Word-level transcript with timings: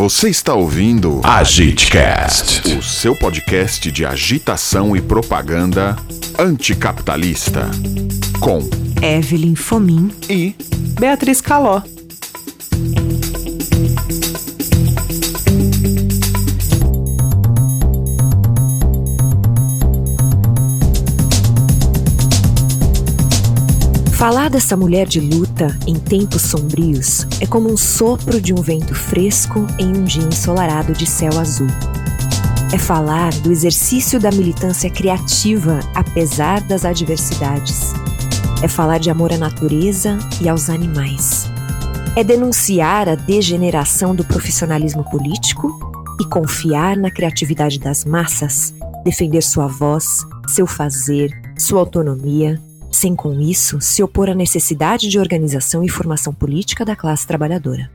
Você 0.00 0.30
está 0.30 0.54
ouvindo 0.54 1.20
AgiteCast. 1.22 2.74
o 2.74 2.82
seu 2.82 3.14
podcast 3.14 3.92
de 3.92 4.06
agitação 4.06 4.96
e 4.96 5.00
propaganda 5.02 5.94
anticapitalista. 6.38 7.70
Com 8.40 8.60
Evelyn 9.02 9.54
Fomin. 9.54 10.10
e 10.26 10.54
Beatriz 10.98 11.42
Caló. 11.42 11.82
Falar 24.30 24.48
dessa 24.48 24.76
mulher 24.76 25.08
de 25.08 25.18
luta 25.18 25.76
em 25.88 25.96
tempos 25.96 26.42
sombrios 26.42 27.26
é 27.40 27.46
como 27.48 27.68
um 27.68 27.76
sopro 27.76 28.40
de 28.40 28.54
um 28.54 28.62
vento 28.62 28.94
fresco 28.94 29.66
em 29.76 29.88
um 29.88 30.04
dia 30.04 30.22
ensolarado 30.22 30.92
de 30.92 31.04
céu 31.04 31.36
azul. 31.36 31.66
É 32.72 32.78
falar 32.78 33.32
do 33.40 33.50
exercício 33.50 34.20
da 34.20 34.30
militância 34.30 34.88
criativa 34.88 35.80
apesar 35.96 36.60
das 36.60 36.84
adversidades. 36.84 37.92
É 38.62 38.68
falar 38.68 38.98
de 38.98 39.10
amor 39.10 39.32
à 39.32 39.36
natureza 39.36 40.16
e 40.40 40.48
aos 40.48 40.70
animais. 40.70 41.50
É 42.14 42.22
denunciar 42.22 43.08
a 43.08 43.16
degeneração 43.16 44.14
do 44.14 44.24
profissionalismo 44.24 45.02
político 45.10 45.76
e 46.20 46.24
confiar 46.26 46.96
na 46.96 47.10
criatividade 47.10 47.80
das 47.80 48.04
massas, 48.04 48.72
defender 49.02 49.42
sua 49.42 49.66
voz, 49.66 50.24
seu 50.46 50.68
fazer, 50.68 51.32
sua 51.58 51.80
autonomia, 51.80 52.62
sem 53.00 53.16
com 53.16 53.40
isso 53.40 53.80
se 53.80 54.02
opor 54.02 54.28
à 54.28 54.34
necessidade 54.34 55.08
de 55.08 55.18
organização 55.18 55.82
e 55.82 55.88
formação 55.88 56.34
política 56.34 56.84
da 56.84 56.94
classe 56.94 57.26
trabalhadora. 57.26 57.90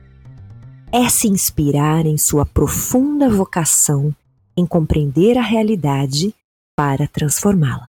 É 0.92 1.08
se 1.08 1.28
inspirar 1.28 2.04
em 2.06 2.18
sua 2.18 2.44
profunda 2.44 3.30
vocação 3.30 4.14
em 4.56 4.66
compreender 4.66 5.38
a 5.38 5.42
realidade 5.42 6.34
para 6.76 7.06
transformá-la. 7.06 7.86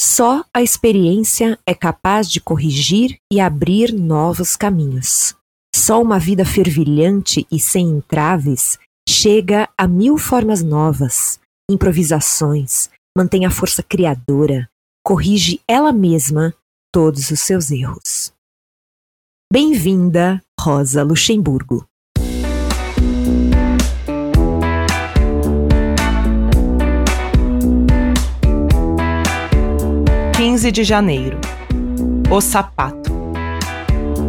Só 0.00 0.44
a 0.54 0.62
experiência 0.62 1.58
é 1.66 1.74
capaz 1.74 2.30
de 2.30 2.40
corrigir 2.40 3.18
e 3.32 3.40
abrir 3.40 3.92
novos 3.92 4.54
caminhos. 4.54 5.34
Só 5.74 6.00
uma 6.00 6.20
vida 6.20 6.44
fervilhante 6.44 7.44
e 7.50 7.58
sem 7.58 7.88
entraves 7.88 8.78
chega 9.08 9.68
a 9.76 9.88
mil 9.88 10.16
formas 10.16 10.62
novas, 10.62 11.40
improvisações, 11.68 12.88
mantém 13.16 13.44
a 13.44 13.50
força 13.50 13.82
criadora, 13.82 14.68
corrige 15.04 15.60
ela 15.68 15.92
mesma 15.92 16.54
todos 16.90 17.30
os 17.30 17.38
seus 17.38 17.70
erros. 17.70 18.32
Bem-vinda, 19.52 20.42
Rosa 20.58 21.02
Luxemburgo. 21.02 21.86
Quinze 30.34 30.72
de 30.72 30.82
janeiro. 30.82 31.38
O 32.30 32.40
sapato. 32.40 33.12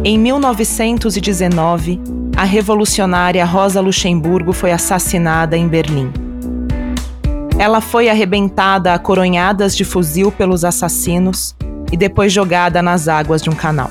Em 0.04 0.18
1919, 0.18 1.98
a 2.36 2.44
revolucionária 2.44 3.44
Rosa 3.46 3.80
Luxemburgo 3.80 4.52
foi 4.52 4.72
assassinada 4.72 5.56
em 5.56 5.66
Berlim. 5.66 6.25
Ela 7.58 7.80
foi 7.80 8.10
arrebentada 8.10 8.92
a 8.92 8.98
coronhadas 8.98 9.74
de 9.74 9.82
fuzil 9.82 10.30
pelos 10.30 10.62
assassinos 10.62 11.56
e 11.90 11.96
depois 11.96 12.30
jogada 12.30 12.82
nas 12.82 13.08
águas 13.08 13.40
de 13.40 13.48
um 13.48 13.54
canal. 13.54 13.90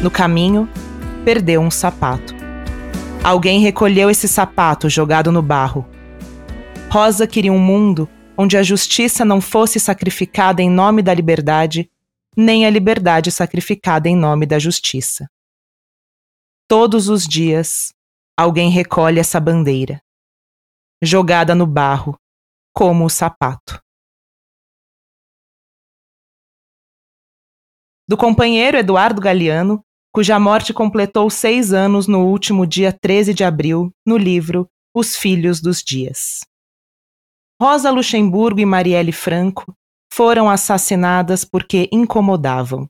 No 0.00 0.10
caminho, 0.10 0.68
perdeu 1.24 1.60
um 1.60 1.72
sapato. 1.72 2.34
Alguém 3.24 3.60
recolheu 3.60 4.08
esse 4.08 4.28
sapato 4.28 4.88
jogado 4.88 5.32
no 5.32 5.42
barro. 5.42 5.84
Rosa 6.88 7.26
queria 7.26 7.52
um 7.52 7.58
mundo 7.58 8.08
onde 8.36 8.56
a 8.56 8.62
justiça 8.62 9.24
não 9.24 9.40
fosse 9.40 9.80
sacrificada 9.80 10.62
em 10.62 10.70
nome 10.70 11.02
da 11.02 11.12
liberdade, 11.12 11.90
nem 12.36 12.64
a 12.64 12.70
liberdade 12.70 13.32
sacrificada 13.32 14.08
em 14.08 14.16
nome 14.16 14.46
da 14.46 14.58
justiça. 14.60 15.28
Todos 16.68 17.08
os 17.08 17.26
dias, 17.26 17.92
alguém 18.36 18.70
recolhe 18.70 19.18
essa 19.18 19.40
bandeira, 19.40 20.00
jogada 21.02 21.54
no 21.54 21.66
barro, 21.66 22.18
como 22.72 23.04
o 23.04 23.10
sapato. 23.10 23.80
Do 28.08 28.16
companheiro 28.16 28.76
Eduardo 28.76 29.20
Galeano, 29.20 29.82
cuja 30.12 30.38
morte 30.38 30.74
completou 30.74 31.30
seis 31.30 31.72
anos 31.72 32.06
no 32.06 32.26
último 32.26 32.66
dia 32.66 32.92
13 32.92 33.32
de 33.32 33.44
abril, 33.44 33.90
no 34.06 34.16
livro 34.16 34.68
Os 34.94 35.16
Filhos 35.16 35.60
dos 35.60 35.82
Dias. 35.82 36.40
Rosa 37.60 37.90
Luxemburgo 37.90 38.60
e 38.60 38.66
Marielle 38.66 39.12
Franco 39.12 39.72
foram 40.12 40.50
assassinadas 40.50 41.44
porque 41.44 41.88
incomodavam, 41.92 42.86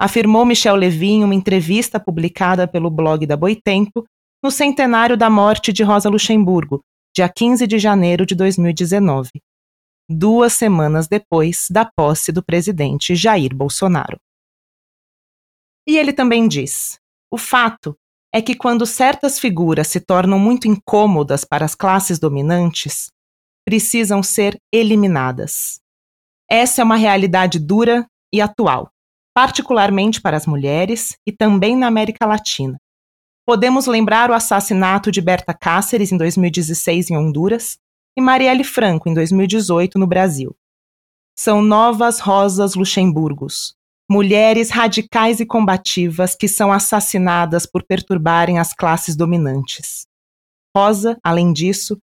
afirmou 0.00 0.46
Michel 0.46 0.76
Levy 0.76 1.10
em 1.10 1.24
uma 1.24 1.34
entrevista 1.34 2.00
publicada 2.00 2.66
pelo 2.66 2.90
blog 2.90 3.26
da 3.26 3.36
Boitempo 3.36 4.04
no 4.42 4.50
centenário 4.50 5.16
da 5.16 5.28
morte 5.28 5.72
de 5.72 5.82
Rosa 5.82 6.08
Luxemburgo, 6.08 6.80
dia 7.14 7.28
15 7.28 7.66
de 7.68 7.78
janeiro 7.78 8.26
de 8.26 8.34
2019, 8.34 9.30
duas 10.10 10.52
semanas 10.52 11.06
depois 11.06 11.68
da 11.70 11.84
posse 11.84 12.32
do 12.32 12.42
presidente 12.42 13.14
Jair 13.14 13.54
Bolsonaro. 13.54 14.18
E 15.86 15.96
ele 15.96 16.12
também 16.12 16.48
diz: 16.48 16.98
o 17.30 17.38
fato 17.38 17.96
é 18.32 18.42
que 18.42 18.56
quando 18.56 18.84
certas 18.84 19.38
figuras 19.38 19.86
se 19.86 20.00
tornam 20.00 20.40
muito 20.40 20.66
incômodas 20.66 21.44
para 21.44 21.64
as 21.64 21.76
classes 21.76 22.18
dominantes, 22.18 23.06
precisam 23.64 24.20
ser 24.20 24.58
eliminadas. 24.72 25.78
Essa 26.50 26.82
é 26.82 26.84
uma 26.84 26.96
realidade 26.96 27.60
dura 27.60 28.04
e 28.32 28.40
atual, 28.40 28.90
particularmente 29.32 30.20
para 30.20 30.36
as 30.36 30.46
mulheres 30.46 31.16
e 31.24 31.30
também 31.30 31.76
na 31.76 31.86
América 31.86 32.26
Latina. 32.26 32.76
Podemos 33.46 33.86
lembrar 33.86 34.30
o 34.30 34.32
assassinato 34.32 35.10
de 35.10 35.20
Berta 35.20 35.52
Cáceres 35.52 36.10
em 36.10 36.16
2016 36.16 37.10
em 37.10 37.16
Honduras 37.18 37.76
e 38.16 38.20
Marielle 38.22 38.64
Franco 38.64 39.06
em 39.06 39.12
2018 39.12 39.98
no 39.98 40.06
Brasil. 40.06 40.56
São 41.38 41.60
novas 41.60 42.20
Rosas 42.20 42.74
Luxemburgos, 42.74 43.74
mulheres 44.10 44.70
radicais 44.70 45.40
e 45.40 45.46
combativas 45.46 46.34
que 46.34 46.48
são 46.48 46.72
assassinadas 46.72 47.66
por 47.66 47.82
perturbarem 47.82 48.58
as 48.58 48.72
classes 48.72 49.14
dominantes. 49.14 50.06
Rosa, 50.74 51.18
além 51.22 51.52
disso, 51.52 51.98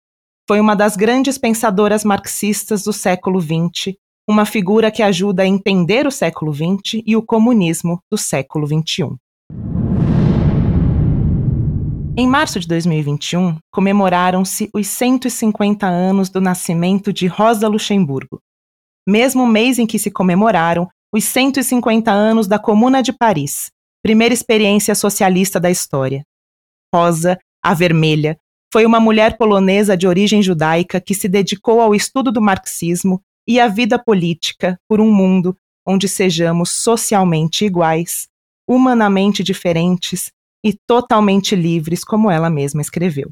foi 0.45 0.59
uma 0.59 0.75
das 0.75 0.97
grandes 0.97 1.37
pensadoras 1.37 2.03
marxistas 2.03 2.83
do 2.83 2.91
século 2.91 3.39
XX, 3.39 3.95
uma 4.27 4.45
figura 4.45 4.91
que 4.91 5.01
ajuda 5.01 5.43
a 5.43 5.47
entender 5.47 6.05
o 6.05 6.11
século 6.11 6.53
XX 6.53 7.01
e 7.05 7.15
o 7.15 7.23
comunismo 7.23 8.01
do 8.11 8.17
século 8.17 8.67
XXI. 8.67 9.15
Em 12.19 12.27
março 12.27 12.59
de 12.59 12.67
2021, 12.67 13.57
comemoraram-se 13.71 14.69
os 14.73 14.87
150 14.87 15.87
anos 15.87 16.29
do 16.29 16.41
nascimento 16.41 17.13
de 17.13 17.27
Rosa 17.27 17.65
Luxemburgo, 17.69 18.41
mesmo 19.07 19.47
mês 19.47 19.79
em 19.79 19.87
que 19.87 19.97
se 19.97 20.11
comemoraram 20.11 20.89
os 21.15 21.23
150 21.23 22.11
anos 22.11 22.45
da 22.45 22.59
Comuna 22.59 23.01
de 23.01 23.13
Paris, 23.13 23.71
primeira 24.03 24.33
experiência 24.33 24.93
socialista 24.95 25.61
da 25.61 25.71
história. 25.71 26.25
Rosa, 26.93 27.39
a 27.63 27.73
Vermelha, 27.73 28.37
foi 28.69 28.85
uma 28.85 28.99
mulher 28.99 29.37
polonesa 29.37 29.95
de 29.95 30.05
origem 30.05 30.43
judaica 30.43 30.99
que 30.99 31.15
se 31.15 31.29
dedicou 31.29 31.79
ao 31.79 31.95
estudo 31.95 32.33
do 32.33 32.41
marxismo 32.41 33.21
e 33.47 33.61
à 33.61 33.69
vida 33.69 33.97
política 33.97 34.77
por 34.89 34.99
um 34.99 35.09
mundo 35.09 35.55
onde 35.87 36.09
sejamos 36.09 36.69
socialmente 36.69 37.63
iguais, 37.63 38.27
humanamente 38.67 39.41
diferentes 39.41 40.33
e 40.65 40.73
totalmente 40.87 41.55
livres, 41.55 42.03
como 42.03 42.29
ela 42.29 42.49
mesma 42.49 42.81
escreveu. 42.81 43.31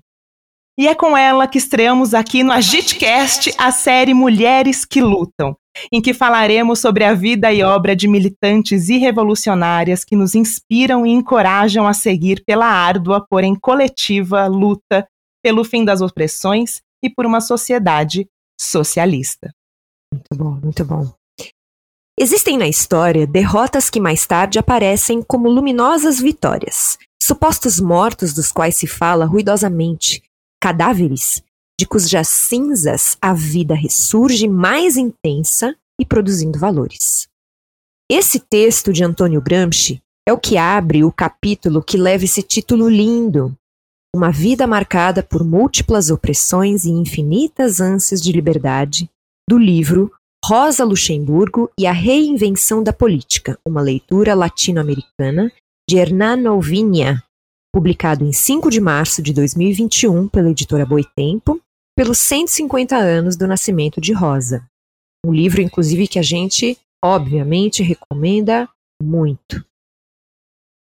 E 0.79 0.87
é 0.87 0.93
com 0.93 1.17
ela 1.17 1.47
que 1.47 1.57
estreamos 1.57 2.13
aqui 2.13 2.43
no 2.43 2.51
Agitcast 2.51 3.51
a 3.57 3.71
série 3.71 4.13
Mulheres 4.13 4.85
que 4.85 5.01
Lutam, 5.01 5.57
em 5.91 5.99
que 5.99 6.13
falaremos 6.13 6.79
sobre 6.79 7.03
a 7.03 7.15
vida 7.15 7.51
e 7.51 7.63
obra 7.63 7.95
de 7.95 8.07
militantes 8.07 8.87
e 8.87 8.97
revolucionárias 8.97 10.03
que 10.03 10.15
nos 10.15 10.35
inspiram 10.35 11.03
e 11.03 11.09
encorajam 11.09 11.87
a 11.87 11.93
seguir 11.93 12.43
pela 12.45 12.67
árdua, 12.67 13.25
porém 13.27 13.55
coletiva, 13.55 14.45
luta 14.45 15.07
pelo 15.43 15.63
fim 15.63 15.83
das 15.83 16.01
opressões 16.01 16.81
e 17.03 17.09
por 17.09 17.25
uma 17.25 17.41
sociedade 17.41 18.27
socialista. 18.59 19.51
Muito 20.13 20.35
bom, 20.35 20.59
muito 20.63 20.85
bom. 20.85 21.11
Existem 22.19 22.57
na 22.57 22.67
história 22.67 23.27
derrotas 23.27 23.89
que 23.89 23.99
mais 23.99 24.25
tarde 24.25 24.57
aparecem 24.57 25.21
como 25.21 25.49
luminosas 25.49 26.19
vitórias, 26.19 26.97
supostos 27.27 27.77
mortos 27.77 28.33
dos 28.33 28.53
quais 28.53 28.77
se 28.77 28.87
fala 28.87 29.25
ruidosamente, 29.25 30.23
cadáveres 30.61 31.43
de 31.77 31.85
cujas 31.85 32.29
cinzas 32.29 33.17
a 33.21 33.33
vida 33.33 33.75
ressurge 33.75 34.47
mais 34.47 34.95
intensa 34.95 35.75
e 35.99 36.05
produzindo 36.05 36.57
valores. 36.57 37.27
Esse 38.09 38.39
texto 38.39 38.93
de 38.93 39.03
Antônio 39.03 39.41
Gramsci 39.41 40.01
é 40.25 40.31
o 40.31 40.39
que 40.39 40.57
abre 40.57 41.03
o 41.03 41.11
capítulo 41.11 41.83
que 41.83 41.97
leva 41.97 42.23
esse 42.23 42.41
título 42.41 42.87
lindo, 42.87 43.53
uma 44.15 44.31
vida 44.31 44.65
marcada 44.65 45.21
por 45.21 45.43
múltiplas 45.43 46.09
opressões 46.09 46.85
e 46.85 46.89
infinitas 46.89 47.81
ânsias 47.81 48.21
de 48.21 48.31
liberdade, 48.31 49.09
do 49.49 49.57
livro 49.57 50.11
Rosa 50.45 50.85
Luxemburgo 50.85 51.69
e 51.77 51.85
a 51.85 51.91
Reinvenção 51.91 52.81
da 52.81 52.93
Política, 52.93 53.59
uma 53.67 53.81
leitura 53.81 54.33
latino-americana 54.33 55.51
de 55.89 55.97
Hernán 55.97 56.45
Alviña, 56.45 57.23
publicado 57.73 58.25
em 58.25 58.33
5 58.33 58.69
de 58.69 58.81
março 58.81 59.21
de 59.21 59.33
2021 59.33 60.27
pela 60.27 60.49
editora 60.49 60.85
Boitempo, 60.85 61.61
pelos 61.95 62.17
150 62.17 62.97
anos 62.97 63.37
do 63.37 63.47
nascimento 63.47 64.01
de 64.01 64.11
Rosa. 64.11 64.67
Um 65.25 65.33
livro, 65.33 65.61
inclusive, 65.61 66.07
que 66.07 66.19
a 66.19 66.21
gente, 66.21 66.77
obviamente, 67.03 67.81
recomenda 67.81 68.67
muito. 69.01 69.65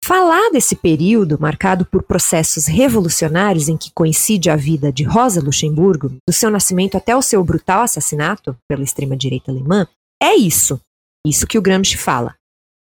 Falar 0.03 0.51
desse 0.51 0.77
período 0.77 1.39
marcado 1.39 1.85
por 1.85 2.03
processos 2.05 2.67
revolucionários 2.67 3.69
em 3.69 3.77
que 3.77 3.91
coincide 3.93 4.49
a 4.49 4.57
vida 4.57 4.93
de 4.93 5.03
Rosa 5.03 5.43
Luxemburgo, 5.43 6.17
do 6.27 6.33
seu 6.33 6.51
nascimento 6.51 6.97
até 6.97 7.15
o 7.15 7.21
seu 7.21 7.43
brutal 7.45 7.83
assassinato 7.83 8.57
pela 8.69 8.85
extrema-direita 8.85 9.51
alemã, 9.51 9.87
é 10.23 10.35
isso. 10.35 10.81
Isso 11.27 11.47
que 11.47 11.59
o 11.59 11.63
Gramsci 11.63 11.97
fala. 11.97 12.37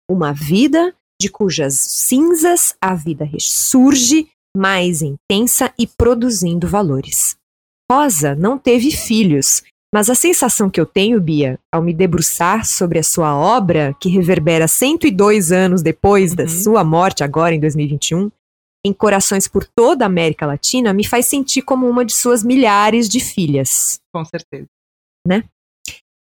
Uma 0.09 0.33
vida 0.33 0.95
de 1.21 1.29
cujas 1.29 1.75
cinzas 1.75 2.75
a 2.81 2.95
vida 2.95 3.25
ressurge 3.25 4.29
mais 4.57 5.03
intensa 5.03 5.73
e 5.79 5.87
produzindo 5.87 6.67
valores. 6.67 7.37
Rosa 7.91 8.35
não 8.35 8.59
teve 8.59 8.91
filhos, 8.91 9.63
mas 9.95 10.11
a 10.11 10.15
sensação 10.15 10.69
que 10.69 10.81
eu 10.81 10.87
tenho, 10.87 11.21
Bia, 11.21 11.59
ao 11.73 11.83
me 11.83 11.95
debruçar 11.95 12.67
sobre 12.67 12.99
a 12.99 13.03
sua 13.03 13.37
obra, 13.37 13.95
que 14.01 14.09
reverbera 14.09 14.67
102 14.67 15.53
anos 15.53 15.83
depois 15.83 16.31
uhum. 16.31 16.37
da 16.37 16.49
sua 16.49 16.83
morte, 16.83 17.23
agora 17.23 17.55
em 17.55 17.61
2021, 17.61 18.31
em 18.85 18.93
corações 18.93 19.49
por 19.49 19.65
toda 19.65 20.05
a 20.05 20.07
América 20.07 20.47
Latina, 20.47 20.93
me 20.93 21.07
faz 21.07 21.27
sentir 21.27 21.63
como 21.63 21.89
uma 21.89 22.05
de 22.05 22.13
suas 22.13 22.43
milhares 22.43 23.09
de 23.09 23.21
filhas. 23.21 23.99
Com 24.13 24.25
certeza. 24.25 24.67
Né? 25.27 25.45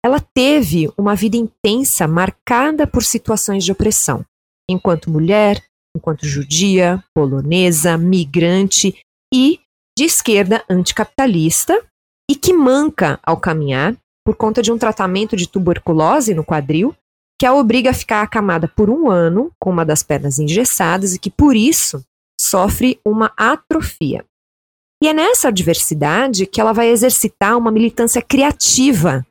Ela 0.06 0.20
teve 0.20 0.92
uma 0.98 1.16
vida 1.16 1.38
intensa 1.38 2.08
marcada 2.08 2.86
por 2.86 3.04
situações 3.04 3.64
de 3.64 3.72
opressão, 3.72 4.26
enquanto 4.70 5.10
mulher, 5.10 5.64
enquanto 5.96 6.26
judia, 6.26 7.04
polonesa, 7.14 7.98
migrante 7.98 8.96
e 9.34 9.60
de 9.98 10.06
esquerda 10.06 10.64
anticapitalista, 10.70 11.80
e 12.30 12.36
que 12.36 12.54
manca 12.54 13.20
ao 13.24 13.38
caminhar 13.38 13.96
por 14.26 14.36
conta 14.36 14.62
de 14.62 14.72
um 14.72 14.78
tratamento 14.78 15.36
de 15.36 15.48
tuberculose 15.48 16.34
no 16.34 16.44
quadril, 16.44 16.96
que 17.40 17.46
a 17.46 17.54
obriga 17.54 17.90
a 17.90 17.94
ficar 17.94 18.22
acamada 18.22 18.68
por 18.68 18.90
um 18.90 19.10
ano 19.10 19.52
com 19.60 19.70
uma 19.70 19.86
das 19.86 20.02
pernas 20.02 20.40
engessadas 20.40 21.14
e 21.14 21.20
que, 21.20 21.30
por 21.30 21.56
isso, 21.56 22.04
sofre 22.40 23.00
uma 23.06 23.34
atrofia. 23.36 24.26
E 25.04 25.08
é 25.08 25.14
nessa 25.14 25.50
adversidade 25.50 26.46
que 26.46 26.62
ela 26.62 26.72
vai 26.72 26.88
exercitar 26.88 27.58
uma 27.58 27.70
militância 27.70 28.22
criativa, 28.22 29.26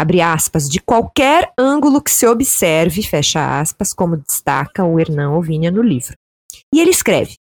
abre 0.00 0.20
aspas, 0.20 0.68
de 0.68 0.80
qualquer 0.80 1.52
ângulo 1.58 2.00
que 2.00 2.10
se 2.10 2.26
observe, 2.26 3.02
fecha 3.02 3.60
aspas, 3.60 3.92
como 3.92 4.16
destaca 4.16 4.84
o 4.84 4.98
Hernão 4.98 5.36
Ovinha 5.36 5.70
no 5.70 5.82
livro. 5.82 6.14
E 6.74 6.80
ele 6.80 6.90
escreve: 6.90 7.34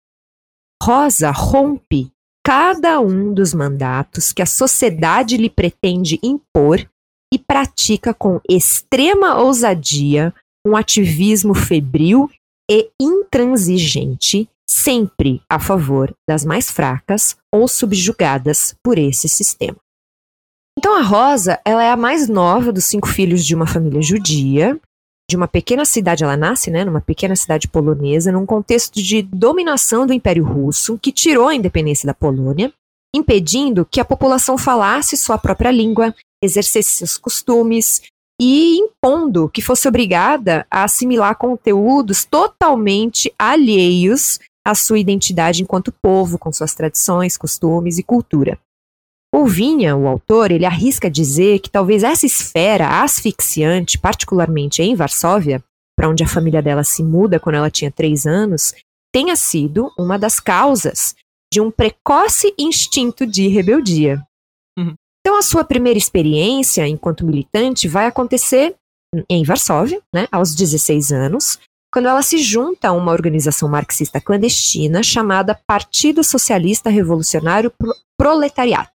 Rosa 0.82 1.30
rompe 1.30 2.10
cada 2.44 3.00
um 3.00 3.34
dos 3.34 3.52
mandatos 3.52 4.32
que 4.32 4.40
a 4.40 4.46
sociedade 4.46 5.36
lhe 5.36 5.50
pretende 5.50 6.18
impor 6.22 6.88
e 7.32 7.38
pratica 7.38 8.14
com 8.14 8.40
extrema 8.48 9.38
ousadia 9.38 10.32
um 10.66 10.76
ativismo 10.76 11.54
febril 11.54 12.30
e 12.70 12.90
intransigente, 13.00 14.48
sempre 14.68 15.40
a 15.48 15.58
favor 15.58 16.14
das 16.28 16.44
mais 16.44 16.70
fracas 16.70 17.36
ou 17.52 17.68
subjugadas 17.68 18.74
por 18.82 18.98
esse 18.98 19.28
sistema. 19.28 19.76
Então 20.78 20.94
a 20.94 21.02
Rosa, 21.02 21.58
ela 21.64 21.82
é 21.82 21.90
a 21.90 21.96
mais 21.96 22.28
nova 22.28 22.72
dos 22.72 22.84
cinco 22.84 23.08
filhos 23.08 23.44
de 23.44 23.54
uma 23.54 23.66
família 23.66 24.02
judia, 24.02 24.78
de 25.28 25.36
uma 25.36 25.48
pequena 25.48 25.84
cidade, 25.84 26.22
ela 26.22 26.36
nasce, 26.36 26.70
né, 26.70 26.84
numa 26.84 27.00
pequena 27.00 27.34
cidade 27.34 27.66
polonesa, 27.66 28.30
num 28.30 28.46
contexto 28.46 29.02
de 29.02 29.22
dominação 29.22 30.06
do 30.06 30.12
Império 30.12 30.44
Russo, 30.44 30.98
que 30.98 31.10
tirou 31.10 31.48
a 31.48 31.54
independência 31.54 32.06
da 32.06 32.14
Polônia, 32.14 32.72
impedindo 33.14 33.84
que 33.84 34.00
a 34.00 34.04
população 34.04 34.56
falasse 34.56 35.16
sua 35.16 35.36
própria 35.36 35.70
língua, 35.70 36.14
exercesse 36.42 36.92
seus 36.92 37.18
costumes 37.18 38.02
e 38.40 38.76
impondo 38.76 39.48
que 39.48 39.62
fosse 39.62 39.88
obrigada 39.88 40.66
a 40.70 40.84
assimilar 40.84 41.36
conteúdos 41.36 42.24
totalmente 42.24 43.32
alheios 43.38 44.38
à 44.64 44.74
sua 44.74 44.98
identidade 44.98 45.62
enquanto 45.62 45.90
povo, 45.90 46.38
com 46.38 46.52
suas 46.52 46.74
tradições, 46.74 47.36
costumes 47.36 47.98
e 47.98 48.02
cultura. 48.02 48.58
O 49.36 49.44
Vinha, 49.44 49.94
o 49.94 50.08
autor, 50.08 50.50
ele 50.50 50.64
arrisca 50.64 51.10
dizer 51.10 51.58
que 51.58 51.68
talvez 51.68 52.02
essa 52.02 52.24
esfera 52.24 53.02
asfixiante, 53.02 53.98
particularmente 53.98 54.80
em 54.80 54.94
Varsóvia, 54.94 55.62
para 55.94 56.08
onde 56.08 56.24
a 56.24 56.26
família 56.26 56.62
dela 56.62 56.82
se 56.82 57.02
muda 57.02 57.38
quando 57.38 57.56
ela 57.56 57.70
tinha 57.70 57.90
três 57.90 58.24
anos, 58.24 58.72
tenha 59.12 59.36
sido 59.36 59.92
uma 59.98 60.18
das 60.18 60.40
causas 60.40 61.14
de 61.52 61.60
um 61.60 61.70
precoce 61.70 62.54
instinto 62.58 63.26
de 63.26 63.46
rebeldia. 63.48 64.26
Uhum. 64.78 64.94
Então, 65.20 65.36
a 65.36 65.42
sua 65.42 65.64
primeira 65.64 65.98
experiência 65.98 66.88
enquanto 66.88 67.26
militante 67.26 67.86
vai 67.86 68.06
acontecer 68.06 68.74
em 69.28 69.44
Varsóvia, 69.44 70.00
né, 70.14 70.26
aos 70.32 70.54
16 70.54 71.12
anos, 71.12 71.58
quando 71.92 72.08
ela 72.08 72.22
se 72.22 72.38
junta 72.38 72.88
a 72.88 72.92
uma 72.92 73.12
organização 73.12 73.68
marxista 73.68 74.18
clandestina 74.18 75.02
chamada 75.02 75.60
Partido 75.66 76.24
Socialista 76.24 76.88
Revolucionário 76.88 77.70
Proletariat. 78.18 78.95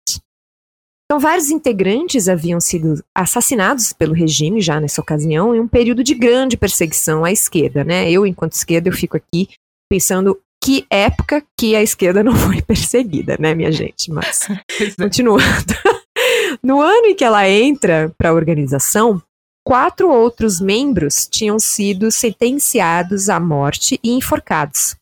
Então, 1.11 1.19
vários 1.19 1.49
integrantes 1.49 2.29
haviam 2.29 2.61
sido 2.61 3.03
assassinados 3.15 3.91
pelo 3.91 4.13
regime 4.13 4.61
já 4.61 4.79
nessa 4.79 5.01
ocasião, 5.01 5.55
em 5.55 5.59
um 5.59 5.67
período 5.67 6.03
de 6.03 6.13
grande 6.13 6.55
perseguição 6.55 7.25
à 7.25 7.31
esquerda, 7.31 7.83
né? 7.83 8.11
Eu, 8.11 8.27
enquanto 8.27 8.53
esquerda, 8.53 8.89
eu 8.89 8.93
fico 8.93 9.17
aqui 9.17 9.49
pensando 9.89 10.39
que 10.63 10.85
época 10.87 11.43
que 11.59 11.75
a 11.75 11.81
esquerda 11.81 12.23
não 12.23 12.35
foi 12.37 12.61
perseguida, 12.61 13.35
né, 13.39 13.55
minha 13.55 13.71
gente? 13.71 14.11
Mas, 14.11 14.47
continuando. 15.01 15.73
no 16.61 16.79
ano 16.79 17.07
em 17.07 17.15
que 17.15 17.25
ela 17.25 17.49
entra 17.49 18.13
para 18.15 18.29
a 18.29 18.33
organização, 18.33 19.19
quatro 19.65 20.11
outros 20.11 20.61
membros 20.61 21.27
tinham 21.27 21.57
sido 21.57 22.11
sentenciados 22.11 23.29
à 23.29 23.39
morte 23.39 23.99
e 24.03 24.11
enforcados 24.11 24.98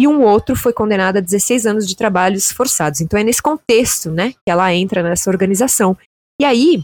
e 0.00 0.08
um 0.08 0.22
outro 0.22 0.56
foi 0.56 0.72
condenado 0.72 1.18
a 1.18 1.20
16 1.20 1.66
anos 1.66 1.86
de 1.86 1.94
trabalhos 1.94 2.50
forçados. 2.50 3.02
Então 3.02 3.20
é 3.20 3.22
nesse 3.22 3.42
contexto, 3.42 4.10
né, 4.10 4.32
que 4.32 4.50
ela 4.50 4.72
entra 4.74 5.02
nessa 5.02 5.28
organização. 5.28 5.94
E 6.40 6.44
aí, 6.46 6.82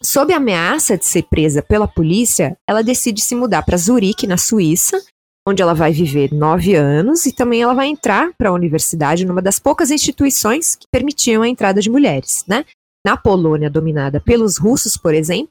sob 0.00 0.32
a 0.32 0.36
ameaça 0.36 0.96
de 0.96 1.04
ser 1.04 1.24
presa 1.24 1.60
pela 1.60 1.88
polícia, 1.88 2.56
ela 2.64 2.80
decide 2.80 3.20
se 3.20 3.34
mudar 3.34 3.62
para 3.62 3.76
Zurique, 3.76 4.24
na 4.24 4.36
Suíça, 4.36 5.02
onde 5.48 5.60
ela 5.60 5.74
vai 5.74 5.90
viver 5.90 6.32
nove 6.32 6.76
anos 6.76 7.26
e 7.26 7.32
também 7.32 7.60
ela 7.60 7.74
vai 7.74 7.88
entrar 7.88 8.30
para 8.38 8.50
a 8.50 8.52
universidade 8.52 9.26
numa 9.26 9.42
das 9.42 9.58
poucas 9.58 9.90
instituições 9.90 10.76
que 10.76 10.86
permitiam 10.92 11.42
a 11.42 11.48
entrada 11.48 11.80
de 11.80 11.90
mulheres, 11.90 12.44
né? 12.46 12.64
Na 13.04 13.16
Polônia 13.16 13.68
dominada 13.68 14.20
pelos 14.20 14.58
russos, 14.58 14.96
por 14.96 15.12
exemplo, 15.12 15.50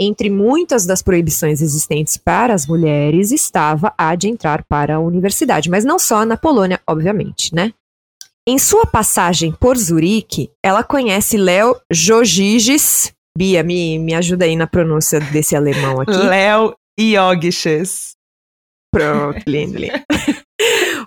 entre 0.00 0.30
muitas 0.30 0.86
das 0.86 1.02
proibições 1.02 1.60
existentes 1.60 2.16
para 2.16 2.54
as 2.54 2.66
mulheres 2.66 3.32
estava 3.32 3.92
a 3.98 4.14
de 4.14 4.28
entrar 4.28 4.64
para 4.64 4.96
a 4.96 5.00
universidade, 5.00 5.68
mas 5.68 5.84
não 5.84 5.98
só 5.98 6.24
na 6.24 6.36
Polônia, 6.36 6.80
obviamente, 6.86 7.54
né? 7.54 7.72
Em 8.46 8.58
sua 8.58 8.86
passagem 8.86 9.52
por 9.52 9.76
Zurique, 9.76 10.50
ela 10.64 10.82
conhece 10.82 11.36
Léo 11.36 11.76
Jogiges. 11.92 13.12
Bia, 13.36 13.62
me, 13.62 13.98
me 13.98 14.14
ajuda 14.14 14.46
aí 14.46 14.56
na 14.56 14.66
pronúncia 14.66 15.20
desse 15.20 15.54
alemão 15.54 16.00
aqui. 16.00 16.12
Léo 16.16 16.74
Iogisches. 16.98 18.16
Pronto, 18.90 19.42
lindo, 19.46 19.78
lindo. 19.78 20.02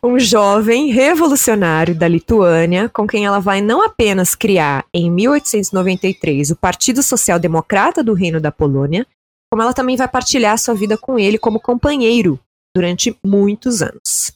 um 0.03 0.17
jovem 0.17 0.88
revolucionário 0.91 1.93
da 1.93 2.08
Lituânia, 2.08 2.89
com 2.89 3.05
quem 3.05 3.25
ela 3.25 3.39
vai 3.39 3.62
não 3.62 3.84
apenas 3.84 4.34
criar, 4.34 4.86
em 4.93 5.12
1893, 5.12 6.51
o 6.51 6.55
Partido 6.55 7.03
Social 7.03 7.38
Democrata 7.38 8.03
do 8.03 8.13
Reino 8.13 8.41
da 8.41 8.51
Polônia, 8.51 9.05
como 9.51 9.62
ela 9.62 9.74
também 9.74 9.96
vai 9.96 10.08
partilhar 10.08 10.58
sua 10.58 10.74
vida 10.74 10.98
com 10.98 11.20
ele 11.20 11.38
como 11.38 11.60
companheiro 11.60 12.39
durante 12.75 13.15
muitos 13.24 13.81
anos. 13.81 14.34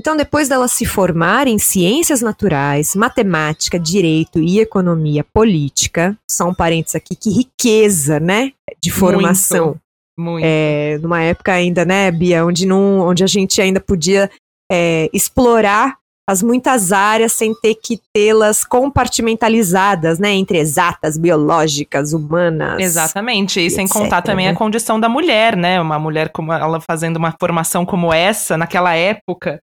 Então, 0.00 0.16
depois 0.16 0.48
dela 0.48 0.66
se 0.66 0.86
formar 0.86 1.46
em 1.46 1.58
ciências 1.58 2.22
naturais, 2.22 2.96
matemática, 2.96 3.78
direito 3.78 4.40
e 4.40 4.58
economia 4.58 5.22
política, 5.22 6.16
só 6.28 6.48
um 6.48 6.54
parênteses 6.54 6.96
aqui, 6.96 7.14
que 7.14 7.28
riqueza, 7.30 8.18
né, 8.18 8.52
de 8.82 8.90
formação. 8.90 9.66
Muito. 9.66 9.80
Muito. 10.18 10.44
É, 10.44 10.98
numa 10.98 11.22
época 11.22 11.52
ainda, 11.52 11.84
né, 11.84 12.10
Bia, 12.10 12.44
onde, 12.44 12.66
não, 12.66 13.00
onde 13.00 13.24
a 13.24 13.26
gente 13.26 13.60
ainda 13.60 13.80
podia 13.80 14.30
é, 14.70 15.10
explorar 15.12 15.98
as 16.30 16.44
muitas 16.44 16.92
áreas 16.92 17.32
sem 17.32 17.52
ter 17.52 17.74
que 17.74 18.00
tê-las 18.14 18.62
compartimentalizadas, 18.62 20.20
né, 20.20 20.30
entre 20.30 20.58
exatas, 20.58 21.18
biológicas, 21.18 22.12
humanas. 22.12 22.80
Exatamente, 22.80 23.58
e, 23.58 23.68
sem 23.68 23.84
etc, 23.84 23.96
contar 23.96 24.22
também 24.22 24.46
né? 24.46 24.52
a 24.52 24.54
condição 24.54 25.00
da 25.00 25.08
mulher, 25.08 25.56
né, 25.56 25.80
uma 25.80 25.98
mulher 25.98 26.28
como 26.30 26.52
ela 26.52 26.80
fazendo 26.80 27.16
uma 27.16 27.34
formação 27.38 27.84
como 27.84 28.12
essa, 28.12 28.56
naquela 28.56 28.94
época, 28.94 29.60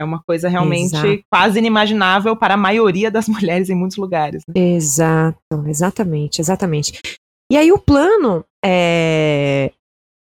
É 0.00 0.04
uma 0.04 0.20
coisa 0.24 0.48
realmente 0.48 0.94
Exato. 0.94 1.22
quase 1.28 1.58
inimaginável 1.58 2.36
para 2.36 2.54
a 2.54 2.56
maioria 2.56 3.10
das 3.10 3.26
mulheres 3.28 3.68
em 3.68 3.74
muitos 3.74 3.96
lugares. 3.96 4.42
Né? 4.48 4.54
Exato, 4.60 5.64
exatamente, 5.66 6.40
exatamente. 6.40 7.00
E 7.50 7.56
aí 7.56 7.72
o 7.72 7.78
plano 7.78 8.44
é, 8.64 9.72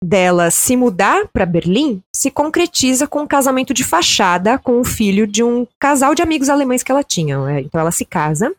dela 0.02 0.50
se 0.50 0.76
mudar 0.76 1.28
para 1.28 1.47
Berlim 1.47 2.02
se 2.14 2.30
concretiza 2.30 3.06
com 3.06 3.21
um 3.21 3.26
casamento 3.26 3.73
de 3.73 3.85
fachada 3.85 4.59
com 4.59 4.80
o 4.80 4.85
filho 4.85 5.26
de 5.26 5.42
um 5.42 5.66
casal 5.78 6.14
de 6.14 6.23
amigos 6.23 6.49
alemães 6.49 6.82
que 6.82 6.90
ela 6.90 7.04
tinha. 7.04 7.38
Né? 7.44 7.61
Então 7.61 7.80
ela 7.80 7.92
se 7.92 8.04
casa, 8.04 8.54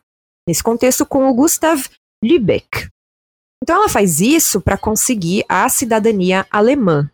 nesse 0.48 0.62
contexto, 0.62 1.04
com 1.04 1.28
o 1.28 1.34
Gustav 1.34 1.84
Lübeck. 2.24 2.88
Então 3.62 3.76
ela 3.76 3.88
faz 3.88 4.20
isso 4.20 4.60
para 4.60 4.78
conseguir 4.78 5.44
a 5.48 5.68
cidadania 5.68 6.46
alemã. 6.50 7.10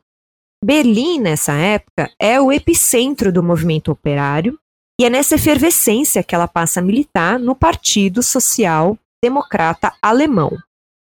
Berlim, 0.64 1.20
nessa 1.20 1.54
época, 1.54 2.10
é 2.18 2.40
o 2.40 2.52
epicentro 2.52 3.32
do 3.32 3.42
movimento 3.42 3.90
operário 3.90 4.58
e 5.00 5.04
é 5.04 5.10
nessa 5.10 5.36
efervescência 5.36 6.22
que 6.22 6.34
ela 6.34 6.46
passa 6.46 6.80
a 6.80 6.82
militar 6.82 7.38
no 7.38 7.54
Partido 7.54 8.22
Social 8.22 8.98
Democrata 9.22 9.94
Alemão. 10.02 10.58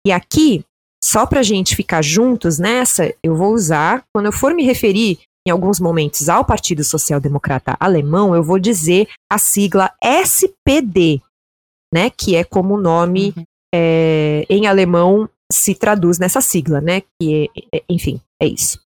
E 0.05 0.12
aqui 0.12 0.65
só 1.05 1.27
para 1.27 1.41
a 1.41 1.43
gente 1.43 1.75
ficar 1.75 2.01
juntos 2.01 2.57
nessa, 2.57 3.13
eu 3.21 3.35
vou 3.35 3.53
usar, 3.53 4.03
quando 4.12 4.25
eu 4.25 4.31
for 4.31 4.55
me 4.55 4.63
referir 4.63 5.19
em 5.47 5.51
alguns 5.51 5.79
momentos 5.79 6.27
ao 6.27 6.43
Partido 6.43 6.83
Social 6.83 7.19
Democrata 7.19 7.77
Alemão, 7.79 8.33
eu 8.33 8.41
vou 8.41 8.57
dizer 8.57 9.07
a 9.31 9.38
sigla 9.38 9.93
SPD, 10.03 11.21
né, 11.93 12.09
que 12.09 12.35
é 12.35 12.43
como 12.43 12.74
o 12.74 12.81
nome 12.81 13.35
uhum. 13.38 13.43
é, 13.74 14.47
em 14.50 14.65
alemão 14.65 15.29
se 15.51 15.75
traduz 15.75 16.17
nessa 16.17 16.41
sigla, 16.41 16.81
né, 16.81 17.03
que 17.21 17.51
é, 17.71 17.77
é 17.77 17.83
enfim, 17.88 18.19
é 18.41 18.47
isso. 18.47 18.83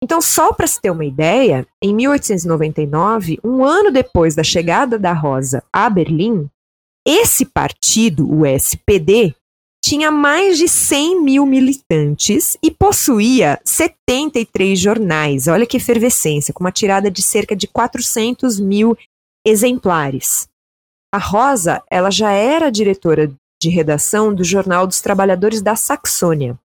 Então, 0.00 0.20
só 0.20 0.52
para 0.52 0.68
se 0.68 0.80
ter 0.80 0.92
uma 0.92 1.04
ideia, 1.04 1.66
em 1.82 1.92
1899, 1.92 3.40
um 3.42 3.64
ano 3.64 3.90
depois 3.90 4.36
da 4.36 4.44
chegada 4.44 4.96
da 4.96 5.12
Rosa 5.12 5.64
a 5.72 5.90
Berlim, 5.90 6.48
esse 7.04 7.44
partido, 7.44 8.32
o 8.32 8.46
SPD, 8.46 9.34
tinha 9.82 10.10
mais 10.10 10.58
de 10.58 10.68
100 10.68 11.22
mil 11.22 11.46
militantes 11.46 12.56
e 12.62 12.70
possuía 12.70 13.60
73 13.64 14.78
jornais. 14.78 15.48
Olha 15.48 15.66
que 15.66 15.76
efervescência, 15.76 16.52
com 16.52 16.64
uma 16.64 16.72
tirada 16.72 17.10
de 17.10 17.22
cerca 17.22 17.54
de 17.54 17.66
400 17.66 18.58
mil 18.58 18.96
exemplares. 19.46 20.48
A 21.12 21.18
Rosa, 21.18 21.82
ela 21.90 22.10
já 22.10 22.32
era 22.32 22.70
diretora 22.70 23.32
de 23.60 23.68
redação 23.68 24.34
do 24.34 24.44
Jornal 24.44 24.86
dos 24.86 25.00
Trabalhadores 25.00 25.62
da 25.62 25.74
Saxônia. 25.74 26.58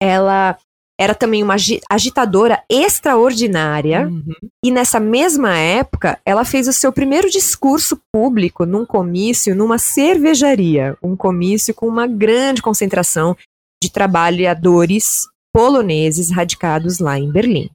Ela 0.00 0.58
era 1.02 1.16
também 1.16 1.42
uma 1.42 1.56
agitadora 1.90 2.62
extraordinária. 2.70 4.06
Uhum. 4.06 4.34
E 4.64 4.70
nessa 4.70 5.00
mesma 5.00 5.58
época, 5.58 6.20
ela 6.24 6.44
fez 6.44 6.68
o 6.68 6.72
seu 6.72 6.92
primeiro 6.92 7.28
discurso 7.28 8.00
público 8.12 8.64
num 8.64 8.86
comício 8.86 9.56
numa 9.56 9.78
cervejaria. 9.78 10.96
Um 11.02 11.16
comício 11.16 11.74
com 11.74 11.88
uma 11.88 12.06
grande 12.06 12.62
concentração 12.62 13.36
de 13.82 13.90
trabalhadores 13.90 15.26
poloneses 15.52 16.30
radicados 16.30 17.00
lá 17.00 17.18
em 17.18 17.32
Berlim. 17.32 17.68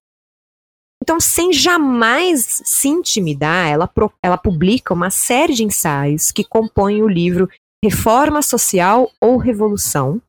Então, 1.04 1.20
sem 1.20 1.52
jamais 1.52 2.62
se 2.64 2.88
intimidar, 2.88 3.68
ela, 3.68 3.92
ela 4.24 4.38
publica 4.38 4.94
uma 4.94 5.10
série 5.10 5.54
de 5.54 5.66
ensaios 5.66 6.32
que 6.32 6.46
compõem 6.46 7.04
o 7.04 7.10
livro 7.10 7.50
Reforma 7.84 8.42
Social 8.42 9.12
ou 9.20 9.36
Revolução, 9.38 10.22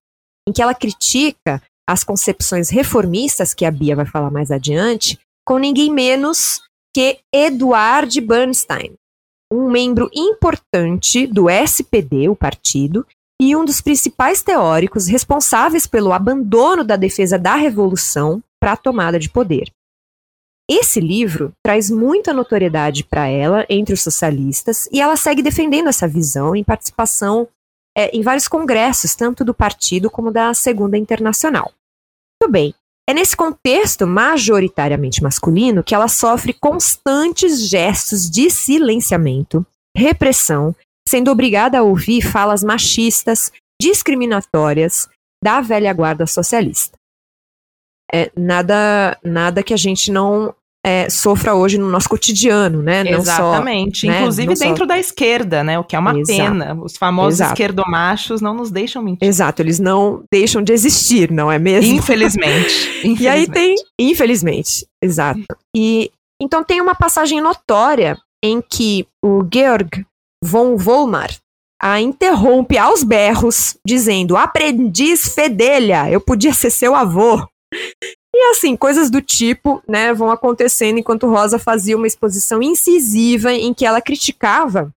em 0.48 0.52
que 0.52 0.60
ela 0.60 0.74
critica 0.74 1.62
as 1.88 2.04
concepções 2.04 2.68
reformistas, 2.68 3.54
que 3.54 3.64
a 3.64 3.71
Bia 3.71 3.97
vai 3.97 4.04
falar 4.04 4.30
mais 4.30 4.50
adiante, 4.50 5.18
com 5.47 5.57
ninguém 5.57 5.90
menos 5.90 6.61
que 6.95 7.21
Eduard 7.35 8.21
Bernstein, 8.21 8.92
um 9.50 9.71
membro 9.71 10.11
importante 10.14 11.26
do 11.26 11.49
SPD, 11.49 12.28
o 12.28 12.37
partido, 12.37 13.07
e 13.40 13.57
um 13.57 13.64
dos 13.64 13.80
principais 13.80 14.42
teóricos 14.42 15.07
responsáveis 15.07 15.87
pelo 15.87 16.12
abandono 16.12 16.85
da 16.85 16.97
defesa 16.97 17.38
da 17.38 17.54
revolução 17.54 18.42
para 18.61 18.73
a 18.73 18.76
tomada 18.76 19.18
de 19.18 19.30
poder. 19.30 19.73
Esse 20.71 21.00
livro 21.00 21.52
traz 21.64 21.88
muita 21.88 22.35
notoriedade 22.35 23.04
para 23.04 23.26
ela 23.28 23.64
entre 23.71 23.95
os 23.95 24.02
socialistas 24.02 24.87
e 24.92 25.00
ela 25.00 25.16
segue 25.16 25.40
defendendo 25.40 25.88
essa 25.88 26.07
visão 26.07 26.54
em 26.54 26.62
participação 26.62 27.49
é, 27.97 28.14
em 28.14 28.21
vários 28.21 28.47
congressos, 28.47 29.14
tanto 29.14 29.45
do 29.45 29.54
partido 29.54 30.11
como 30.11 30.30
da 30.30 30.52
Segunda 30.52 30.99
Internacional. 30.99 31.73
Muito 32.40 32.52
bem. 32.52 32.75
É 33.09 33.14
nesse 33.14 33.37
contexto 33.37 34.07
majoritariamente 34.07 35.23
masculino 35.23 35.83
que 35.83 35.95
ela 35.95 36.09
sofre 36.09 36.52
constantes 36.52 37.68
gestos 37.68 38.28
de 38.30 38.50
silenciamento, 38.50 39.66
repressão, 39.97 40.76
sendo 41.09 41.30
obrigada 41.30 41.78
a 41.78 41.83
ouvir 41.83 42.21
falas 42.21 42.62
machistas, 42.62 43.50
discriminatórias 43.80 45.09
da 45.42 45.61
velha 45.61 45.92
guarda 45.92 46.26
socialista. 46.26 46.99
É, 48.12 48.30
nada, 48.37 49.18
nada 49.25 49.62
que 49.62 49.73
a 49.73 49.76
gente 49.76 50.11
não 50.11 50.54
é, 50.85 51.11
sofra 51.11 51.54
hoje 51.54 51.76
no 51.76 51.88
nosso 51.88 52.08
cotidiano, 52.08 52.82
né? 52.82 53.04
Não 53.04 53.18
Exatamente. 53.18 54.00
Só, 54.00 54.06
né? 54.06 54.18
Inclusive 54.18 54.49
né? 54.49 54.54
dentro 54.54 54.85
só... 54.85 54.87
da 54.87 54.99
esquerda, 54.99 55.64
né? 55.64 55.78
O 55.78 55.85
que 55.85 55.97
é 55.97 55.99
uma 55.99 56.18
Exato. 56.18 56.26
pena. 56.26 56.78
Os 56.80 56.97
famosos 56.97 57.40
Exato. 57.40 57.52
esquerdomachos 57.52 58.40
não 58.40 58.54
nos 58.54 58.70
deixam 58.70 59.02
mentir. 59.02 59.26
Exato, 59.26 59.62
eles 59.62 59.78
não 59.78 60.23
deixam 60.32 60.62
de 60.62 60.73
existir, 60.73 61.30
não 61.30 61.50
é 61.50 61.58
mesmo? 61.58 61.92
Infelizmente. 61.94 63.02
infelizmente. 63.04 63.18
E 63.23 63.28
aí 63.28 63.47
tem, 63.47 63.75
infelizmente, 63.99 64.87
exato. 65.02 65.44
E 65.76 66.11
então 66.40 66.62
tem 66.62 66.80
uma 66.80 66.94
passagem 66.94 67.40
notória 67.40 68.16
em 68.42 68.62
que 68.62 69.06
o 69.25 69.44
Georg 69.52 70.06
von 70.42 70.76
Volmar 70.76 71.30
a 71.80 72.00
interrompe 72.00 72.76
aos 72.76 73.02
berros, 73.02 73.76
dizendo: 73.87 74.37
aprendiz 74.37 75.35
fedelha, 75.35 76.11
eu 76.11 76.20
podia 76.20 76.52
ser 76.52 76.70
seu 76.70 76.94
avô. 76.94 77.47
E 78.40 78.50
assim, 78.52 78.76
coisas 78.76 79.11
do 79.11 79.21
tipo, 79.21 79.83
né, 79.88 80.14
vão 80.14 80.30
acontecendo 80.30 80.97
enquanto 80.97 81.26
Rosa 81.26 81.59
fazia 81.59 81.97
uma 81.97 82.07
exposição 82.07 82.62
incisiva 82.62 83.52
em 83.52 83.75
que 83.75 83.85
ela 83.85 84.00
criticava 84.00 84.92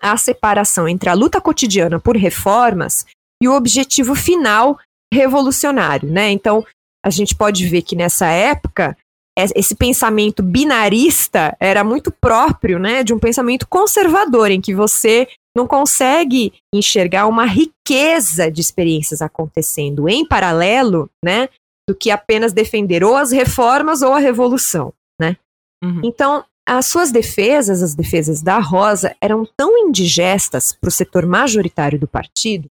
a 0.00 0.16
separação 0.16 0.88
entre 0.88 1.10
a 1.10 1.12
luta 1.12 1.38
cotidiana 1.38 2.00
por 2.00 2.16
reformas 2.16 3.04
e 3.42 3.46
o 3.46 3.54
objetivo 3.54 4.14
final 4.14 4.78
revolucionário, 5.12 6.10
né? 6.10 6.30
Então, 6.30 6.64
a 7.04 7.10
gente 7.10 7.34
pode 7.34 7.68
ver 7.68 7.82
que 7.82 7.94
nessa 7.94 8.26
época 8.28 8.96
esse 9.36 9.74
pensamento 9.74 10.42
binarista 10.42 11.54
era 11.60 11.84
muito 11.84 12.10
próprio, 12.10 12.78
né, 12.78 13.04
de 13.04 13.12
um 13.12 13.18
pensamento 13.18 13.68
conservador 13.68 14.50
em 14.50 14.62
que 14.62 14.74
você 14.74 15.28
não 15.54 15.66
consegue 15.66 16.54
enxergar 16.74 17.26
uma 17.26 17.44
riqueza 17.44 18.50
de 18.50 18.62
experiências 18.62 19.20
acontecendo 19.20 20.08
em 20.08 20.26
paralelo, 20.26 21.10
né, 21.22 21.50
do 21.92 21.94
que 21.94 22.10
apenas 22.10 22.54
defender 22.54 23.04
ou 23.04 23.14
as 23.14 23.30
reformas 23.30 24.00
ou 24.00 24.14
a 24.14 24.18
revolução, 24.18 24.94
né? 25.20 25.36
Uhum. 25.84 26.00
Então, 26.02 26.42
as 26.66 26.86
suas 26.86 27.12
defesas, 27.12 27.82
as 27.82 27.94
defesas 27.94 28.40
da 28.40 28.58
Rosa, 28.58 29.14
eram 29.20 29.46
tão 29.56 29.76
indigestas 29.76 30.72
para 30.72 30.88
o 30.88 30.92
setor 30.92 31.26
majoritário 31.26 31.98
do 31.98 32.08
partido 32.08 32.66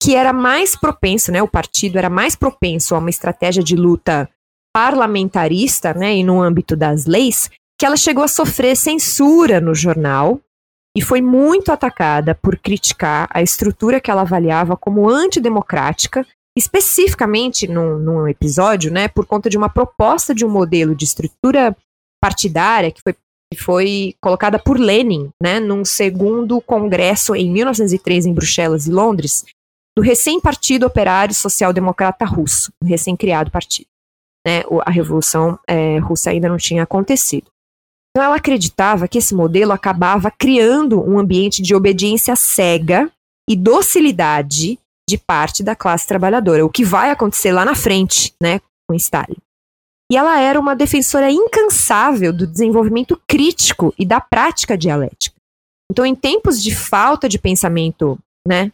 que 0.00 0.14
era 0.14 0.32
mais 0.32 0.76
propenso, 0.76 1.32
né? 1.32 1.42
O 1.42 1.48
partido 1.48 1.98
era 1.98 2.08
mais 2.08 2.36
propenso 2.36 2.94
a 2.94 2.98
uma 2.98 3.10
estratégia 3.10 3.64
de 3.64 3.74
luta 3.74 4.28
parlamentarista, 4.72 5.92
né? 5.94 6.14
E 6.14 6.22
no 6.22 6.40
âmbito 6.40 6.76
das 6.76 7.06
leis, 7.06 7.50
que 7.78 7.86
ela 7.86 7.96
chegou 7.96 8.22
a 8.22 8.28
sofrer 8.28 8.76
censura 8.76 9.60
no 9.60 9.74
jornal 9.74 10.40
e 10.96 11.02
foi 11.02 11.20
muito 11.20 11.72
atacada 11.72 12.34
por 12.34 12.56
criticar 12.58 13.28
a 13.32 13.42
estrutura 13.42 14.00
que 14.00 14.10
ela 14.10 14.22
avaliava 14.22 14.76
como 14.76 15.08
antidemocrática 15.08 16.24
especificamente 16.58 17.68
num, 17.68 17.98
num 17.98 18.28
episódio, 18.28 18.90
né, 18.90 19.06
por 19.08 19.24
conta 19.24 19.48
de 19.48 19.56
uma 19.56 19.68
proposta 19.68 20.34
de 20.34 20.44
um 20.44 20.50
modelo 20.50 20.94
de 20.94 21.04
estrutura 21.04 21.76
partidária 22.20 22.90
que 22.90 23.00
foi, 23.00 23.14
que 23.52 23.60
foi 23.60 24.14
colocada 24.20 24.58
por 24.58 24.78
Lenin, 24.78 25.30
né, 25.40 25.60
num 25.60 25.84
segundo 25.84 26.60
congresso 26.60 27.34
em 27.34 27.50
1903 27.50 28.26
em 28.26 28.34
Bruxelas 28.34 28.86
e 28.86 28.90
Londres, 28.90 29.44
do 29.96 30.02
recém-partido 30.02 30.84
operário 30.84 31.34
social-democrata 31.34 32.24
russo, 32.24 32.72
o 32.82 32.86
recém-criado 32.86 33.50
partido. 33.50 33.88
Né, 34.46 34.62
a 34.84 34.90
revolução 34.90 35.58
é, 35.66 35.98
russa 35.98 36.30
ainda 36.30 36.48
não 36.48 36.56
tinha 36.56 36.82
acontecido. 36.82 37.46
Então 38.10 38.24
ela 38.24 38.36
acreditava 38.36 39.06
que 39.06 39.18
esse 39.18 39.34
modelo 39.34 39.72
acabava 39.72 40.30
criando 40.30 41.00
um 41.00 41.18
ambiente 41.18 41.62
de 41.62 41.74
obediência 41.74 42.34
cega 42.34 43.10
e 43.48 43.54
docilidade 43.54 44.78
de 45.08 45.16
parte 45.16 45.62
da 45.62 45.74
classe 45.74 46.06
trabalhadora, 46.06 46.64
o 46.64 46.70
que 46.70 46.84
vai 46.84 47.10
acontecer 47.10 47.50
lá 47.50 47.64
na 47.64 47.74
frente, 47.74 48.34
né, 48.40 48.60
com 48.86 48.94
Stalin. 48.94 49.36
E 50.12 50.16
ela 50.16 50.38
era 50.38 50.60
uma 50.60 50.76
defensora 50.76 51.30
incansável 51.30 52.32
do 52.32 52.46
desenvolvimento 52.46 53.20
crítico 53.26 53.94
e 53.98 54.04
da 54.04 54.20
prática 54.20 54.76
dialética. 54.76 55.34
Então, 55.90 56.04
em 56.04 56.14
tempos 56.14 56.62
de 56.62 56.74
falta 56.74 57.26
de 57.28 57.38
pensamento, 57.38 58.18
né, 58.46 58.70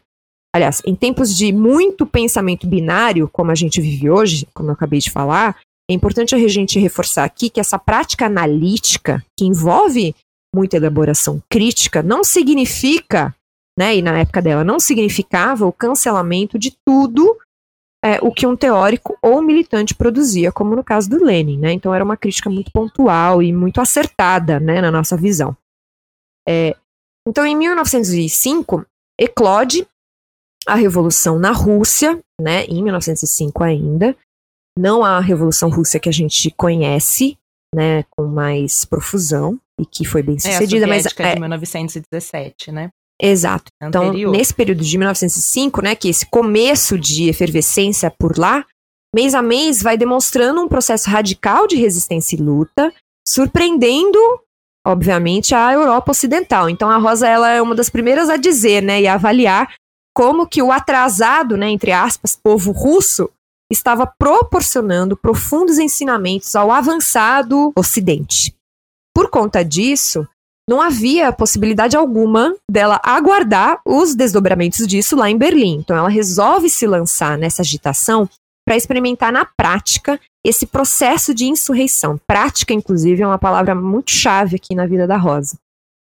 aliás, 0.55 0.83
em 0.85 0.97
tempos 0.97 1.37
de 1.37 1.53
muito 1.53 2.05
pensamento 2.05 2.67
binário, 2.67 3.29
como 3.29 3.53
a 3.53 3.55
gente 3.55 3.81
vive 3.81 4.11
hoje, 4.11 4.49
como 4.53 4.71
eu 4.71 4.75
acabei 4.75 4.99
de 4.99 5.11
falar, 5.11 5.57
é 5.89 5.95
importante 5.95 6.35
a 6.35 6.49
gente 6.49 6.79
reforçar 6.81 7.25
aqui 7.25 7.49
que 7.49 7.61
essa 7.61 7.79
prática 7.79 8.27
analítica, 8.27 9.25
que 9.39 9.45
envolve 9.45 10.15
muita 10.55 10.77
elaboração 10.77 11.41
crítica, 11.49 12.03
não 12.03 12.25
significa, 12.25 13.35
né, 13.79 13.97
e 13.97 14.03
na 14.03 14.19
época 14.19 14.41
dela 14.41 14.63
não 14.63 14.79
significava 14.79 15.67
o 15.67 15.73
cancelamento 15.73 16.59
de 16.59 16.77
tudo 16.87 17.37
é, 18.05 18.19
o 18.21 18.31
que 18.31 18.47
um 18.47 18.55
teórico 18.55 19.17
ou 19.23 19.41
militante 19.41 19.95
produzia, 19.95 20.53
como 20.53 20.77
no 20.77 20.85
caso 20.85 21.09
do 21.09 21.25
Lenin, 21.25 21.59
né? 21.59 21.73
Então 21.73 21.95
era 21.95 22.05
uma 22.05 22.19
crítica 22.19 22.51
muito 22.51 22.71
pontual 22.71 23.43
e 23.43 23.51
muito 23.51 23.81
acertada, 23.81 24.61
né, 24.61 24.83
na 24.83 24.91
nossa 24.91 25.17
visão. 25.17 25.57
É, 26.47 26.77
então, 27.27 27.47
em 27.47 27.57
1905, 27.57 28.85
eclode 29.19 29.89
a 30.67 30.75
revolução 30.75 31.39
na 31.39 31.51
Rússia, 31.51 32.23
né, 32.39 32.65
em 32.67 32.83
1905 32.83 33.65
ainda, 33.65 34.15
não 34.79 35.03
a 35.03 35.19
revolução 35.21 35.71
russa 35.71 35.99
que 35.99 36.09
a 36.09 36.13
gente 36.13 36.51
conhece, 36.51 37.39
né, 37.75 38.03
com 38.11 38.27
mais 38.27 38.85
profusão 38.85 39.59
e 39.81 39.87
que 39.87 40.05
foi 40.05 40.23
bem 40.23 40.39
sucedida, 40.39 40.85
é, 40.85 40.85
a 40.85 40.89
mas 40.89 41.07
é 41.07 41.35
de 41.35 41.41
1917, 41.41 42.71
né? 42.71 42.91
Exato. 43.21 43.71
Então, 43.83 44.13
nesse 44.13 44.53
período 44.53 44.83
de 44.83 44.99
1905, 44.99 45.83
né, 45.83 45.95
que 45.95 46.09
esse 46.09 46.27
começo 46.27 46.99
de 46.99 47.29
efervescência 47.29 48.11
por 48.11 48.39
lá, 48.39 48.65
mês 49.15 49.35
a 49.35 49.43
mês 49.43 49.81
vai 49.83 49.97
demonstrando 49.97 50.61
um 50.61 50.69
processo 50.69 51.09
radical 51.09 51.67
de 51.67 51.77
resistência 51.77 52.37
e 52.37 52.41
luta, 52.41 52.93
surpreendendo, 53.27 54.19
obviamente, 54.87 55.55
a 55.55 55.73
Europa 55.73 56.11
Ocidental. 56.11 56.69
Então, 56.69 56.91
a 56.91 56.99
Rosa 56.99 57.29
ela 57.29 57.51
é 57.51 57.63
uma 57.63 57.75
das 57.75 57.89
primeiras 57.89 58.29
a 58.29 58.37
dizer, 58.37 58.83
né, 58.83 59.03
e 59.03 59.07
a 59.07 59.15
avaliar 59.15 59.73
como 60.15 60.47
que 60.47 60.63
o 60.63 60.73
atrasado, 60.73 61.57
né, 61.57 61.71
entre 61.71 61.93
aspas, 61.93 62.37
povo 62.37 62.73
russo 62.73 63.31
estava 63.71 64.07
proporcionando 64.07 65.17
profundos 65.17 65.79
ensinamentos 65.79 66.55
ao 66.55 66.71
avançado 66.71 67.73
Ocidente. 67.77 68.55
Por 69.15 69.31
conta 69.31 69.65
disso, 69.65 70.27
não 70.69 70.81
havia 70.81 71.33
possibilidade 71.33 71.97
alguma 71.97 72.55
dela 72.71 73.01
aguardar 73.03 73.81
os 73.87 74.15
desdobramentos 74.15 74.87
disso 74.87 75.17
lá 75.17 75.31
em 75.31 75.37
Berlim. 75.37 75.77
Então 75.79 75.97
ela 75.97 76.09
resolve 76.09 76.71
se 76.71 76.87
lançar 76.87 77.37
nessa 77.37 77.63
agitação 77.63 78.29
para 78.67 78.77
experimentar 78.77 79.31
na 79.33 79.45
prática 79.45 80.19
esse 80.45 80.67
processo 80.67 81.35
de 81.35 81.47
insurreição. 81.47 82.19
Prática, 82.27 82.73
inclusive, 82.73 83.23
é 83.23 83.27
uma 83.27 83.39
palavra 83.39 83.75
muito 83.75 84.11
chave 84.11 84.57
aqui 84.57 84.75
na 84.75 84.87
vida 84.87 85.07
da 85.07 85.17
Rosa. 85.17 85.59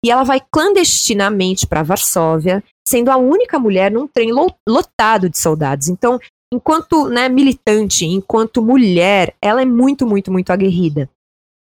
E 0.05 0.11
ela 0.11 0.25
vai 0.25 0.41
clandestinamente 0.53 1.67
para 1.67 1.83
Varsóvia, 1.83 2.63
sendo 2.87 3.11
a 3.11 3.17
única 3.17 3.59
mulher 3.59 3.91
num 3.91 4.07
trem 4.07 4.31
lotado 4.69 5.31
de 5.31 5.39
soldados. 5.39 5.89
Então, 5.89 6.19
enquanto 6.53 7.09
né, 7.09 7.29
militante, 7.29 8.05
enquanto 8.05 8.63
mulher, 8.63 9.35
ela 9.41 9.63
é 9.63 9.65
muito, 9.65 10.07
muito, 10.07 10.33
muito 10.33 10.51
aguerrida. 10.51 11.09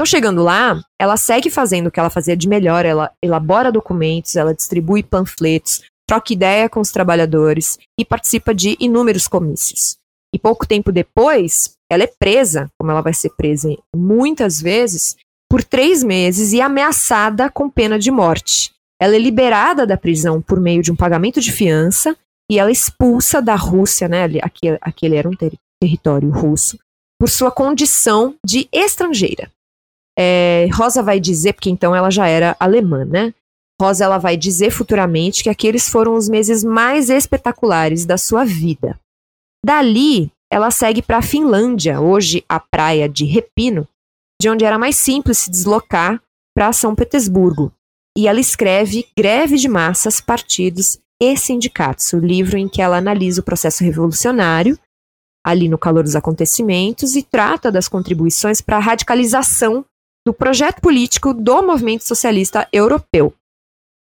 Então, 0.01 0.10
chegando 0.10 0.41
lá, 0.41 0.84
ela 1.00 1.15
segue 1.15 1.51
fazendo 1.51 1.86
o 1.86 1.91
que 1.91 2.00
ela 2.00 2.10
fazia 2.10 2.36
de 2.36 2.50
melhor, 2.50 2.88
ela 2.88 3.12
elabora 3.24 3.72
documentos, 3.72 4.36
ela 4.36 4.51
distribui 4.51 5.03
panfletos, 5.03 5.84
troca 6.10 6.34
ideia 6.34 6.67
com 6.67 6.79
os 6.79 6.89
trabalhadores 6.89 7.77
e 8.00 8.03
participa 8.03 8.51
de 8.51 8.75
inúmeros 8.79 9.27
comícios. 9.27 9.98
E 10.34 10.39
pouco 10.39 10.65
tempo 10.65 10.91
depois, 10.91 11.75
ela 11.88 12.01
é 12.01 12.08
presa, 12.08 12.67
como 12.79 12.89
ela 12.89 13.01
vai 13.01 13.13
ser 13.13 13.29
presa 13.38 13.77
muitas 13.96 14.60
vezes, 14.60 15.17
por 15.48 15.63
três 15.63 16.03
meses 16.03 16.51
e 16.51 16.60
ameaçada 16.60 17.48
com 17.51 17.70
pena 17.70 18.00
de 18.00 18.10
morte. 18.10 18.72
Ela 19.00 19.15
é 19.15 19.20
liberada 19.20 19.86
da 19.86 19.98
prisão 19.98 20.41
por 20.41 20.60
meio 20.60 20.81
de 20.81 20.91
um 20.91 20.96
pagamento 20.96 21.39
de 21.39 21.51
fiança 21.51 22.17
e 22.50 22.58
ela 22.58 22.72
é 22.72 22.74
expulsa 22.74 23.39
da 23.39 23.53
Rússia, 23.55 24.08
né? 24.08 24.24
Aquele, 24.41 24.79
aquele 24.81 25.15
era 25.15 25.29
um 25.29 25.36
ter 25.36 25.53
território 25.79 26.31
russo, 26.31 26.79
por 27.20 27.29
sua 27.29 27.51
condição 27.51 28.33
de 28.44 28.68
estrangeira. 28.72 29.48
É, 30.18 30.68
Rosa 30.74 31.02
vai 31.02 31.20
dizer, 31.20 31.54
porque 31.54 31.70
então 31.70 31.96
ela 31.96 32.10
já 32.10 32.28
era 32.28 32.56
alemã, 32.60 33.06
né? 33.06 33.34
Rosa 33.82 34.04
ela 34.04 34.18
vai 34.18 34.38
dizer 34.38 34.70
futuramente 34.70 35.42
que 35.42 35.50
aqueles 35.50 35.90
foram 35.90 36.16
os 36.16 36.30
meses 36.30 36.64
mais 36.64 37.10
espetaculares 37.10 38.06
da 38.06 38.18
sua 38.18 38.44
vida. 38.46 39.00
Dali, 39.66 40.32
ela 40.52 40.70
segue 40.70 41.02
para 41.02 41.18
a 41.18 41.22
Finlândia, 41.22 42.00
hoje 42.00 42.44
a 42.48 42.60
praia 42.60 43.08
de 43.08 43.26
Repino, 43.26 43.88
de 44.42 44.50
onde 44.50 44.66
era 44.66 44.78
mais 44.78 44.98
simples 44.98 45.38
se 45.40 45.50
deslocar 45.50 46.22
para 46.56 46.74
São 46.74 46.94
Petersburgo. 46.94 47.72
E 48.18 48.28
ela 48.28 48.40
escreve 48.40 49.08
Greve 49.18 49.58
de 49.58 49.70
Massas, 49.70 50.20
Partidos 50.20 51.00
e 51.22 51.38
Sindicatos, 51.38 52.12
o 52.14 52.20
livro 52.20 52.58
em 52.58 52.68
que 52.68 52.82
ela 52.82 52.98
analisa 52.98 53.42
o 53.42 53.44
processo 53.44 53.84
revolucionário, 53.84 54.78
ali 55.46 55.70
no 55.70 55.78
calor 55.78 56.04
dos 56.04 56.16
acontecimentos, 56.16 57.16
e 57.16 57.24
trata 57.24 57.72
das 57.72 57.88
contribuições 57.88 58.60
para 58.60 58.78
a 58.78 58.82
radicalização 58.82 59.86
do 60.25 60.34
projeto 60.34 60.81
político 60.81 61.34
do 61.34 61.62
movimento 61.64 62.03
socialista 62.03 62.68
europeu. 62.72 63.34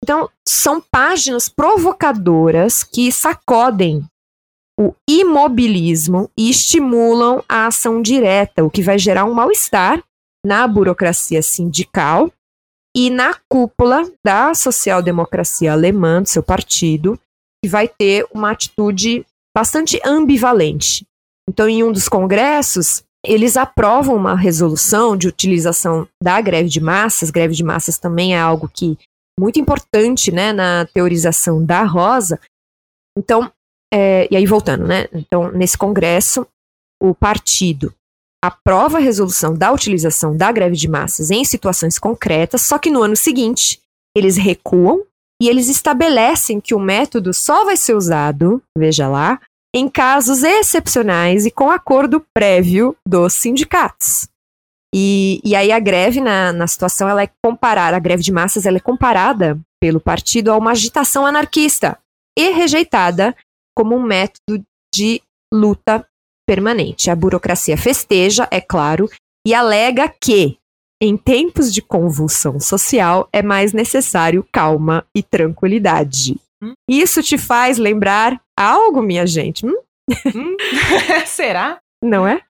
Então, 0.03 0.29
são 0.47 0.81
páginas 0.81 1.49
provocadoras 1.49 2.83
que 2.83 3.11
sacodem 3.11 4.05
o 4.79 4.95
imobilismo 5.07 6.31
e 6.37 6.49
estimulam 6.49 7.43
a 7.49 7.67
ação 7.67 8.01
direta, 8.01 8.63
o 8.63 8.71
que 8.71 8.81
vai 8.81 8.97
gerar 8.97 9.25
um 9.25 9.33
mal-estar 9.33 10.01
na 10.45 10.65
burocracia 10.65 11.41
sindical 11.41 12.31
e 12.95 13.09
na 13.09 13.37
cúpula 13.49 14.09
da 14.23 14.53
social-democracia 14.53 15.73
alemã, 15.73 16.21
do 16.21 16.29
seu 16.29 16.41
partido, 16.41 17.19
que 17.61 17.69
vai 17.69 17.89
ter 17.89 18.25
uma 18.33 18.51
atitude 18.51 19.25
bastante 19.55 19.99
ambivalente. 20.05 21.05
Então, 21.47 21.67
em 21.67 21.83
um 21.83 21.91
dos 21.91 22.07
congressos, 22.07 23.03
eles 23.25 23.57
aprovam 23.57 24.15
uma 24.15 24.35
resolução 24.35 25.15
de 25.17 25.27
utilização 25.27 26.07
da 26.21 26.39
greve 26.39 26.69
de 26.69 26.79
massas. 26.79 27.29
Greve 27.29 27.53
de 27.53 27.63
massas 27.63 27.97
também 27.97 28.35
é 28.35 28.39
algo 28.39 28.69
que 28.69 28.97
muito 29.39 29.59
importante, 29.59 30.31
né, 30.31 30.51
na 30.51 30.85
teorização 30.93 31.63
da 31.63 31.83
Rosa. 31.83 32.39
Então, 33.17 33.51
é, 33.93 34.27
e 34.31 34.35
aí 34.35 34.45
voltando, 34.45 34.85
né? 34.85 35.07
Então, 35.13 35.51
nesse 35.51 35.77
congresso, 35.77 36.45
o 37.01 37.15
partido 37.15 37.93
aprova 38.43 38.97
a 38.97 39.01
resolução 39.01 39.53
da 39.53 39.71
utilização 39.71 40.35
da 40.35 40.51
greve 40.51 40.75
de 40.75 40.87
massas 40.87 41.31
em 41.31 41.43
situações 41.43 41.97
concretas, 41.97 42.61
só 42.61 42.77
que 42.77 42.89
no 42.89 43.01
ano 43.01 43.15
seguinte 43.15 43.79
eles 44.15 44.37
recuam 44.37 45.03
e 45.41 45.47
eles 45.47 45.69
estabelecem 45.69 46.59
que 46.59 46.73
o 46.73 46.79
método 46.79 47.33
só 47.33 47.65
vai 47.65 47.77
ser 47.77 47.95
usado, 47.95 48.61
veja 48.77 49.07
lá, 49.07 49.39
em 49.75 49.87
casos 49.87 50.43
excepcionais 50.43 51.45
e 51.45 51.51
com 51.51 51.69
acordo 51.69 52.25
prévio 52.33 52.95
dos 53.07 53.33
sindicatos. 53.33 54.27
E, 54.93 55.39
e 55.43 55.55
aí 55.55 55.71
a 55.71 55.79
greve 55.79 56.19
na, 56.19 56.51
na 56.51 56.65
situação 56.65 57.07
ela 57.07 57.21
é 57.21 57.29
comparada, 57.43 57.95
a 57.95 57.99
greve 57.99 58.23
de 58.23 58.31
massas 58.31 58.65
ela 58.65 58.77
é 58.77 58.81
comparada 58.81 59.59
pelo 59.79 59.99
partido 59.99 60.51
a 60.51 60.57
uma 60.57 60.71
agitação 60.71 61.25
anarquista 61.25 61.97
e 62.37 62.49
rejeitada 62.49 63.35
como 63.77 63.95
um 63.95 64.01
método 64.01 64.63
de 64.93 65.21
luta 65.53 66.05
permanente. 66.47 67.11
A 67.11 67.15
burocracia 67.15 67.77
festeja, 67.77 68.47
é 68.49 68.59
claro, 68.59 69.09
e 69.45 69.53
alega 69.53 70.09
que 70.09 70.57
em 71.01 71.15
tempos 71.15 71.71
de 71.73 71.81
convulsão 71.81 72.59
social 72.59 73.29
é 73.31 73.41
mais 73.41 73.71
necessário 73.71 74.45
calma 74.51 75.05
e 75.15 75.23
tranquilidade. 75.23 76.37
Hum? 76.61 76.73
Isso 76.89 77.23
te 77.23 77.37
faz 77.37 77.77
lembrar 77.77 78.41
algo, 78.59 79.01
minha 79.01 79.25
gente? 79.25 79.65
Hum? 79.65 79.75
Hum? 80.35 80.57
Será? 81.25 81.79
Não 82.03 82.27
é? 82.27 82.41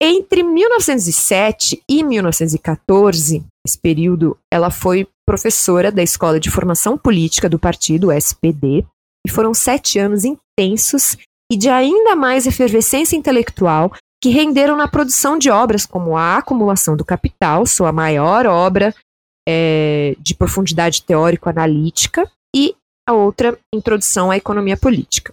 Entre 0.00 0.42
1907 0.42 1.82
e 1.88 2.04
1914, 2.04 3.44
esse 3.66 3.78
período, 3.78 4.38
ela 4.52 4.70
foi 4.70 5.08
professora 5.26 5.90
da 5.90 6.02
Escola 6.02 6.38
de 6.38 6.50
Formação 6.50 6.96
Política 6.96 7.48
do 7.48 7.58
partido, 7.58 8.12
SPD, 8.12 8.86
e 9.26 9.30
foram 9.30 9.52
sete 9.52 9.98
anos 9.98 10.24
intensos 10.24 11.16
e 11.50 11.56
de 11.56 11.68
ainda 11.68 12.14
mais 12.14 12.46
efervescência 12.46 13.16
intelectual 13.16 13.92
que 14.22 14.30
renderam 14.30 14.76
na 14.76 14.88
produção 14.88 15.38
de 15.38 15.50
obras 15.50 15.84
como 15.84 16.16
A 16.16 16.38
Acumulação 16.38 16.96
do 16.96 17.04
Capital, 17.04 17.66
sua 17.66 17.92
maior 17.92 18.46
obra 18.46 18.94
é, 19.48 20.14
de 20.18 20.34
profundidade 20.34 21.02
teórico-analítica, 21.02 22.30
a 23.08 23.12
outra, 23.14 23.58
Introdução 23.74 24.30
à 24.30 24.36
Economia 24.36 24.76
Política. 24.76 25.32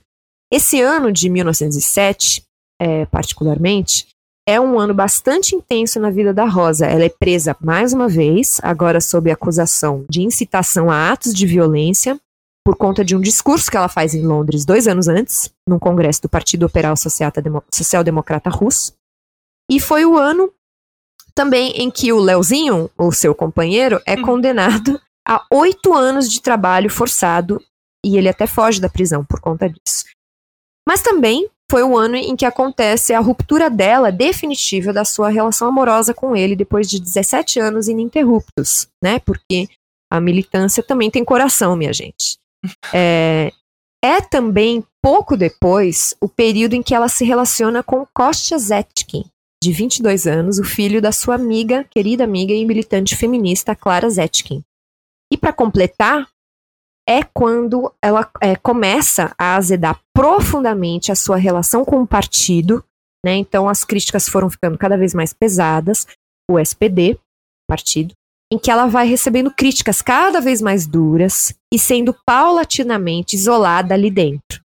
Esse 0.49 0.79
ano 0.81 1.11
de 1.11 1.27
1907, 1.29 2.41
é, 2.81 3.05
particularmente, 3.07 4.07
é 4.47 4.61
um 4.61 4.79
ano 4.79 4.93
bastante 4.93 5.55
intenso 5.55 5.99
na 5.99 6.09
vida 6.09 6.33
da 6.33 6.45
Rosa. 6.45 6.85
Ela 6.85 7.03
é 7.03 7.09
presa 7.09 7.53
mais 7.59 7.91
uma 7.91 8.07
vez, 8.07 8.61
agora 8.63 9.01
sob 9.01 9.29
acusação 9.29 10.05
de 10.09 10.21
incitação 10.21 10.89
a 10.89 11.11
atos 11.11 11.33
de 11.33 11.45
violência, 11.45 12.17
por 12.65 12.77
conta 12.77 13.03
de 13.03 13.13
um 13.13 13.19
discurso 13.19 13.69
que 13.69 13.75
ela 13.75 13.89
faz 13.89 14.13
em 14.13 14.25
Londres 14.25 14.63
dois 14.63 14.87
anos 14.87 15.09
antes, 15.09 15.51
num 15.67 15.77
congresso 15.77 16.21
do 16.21 16.29
Partido 16.29 16.65
Operário 16.65 16.97
Social 16.97 18.03
Democrata 18.05 18.49
Russo. 18.49 18.93
E 19.69 19.81
foi 19.81 20.05
o 20.05 20.17
ano 20.17 20.49
também 21.35 21.71
em 21.71 21.91
que 21.91 22.13
o 22.13 22.19
Leozinho, 22.19 22.89
o 22.97 23.11
seu 23.11 23.35
companheiro, 23.35 24.01
é 24.05 24.15
uhum. 24.15 24.21
condenado 24.21 25.01
a 25.27 25.45
oito 25.51 25.93
anos 25.93 26.31
de 26.31 26.41
trabalho 26.41 26.89
forçado 26.89 27.61
e 28.05 28.17
ele 28.17 28.29
até 28.29 28.45
foge 28.45 28.79
da 28.79 28.89
prisão 28.89 29.25
por 29.25 29.39
conta 29.39 29.67
disso. 29.67 30.05
Mas 30.87 31.01
também 31.01 31.49
foi 31.69 31.83
o 31.83 31.97
ano 31.97 32.15
em 32.15 32.35
que 32.35 32.45
acontece 32.45 33.13
a 33.13 33.19
ruptura 33.19 33.69
dela 33.69 34.11
definitiva 34.11 34.93
da 34.93 35.03
sua 35.03 35.29
relação 35.29 35.67
amorosa 35.67 36.13
com 36.13 36.35
ele 36.35 36.55
depois 36.55 36.87
de 36.87 36.99
17 36.99 37.59
anos 37.59 37.87
ininterruptos, 37.87 38.87
né? 39.03 39.19
Porque 39.19 39.67
A 40.11 40.21
militância 40.21 40.83
também 40.83 41.09
tem 41.09 41.25
coração, 41.25 41.75
minha 41.75 41.93
gente. 41.93 42.37
É, 42.93 43.51
é 44.03 44.21
também 44.21 44.83
pouco 45.01 45.35
depois 45.35 46.15
o 46.21 46.27
período 46.29 46.73
em 46.73 46.81
que 46.81 46.95
ela 46.95 47.07
se 47.07 47.23
relaciona 47.25 47.83
com 47.83 48.05
Kostya 48.13 48.57
Zetkin, 48.57 49.25
de 49.63 49.71
22 49.71 50.27
anos, 50.27 50.59
o 50.59 50.63
filho 50.63 51.01
da 51.01 51.11
sua 51.11 51.35
amiga, 51.35 51.83
querida 51.91 52.23
amiga 52.23 52.53
e 52.53 52.65
militante 52.65 53.15
feminista 53.15 53.75
Clara 53.75 54.09
Zetkin. 54.09 54.63
E 55.31 55.37
para 55.37 55.53
completar, 55.53 56.27
é 57.07 57.23
quando 57.23 57.93
ela 58.01 58.29
é, 58.41 58.55
começa 58.55 59.33
a 59.37 59.55
azedar 59.55 59.99
profundamente 60.13 61.11
a 61.11 61.15
sua 61.15 61.37
relação 61.37 61.85
com 61.85 62.01
o 62.01 62.07
partido, 62.07 62.83
né? 63.23 63.35
Então 63.35 63.69
as 63.69 63.83
críticas 63.83 64.27
foram 64.27 64.49
ficando 64.49 64.77
cada 64.77 64.97
vez 64.97 65.13
mais 65.13 65.31
pesadas, 65.31 66.07
o 66.49 66.59
SPD, 66.59 67.19
partido, 67.67 68.13
em 68.51 68.57
que 68.57 68.71
ela 68.71 68.87
vai 68.87 69.07
recebendo 69.07 69.51
críticas 69.51 70.01
cada 70.01 70.39
vez 70.39 70.61
mais 70.61 70.87
duras 70.87 71.53
e 71.71 71.77
sendo 71.77 72.15
paulatinamente 72.25 73.35
isolada 73.35 73.93
ali 73.93 74.09
dentro. 74.09 74.61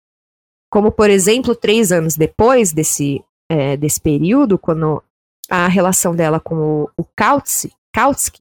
Como, 0.70 0.92
por 0.92 1.10
exemplo, 1.10 1.54
três 1.54 1.90
anos 1.90 2.16
depois 2.16 2.72
desse, 2.72 3.24
é, 3.50 3.76
desse 3.76 4.00
período, 4.00 4.58
quando 4.58 5.02
a 5.50 5.66
relação 5.66 6.14
dela 6.14 6.38
com 6.38 6.54
o, 6.54 6.90
o 6.96 7.04
Kautsky, 7.16 7.72
Kautsky 7.92 8.40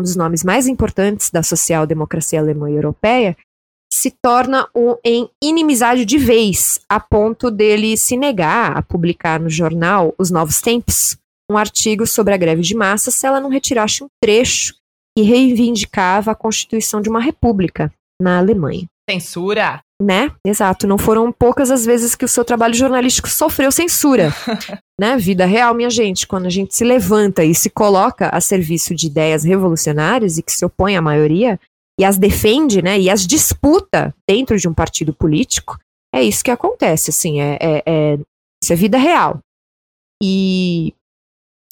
um 0.00 0.02
dos 0.02 0.16
nomes 0.16 0.42
mais 0.42 0.66
importantes 0.66 1.30
da 1.30 1.42
social-democracia 1.42 2.40
alemã 2.40 2.70
e 2.70 2.74
europeia, 2.74 3.36
se 3.92 4.12
torna 4.22 4.68
um, 4.74 4.96
em 5.04 5.28
inimizade 5.42 6.04
de 6.04 6.16
vez, 6.16 6.80
a 6.88 6.98
ponto 6.98 7.50
dele 7.50 7.96
se 7.96 8.16
negar 8.16 8.76
a 8.76 8.82
publicar 8.82 9.40
no 9.40 9.50
jornal 9.50 10.14
Os 10.18 10.30
Novos 10.30 10.60
Tempos 10.60 11.18
um 11.50 11.56
artigo 11.58 12.06
sobre 12.06 12.32
a 12.32 12.36
greve 12.36 12.62
de 12.62 12.76
massa 12.76 13.10
se 13.10 13.26
ela 13.26 13.40
não 13.40 13.50
retirasse 13.50 14.04
um 14.04 14.08
trecho 14.22 14.74
que 15.16 15.24
reivindicava 15.24 16.30
a 16.30 16.34
constituição 16.34 17.00
de 17.00 17.08
uma 17.08 17.20
república 17.20 17.92
na 18.22 18.38
Alemanha. 18.38 18.86
Censura? 19.10 19.82
Né? 20.00 20.32
Exato. 20.46 20.86
Não 20.86 20.96
foram 20.96 21.30
poucas 21.30 21.70
as 21.70 21.84
vezes 21.84 22.14
que 22.14 22.24
o 22.24 22.28
seu 22.28 22.42
trabalho 22.44 22.72
jornalístico 22.72 23.28
sofreu 23.28 23.70
censura. 23.70 24.34
né? 24.98 25.16
Vida 25.18 25.44
real, 25.44 25.74
minha 25.74 25.90
gente. 25.90 26.26
Quando 26.26 26.46
a 26.46 26.50
gente 26.50 26.74
se 26.74 26.84
levanta 26.84 27.44
e 27.44 27.54
se 27.54 27.68
coloca 27.68 28.30
a 28.30 28.40
serviço 28.40 28.94
de 28.94 29.08
ideias 29.08 29.44
revolucionárias 29.44 30.38
e 30.38 30.42
que 30.42 30.52
se 30.52 30.64
opõe 30.64 30.96
à 30.96 31.02
maioria 31.02 31.60
e 32.00 32.04
as 32.04 32.16
defende, 32.16 32.80
né? 32.80 32.98
E 32.98 33.10
as 33.10 33.26
disputa 33.26 34.14
dentro 34.26 34.56
de 34.56 34.66
um 34.66 34.72
partido 34.72 35.12
político, 35.12 35.78
é 36.14 36.22
isso 36.22 36.42
que 36.42 36.50
acontece. 36.50 37.10
Assim, 37.10 37.42
é, 37.42 37.58
é, 37.60 37.82
é 37.86 38.18
isso 38.62 38.72
é 38.72 38.76
vida 38.76 38.96
real. 38.96 39.40
E 40.22 40.94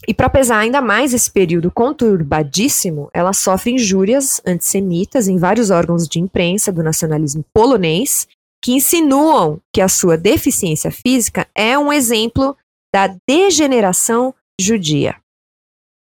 e 0.06 0.14
para 0.14 0.30
pesar 0.30 0.58
ainda 0.58 0.80
mais 0.80 1.12
esse 1.12 1.30
período 1.30 1.70
conturbadíssimo, 1.70 3.10
ela 3.12 3.32
sofre 3.32 3.72
injúrias 3.72 4.40
antissemitas 4.46 5.26
em 5.26 5.36
vários 5.36 5.70
órgãos 5.70 6.06
de 6.06 6.20
imprensa 6.20 6.70
do 6.70 6.82
nacionalismo 6.82 7.44
polonês, 7.52 8.28
que 8.62 8.72
insinuam 8.72 9.60
que 9.72 9.80
a 9.80 9.88
sua 9.88 10.16
deficiência 10.16 10.90
física 10.90 11.48
é 11.54 11.78
um 11.78 11.92
exemplo 11.92 12.56
da 12.94 13.14
degeneração 13.28 14.34
judia. 14.60 15.16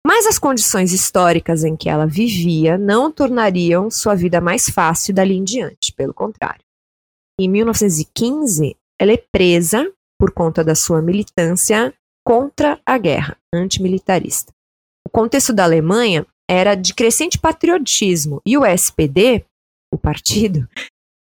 Mas 0.06 0.26
as 0.26 0.40
condições 0.40 0.94
históricas 0.94 1.64
em 1.64 1.76
que 1.76 1.90
ela 1.90 2.08
vivia 2.08 2.78
não 2.78 3.12
tornariam 3.12 3.92
sua 3.92 4.16
vida 4.16 4.40
mais 4.40 4.70
fácil 4.70 5.14
dali 5.14 5.36
em 5.36 5.44
diante, 5.44 5.94
pelo 5.94 6.14
contrário. 6.14 6.62
Em 7.40 7.50
1915, 7.50 8.76
ela 9.00 9.12
é 9.12 9.24
presa 9.32 9.92
por 10.20 10.32
conta 10.32 10.64
da 10.64 10.76
sua 10.76 11.02
militância 11.02 11.94
contra 12.30 12.80
a 12.86 12.96
guerra 13.00 13.36
antimilitarista. 13.52 14.54
O 15.04 15.10
contexto 15.10 15.52
da 15.52 15.64
Alemanha 15.64 16.28
era 16.48 16.76
de 16.76 16.94
crescente 16.94 17.40
patriotismo 17.40 18.40
e 18.46 18.56
o 18.56 18.64
SPD, 18.64 19.44
o 19.92 19.98
partido, 19.98 20.70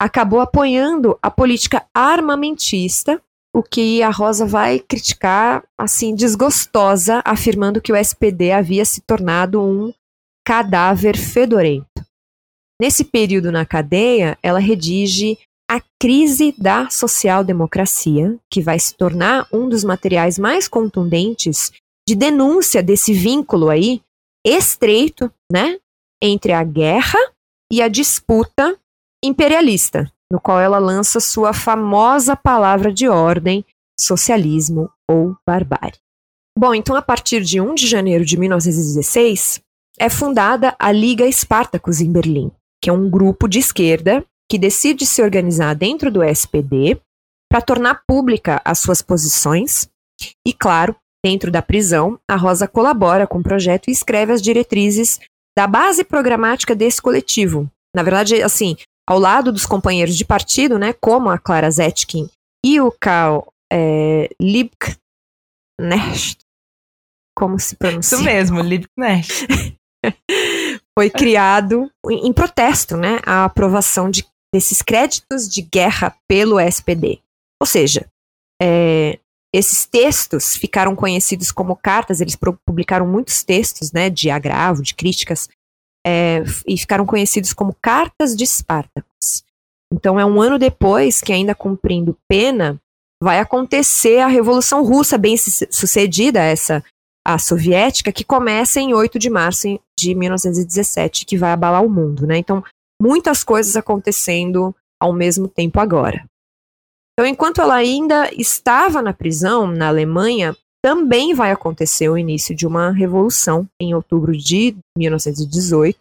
acabou 0.00 0.38
apoiando 0.38 1.18
a 1.20 1.28
política 1.28 1.84
armamentista, 1.92 3.20
o 3.52 3.64
que 3.64 4.00
a 4.00 4.10
Rosa 4.10 4.46
vai 4.46 4.78
criticar 4.78 5.64
assim 5.76 6.14
desgostosa, 6.14 7.20
afirmando 7.24 7.82
que 7.82 7.92
o 7.92 7.96
SPD 7.96 8.52
havia 8.52 8.84
se 8.84 9.00
tornado 9.00 9.60
um 9.60 9.92
cadáver 10.46 11.16
fedorento. 11.16 12.06
Nesse 12.80 13.04
período 13.04 13.50
na 13.50 13.66
cadeia, 13.66 14.38
ela 14.40 14.60
redige 14.60 15.36
a 15.72 15.80
crise 15.98 16.54
da 16.58 16.90
social-democracia, 16.90 18.38
que 18.50 18.60
vai 18.60 18.78
se 18.78 18.94
tornar 18.94 19.48
um 19.50 19.70
dos 19.70 19.82
materiais 19.82 20.38
mais 20.38 20.68
contundentes 20.68 21.72
de 22.06 22.14
denúncia 22.14 22.82
desse 22.82 23.14
vínculo 23.14 23.70
aí 23.70 24.02
estreito, 24.44 25.32
né, 25.50 25.78
entre 26.22 26.52
a 26.52 26.62
guerra 26.62 27.18
e 27.72 27.80
a 27.80 27.88
disputa 27.88 28.78
imperialista, 29.24 30.12
no 30.30 30.38
qual 30.38 30.60
ela 30.60 30.78
lança 30.78 31.20
sua 31.20 31.54
famosa 31.54 32.36
palavra 32.36 32.92
de 32.92 33.08
ordem, 33.08 33.64
socialismo 33.98 34.90
ou 35.10 35.34
barbárie. 35.46 35.98
Bom, 36.58 36.74
então 36.74 36.94
a 36.94 37.00
partir 37.00 37.42
de 37.42 37.62
1 37.62 37.74
de 37.76 37.86
janeiro 37.86 38.26
de 38.26 38.38
1916, 38.38 39.62
é 39.98 40.10
fundada 40.10 40.76
a 40.78 40.92
Liga 40.92 41.24
Espartacus 41.24 42.02
em 42.02 42.12
Berlim, 42.12 42.52
que 42.78 42.90
é 42.90 42.92
um 42.92 43.08
grupo 43.08 43.48
de 43.48 43.58
esquerda 43.58 44.22
que 44.52 44.58
decide 44.58 45.06
se 45.06 45.22
organizar 45.22 45.74
dentro 45.74 46.10
do 46.10 46.22
SPD 46.22 47.00
para 47.50 47.62
tornar 47.62 48.02
pública 48.06 48.60
as 48.62 48.80
suas 48.80 49.00
posições 49.00 49.88
e, 50.46 50.52
claro, 50.52 50.94
dentro 51.24 51.50
da 51.50 51.62
prisão, 51.62 52.20
a 52.30 52.36
Rosa 52.36 52.68
colabora 52.68 53.26
com 53.26 53.38
o 53.38 53.42
projeto 53.42 53.88
e 53.88 53.92
escreve 53.92 54.30
as 54.30 54.42
diretrizes 54.42 55.18
da 55.56 55.66
base 55.66 56.04
programática 56.04 56.74
desse 56.74 57.00
coletivo. 57.00 57.66
Na 57.96 58.02
verdade, 58.02 58.42
assim, 58.42 58.76
ao 59.08 59.18
lado 59.18 59.50
dos 59.50 59.64
companheiros 59.64 60.18
de 60.18 60.24
partido, 60.26 60.78
né, 60.78 60.92
como 61.00 61.30
a 61.30 61.38
Clara 61.38 61.70
Zetkin 61.70 62.28
e 62.62 62.78
o 62.78 62.92
Karl 62.92 63.46
é, 63.72 64.28
Liebknecht, 64.38 64.98
como 67.34 67.58
se 67.58 67.74
pronuncia? 67.74 68.16
Isso 68.16 68.22
mesmo, 68.22 68.60
Liebknecht. 68.60 69.46
Foi 70.94 71.08
criado 71.08 71.90
em 72.06 72.34
protesto, 72.34 72.98
né, 72.98 73.18
a 73.24 73.46
aprovação 73.46 74.10
de 74.10 74.30
desses 74.52 74.82
créditos 74.82 75.48
de 75.48 75.62
guerra 75.62 76.14
pelo 76.28 76.60
SPD. 76.60 77.20
Ou 77.60 77.66
seja, 77.66 78.06
é, 78.60 79.18
esses 79.54 79.84
textos 79.84 80.56
ficaram 80.56 80.96
conhecidos 80.96 81.52
como 81.52 81.76
cartas, 81.76 82.20
eles 82.20 82.36
publicaram 82.64 83.06
muitos 83.06 83.42
textos 83.42 83.92
né, 83.92 84.08
de 84.08 84.30
agravo, 84.30 84.82
de 84.82 84.94
críticas, 84.94 85.48
é, 86.06 86.42
e 86.66 86.76
ficaram 86.76 87.06
conhecidos 87.06 87.52
como 87.52 87.76
cartas 87.80 88.34
de 88.34 88.44
Espartacus. 88.44 89.44
Então 89.92 90.18
é 90.18 90.24
um 90.24 90.40
ano 90.40 90.58
depois 90.58 91.20
que, 91.20 91.32
ainda 91.32 91.54
cumprindo 91.54 92.16
pena, 92.26 92.80
vai 93.22 93.38
acontecer 93.38 94.20
a 94.20 94.26
Revolução 94.26 94.84
Russa, 94.84 95.18
bem 95.18 95.36
sucedida, 95.36 96.40
essa 96.42 96.82
a 97.24 97.38
soviética, 97.38 98.10
que 98.10 98.24
começa 98.24 98.80
em 98.80 98.92
8 98.94 99.16
de 99.16 99.30
março 99.30 99.78
de 99.96 100.12
1917, 100.12 101.24
que 101.24 101.38
vai 101.38 101.52
abalar 101.52 101.84
o 101.84 101.88
mundo. 101.88 102.26
Né? 102.26 102.38
Então, 102.38 102.64
muitas 103.02 103.42
coisas 103.42 103.76
acontecendo 103.76 104.72
ao 105.00 105.12
mesmo 105.12 105.48
tempo 105.48 105.80
agora. 105.80 106.24
Então, 107.12 107.26
enquanto 107.26 107.60
ela 107.60 107.74
ainda 107.74 108.30
estava 108.32 109.02
na 109.02 109.12
prisão 109.12 109.66
na 109.66 109.88
Alemanha, 109.88 110.56
também 110.80 111.34
vai 111.34 111.50
acontecer 111.50 112.08
o 112.08 112.16
início 112.16 112.54
de 112.54 112.64
uma 112.64 112.92
revolução 112.92 113.68
em 113.80 113.92
outubro 113.92 114.36
de 114.36 114.76
1918, 114.96 115.98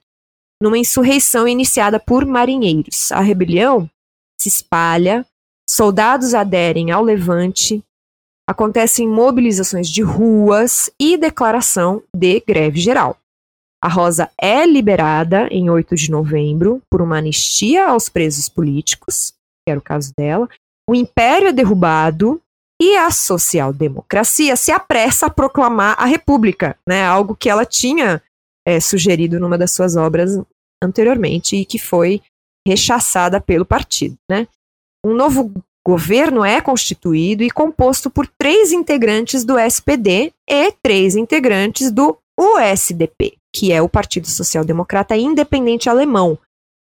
numa 0.62 0.78
insurreição 0.78 1.48
iniciada 1.48 2.00
por 2.00 2.24
marinheiros. 2.24 3.12
A 3.12 3.20
rebelião 3.20 3.90
se 4.40 4.48
espalha, 4.48 5.26
soldados 5.68 6.36
aderem 6.36 6.92
ao 6.92 7.04
levante, 7.04 7.84
acontecem 8.48 9.08
mobilizações 9.08 9.90
de 9.90 10.04
ruas 10.04 10.92
e 11.00 11.18
declaração 11.18 12.04
de 12.16 12.40
greve 12.42 12.80
geral. 12.80 13.21
A 13.84 13.88
Rosa 13.88 14.30
é 14.40 14.66
liberada 14.66 15.48
em 15.50 15.70
8 15.70 15.96
de 15.96 16.12
novembro 16.12 16.82
por 16.90 17.02
uma 17.02 17.18
anistia 17.18 17.88
aos 17.88 18.10
presos 18.10 18.48
políticos, 18.48 19.34
que 19.66 19.72
era 19.72 19.80
o 19.80 19.84
caso 19.84 20.14
dela. 20.16 20.48
O 20.88 20.94
império 20.94 21.48
é 21.48 21.52
derrubado 21.52 22.40
e 22.80 22.96
a 22.96 23.10
social-democracia 23.10 24.56
se 24.56 24.72
apressa 24.72 25.28
a 25.28 25.30
proclamar 25.30 25.96
a 26.00 26.06
república, 26.06 26.78
né? 26.88 27.04
Algo 27.04 27.36
que 27.36 27.50
ela 27.50 27.66
tinha 27.66 28.22
é, 28.68 28.80
sugerido 28.80 29.40
numa 29.40 29.58
das 29.58 29.72
suas 29.72 29.96
obras 29.96 30.40
anteriormente 30.84 31.56
e 31.56 31.66
que 31.66 31.80
foi 31.80 32.22
rechaçada 32.68 33.42
pelo 33.42 33.66
partido, 33.66 34.16
né? 34.30 34.48
Um 35.04 35.16
novo 35.16 35.52
governo 35.86 36.46
é 36.46 36.62
constituído 36.62 37.44
e 37.44 37.50
composto 37.50 38.10
por 38.10 38.28
três 38.28 38.72
integrantes 38.72 39.44
do 39.44 39.58
SPD 39.58 40.32
e 40.48 40.72
três 40.84 41.16
integrantes 41.16 41.92
do 41.92 42.18
USDP 42.42 43.38
que 43.54 43.72
é 43.72 43.82
o 43.82 43.90
Partido 43.90 44.28
Social 44.28 44.64
Democrata 44.64 45.16
Independente 45.16 45.90
Alemão, 45.90 46.38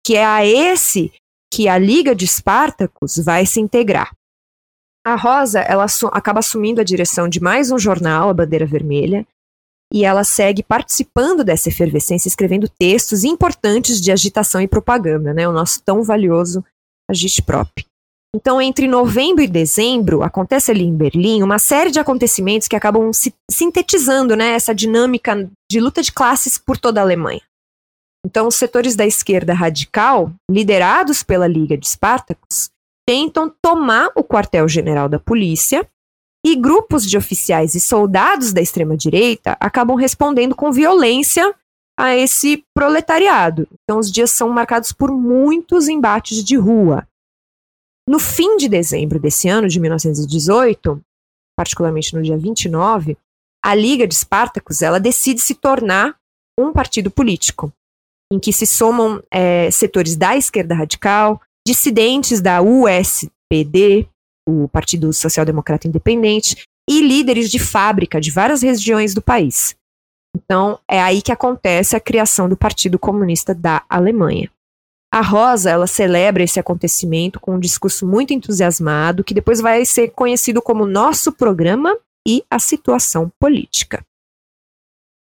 que 0.05 0.15
é 0.15 0.25
a 0.25 0.45
esse 0.45 1.11
que 1.53 1.67
a 1.67 1.77
Liga 1.77 2.15
de 2.15 2.25
Espartacus 2.25 3.17
vai 3.17 3.45
se 3.45 3.59
integrar. 3.59 4.11
A 5.05 5.15
Rosa 5.15 5.59
ela 5.59 5.85
acaba 6.11 6.39
assumindo 6.39 6.81
a 6.81 6.83
direção 6.83 7.29
de 7.29 7.39
mais 7.39 7.71
um 7.71 7.77
jornal, 7.77 8.29
a 8.29 8.33
Bandeira 8.33 8.65
Vermelha, 8.65 9.27
e 9.93 10.03
ela 10.03 10.23
segue 10.23 10.63
participando 10.63 11.43
dessa 11.43 11.69
efervescência, 11.69 12.27
escrevendo 12.27 12.67
textos 12.67 13.23
importantes 13.23 14.01
de 14.01 14.11
agitação 14.11 14.59
e 14.61 14.67
propaganda, 14.67 15.33
né? 15.33 15.47
O 15.47 15.51
nosso 15.51 15.81
tão 15.83 16.03
valioso 16.03 16.65
Agitprop. 17.09 17.85
Então, 18.35 18.61
entre 18.61 18.85
novembro 18.85 19.41
e 19.41 19.47
dezembro, 19.47 20.21
acontece 20.21 20.69
ali 20.69 20.83
em 20.83 20.93
Berlim 20.93 21.41
uma 21.41 21.57
série 21.57 21.89
de 21.89 22.01
acontecimentos 22.01 22.67
que 22.67 22.75
acabam 22.75 23.13
si 23.13 23.33
sintetizando 23.49 24.35
né, 24.35 24.49
essa 24.49 24.75
dinâmica 24.75 25.49
de 25.71 25.79
luta 25.79 26.01
de 26.01 26.11
classes 26.11 26.57
por 26.57 26.77
toda 26.77 26.99
a 26.99 27.03
Alemanha. 27.03 27.41
Então, 28.25 28.45
os 28.45 28.55
setores 28.55 28.93
da 28.93 29.05
esquerda 29.05 29.53
radical, 29.53 30.33
liderados 30.51 31.23
pela 31.23 31.47
Liga 31.47 31.77
de 31.77 31.85
Espartacus, 31.85 32.69
tentam 33.07 33.49
tomar 33.61 34.11
o 34.17 34.23
quartel-general 34.23 35.07
da 35.07 35.17
polícia 35.17 35.87
e 36.45 36.57
grupos 36.57 37.09
de 37.09 37.17
oficiais 37.17 37.73
e 37.73 37.79
soldados 37.79 38.51
da 38.51 38.59
extrema-direita 38.59 39.55
acabam 39.61 39.95
respondendo 39.95 40.55
com 40.55 40.73
violência 40.73 41.55
a 41.97 42.13
esse 42.13 42.65
proletariado. 42.75 43.65
Então, 43.83 43.97
os 43.97 44.11
dias 44.11 44.31
são 44.31 44.49
marcados 44.49 44.91
por 44.91 45.09
muitos 45.09 45.87
embates 45.87 46.43
de 46.43 46.57
rua. 46.57 47.07
No 48.07 48.19
fim 48.19 48.57
de 48.57 48.69
dezembro 48.69 49.19
desse 49.19 49.49
ano, 49.49 49.67
de 49.67 49.79
1918, 49.79 51.01
particularmente 51.57 52.13
no 52.13 52.21
dia 52.21 52.37
29, 52.37 53.17
a 53.63 53.73
Liga 53.73 54.07
de 54.07 54.13
Espartacus 54.13 54.81
ela 54.81 54.99
decide 54.99 55.41
se 55.41 55.55
tornar 55.55 56.15
um 56.59 56.71
partido 56.71 57.09
político, 57.09 57.73
em 58.31 58.39
que 58.39 58.53
se 58.53 58.67
somam 58.67 59.23
é, 59.31 59.71
setores 59.71 60.15
da 60.15 60.37
esquerda 60.37 60.75
radical, 60.75 61.41
dissidentes 61.67 62.41
da 62.41 62.61
USPD, 62.61 64.07
o 64.47 64.67
Partido 64.67 65.11
Social 65.11 65.45
Democrata 65.45 65.87
Independente, 65.87 66.63
e 66.87 67.01
líderes 67.01 67.49
de 67.49 67.57
fábrica 67.57 68.21
de 68.21 68.29
várias 68.29 68.61
regiões 68.61 69.15
do 69.15 69.21
país. 69.21 69.75
Então, 70.35 70.79
é 70.87 71.01
aí 71.01 71.21
que 71.21 71.31
acontece 71.31 71.95
a 71.95 71.99
criação 71.99 72.47
do 72.47 72.55
Partido 72.55 72.99
Comunista 72.99 73.55
da 73.55 73.83
Alemanha. 73.89 74.51
A 75.15 75.21
Rosa, 75.21 75.69
ela 75.69 75.87
celebra 75.87 76.43
esse 76.43 76.59
acontecimento 76.59 77.39
com 77.39 77.55
um 77.55 77.59
discurso 77.59 78.05
muito 78.05 78.33
entusiasmado, 78.33 79.23
que 79.23 79.33
depois 79.33 79.61
vai 79.61 79.85
ser 79.85 80.09
conhecido 80.09 80.61
como 80.61 80.85
Nosso 80.85 81.31
Programa 81.31 81.97
e 82.27 82.43
a 82.51 82.59
Situação 82.59 83.31
Política. 83.39 84.05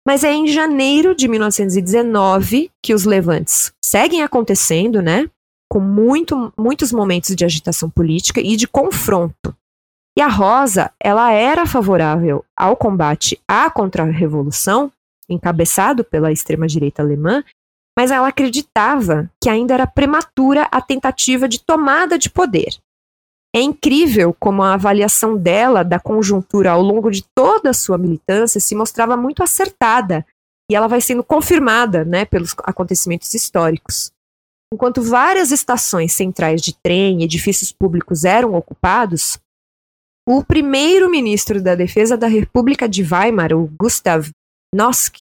Mas 0.07 0.25
é 0.25 0.31
em 0.31 0.47
janeiro 0.47 1.15
de 1.15 1.27
1919 1.27 2.71
que 2.85 2.93
os 2.93 3.07
levantes 3.07 3.73
seguem 3.83 4.23
acontecendo, 4.23 5.01
né? 5.01 5.27
com 5.71 5.81
muito, 5.81 6.53
muitos 6.55 6.93
momentos 6.93 7.35
de 7.35 7.47
agitação 7.47 7.89
política 7.89 8.43
e 8.43 8.57
de 8.57 8.69
confronto. 8.69 9.57
E 10.19 10.21
a 10.21 10.29
Rosa, 10.29 10.93
ela 11.03 11.33
era 11.33 11.65
favorável 11.65 12.45
ao 12.55 12.77
combate 12.77 13.41
à 13.49 13.71
contra-revolução, 13.71 14.93
encabeçado 15.31 16.05
pela 16.05 16.31
extrema-direita 16.31 17.01
alemã, 17.01 17.43
mas 17.99 18.13
ela 18.13 18.29
acreditava 18.29 19.29
que 19.43 19.51
ainda 19.51 19.75
era 19.75 19.85
prematura 19.85 20.69
a 20.71 20.81
tentativa 20.81 21.49
de 21.49 21.59
tomada 21.59 22.17
de 22.17 22.31
poder. 22.31 22.79
É 23.53 23.61
incrível 23.61 24.33
como 24.39 24.63
a 24.63 24.75
avaliação 24.75 25.37
dela 25.37 25.83
da 25.83 25.99
conjuntura 25.99 26.71
ao 26.71 26.81
longo 26.81 27.11
de 27.11 27.25
toda 27.35 27.71
a 27.71 27.75
sua 27.75 27.99
militância 27.99 28.61
se 28.61 28.77
mostrava 28.77 29.17
muito 29.17 29.43
acertada, 29.43 30.25
e 30.71 30.77
ela 30.77 30.87
vai 30.87 31.01
sendo 31.01 31.25
confirmada 31.25 32.05
né, 32.05 32.25
pelos 32.25 32.55
acontecimentos 32.63 33.35
históricos. 33.35 34.13
Enquanto 34.73 35.03
várias 35.03 35.51
estações 35.51 36.13
centrais 36.13 36.63
de 36.63 36.77
trem 36.81 37.21
e 37.21 37.25
edifícios 37.25 37.73
públicos 37.73 38.25
eram 38.25 38.55
ocupados, 38.55 39.41
o 40.25 40.45
primeiro-ministro 40.45 41.61
da 41.61 41.75
Defesa 41.75 42.17
da 42.17 42.29
República 42.29 42.89
de 42.89 43.03
Weimar, 43.03 43.53
o 43.53 43.67
Gustav 43.67 44.31
Nosk, 44.73 45.17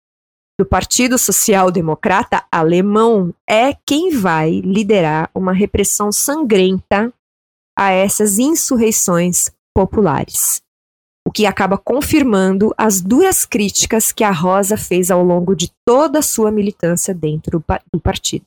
do 0.60 0.66
Partido 0.66 1.18
Social 1.18 1.70
Democrata 1.72 2.44
Alemão, 2.52 3.34
é 3.48 3.74
quem 3.86 4.10
vai 4.10 4.60
liderar 4.62 5.30
uma 5.34 5.54
repressão 5.54 6.12
sangrenta 6.12 7.14
a 7.78 7.92
essas 7.92 8.40
insurreições 8.40 9.52
populares. 9.76 10.62
O 11.28 11.32
que 11.32 11.46
acaba 11.46 11.78
confirmando 11.78 12.74
as 12.76 13.02
duras 13.02 13.46
críticas 13.46 14.12
que 14.12 14.24
a 14.24 14.32
Rosa 14.32 14.78
fez 14.78 15.12
ao 15.12 15.24
longo 15.24 15.56
de 15.56 15.72
toda 15.86 16.20
a 16.20 16.24
sua 16.24 16.50
militância 16.50 17.14
dentro 17.14 17.64
do 17.94 18.00
partido. 18.00 18.46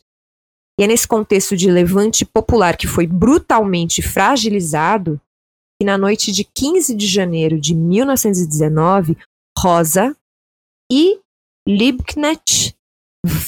E 0.80 0.82
é 0.82 0.86
nesse 0.86 1.06
contexto 1.06 1.56
de 1.56 1.70
levante 1.70 2.24
popular 2.24 2.76
que 2.76 2.88
foi 2.88 3.06
brutalmente 3.06 4.02
fragilizado 4.02 5.20
que 5.78 5.84
na 5.84 5.96
noite 5.96 6.32
de 6.32 6.42
15 6.42 6.94
de 6.94 7.06
janeiro 7.06 7.60
de 7.60 7.74
1919, 7.74 9.16
Rosa 9.56 10.16
e 10.90 11.20
Liebknecht 11.68 12.74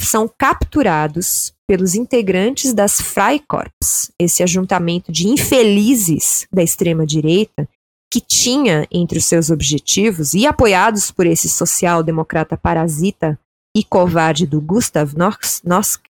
são 0.03 0.29
capturados 0.29 1.53
pelos 1.67 1.95
integrantes 1.95 2.75
das 2.75 3.01
Freikorps, 3.01 4.13
esse 4.19 4.43
ajuntamento 4.43 5.11
de 5.11 5.27
infelizes 5.29 6.47
da 6.53 6.63
extrema-direita 6.63 7.69
que 8.13 8.21
tinha 8.21 8.87
entre 8.93 9.19
os 9.19 9.25
seus 9.25 9.49
objetivos, 9.49 10.35
e 10.35 10.47
apoiados 10.47 11.11
por 11.11 11.27
esse 11.27 11.49
social-democrata 11.49 12.59
parasita 12.59 13.39
e 13.75 13.83
covarde 13.83 14.47
do 14.47 14.61
Gustav 14.61 15.15
Nosk, 15.17 16.03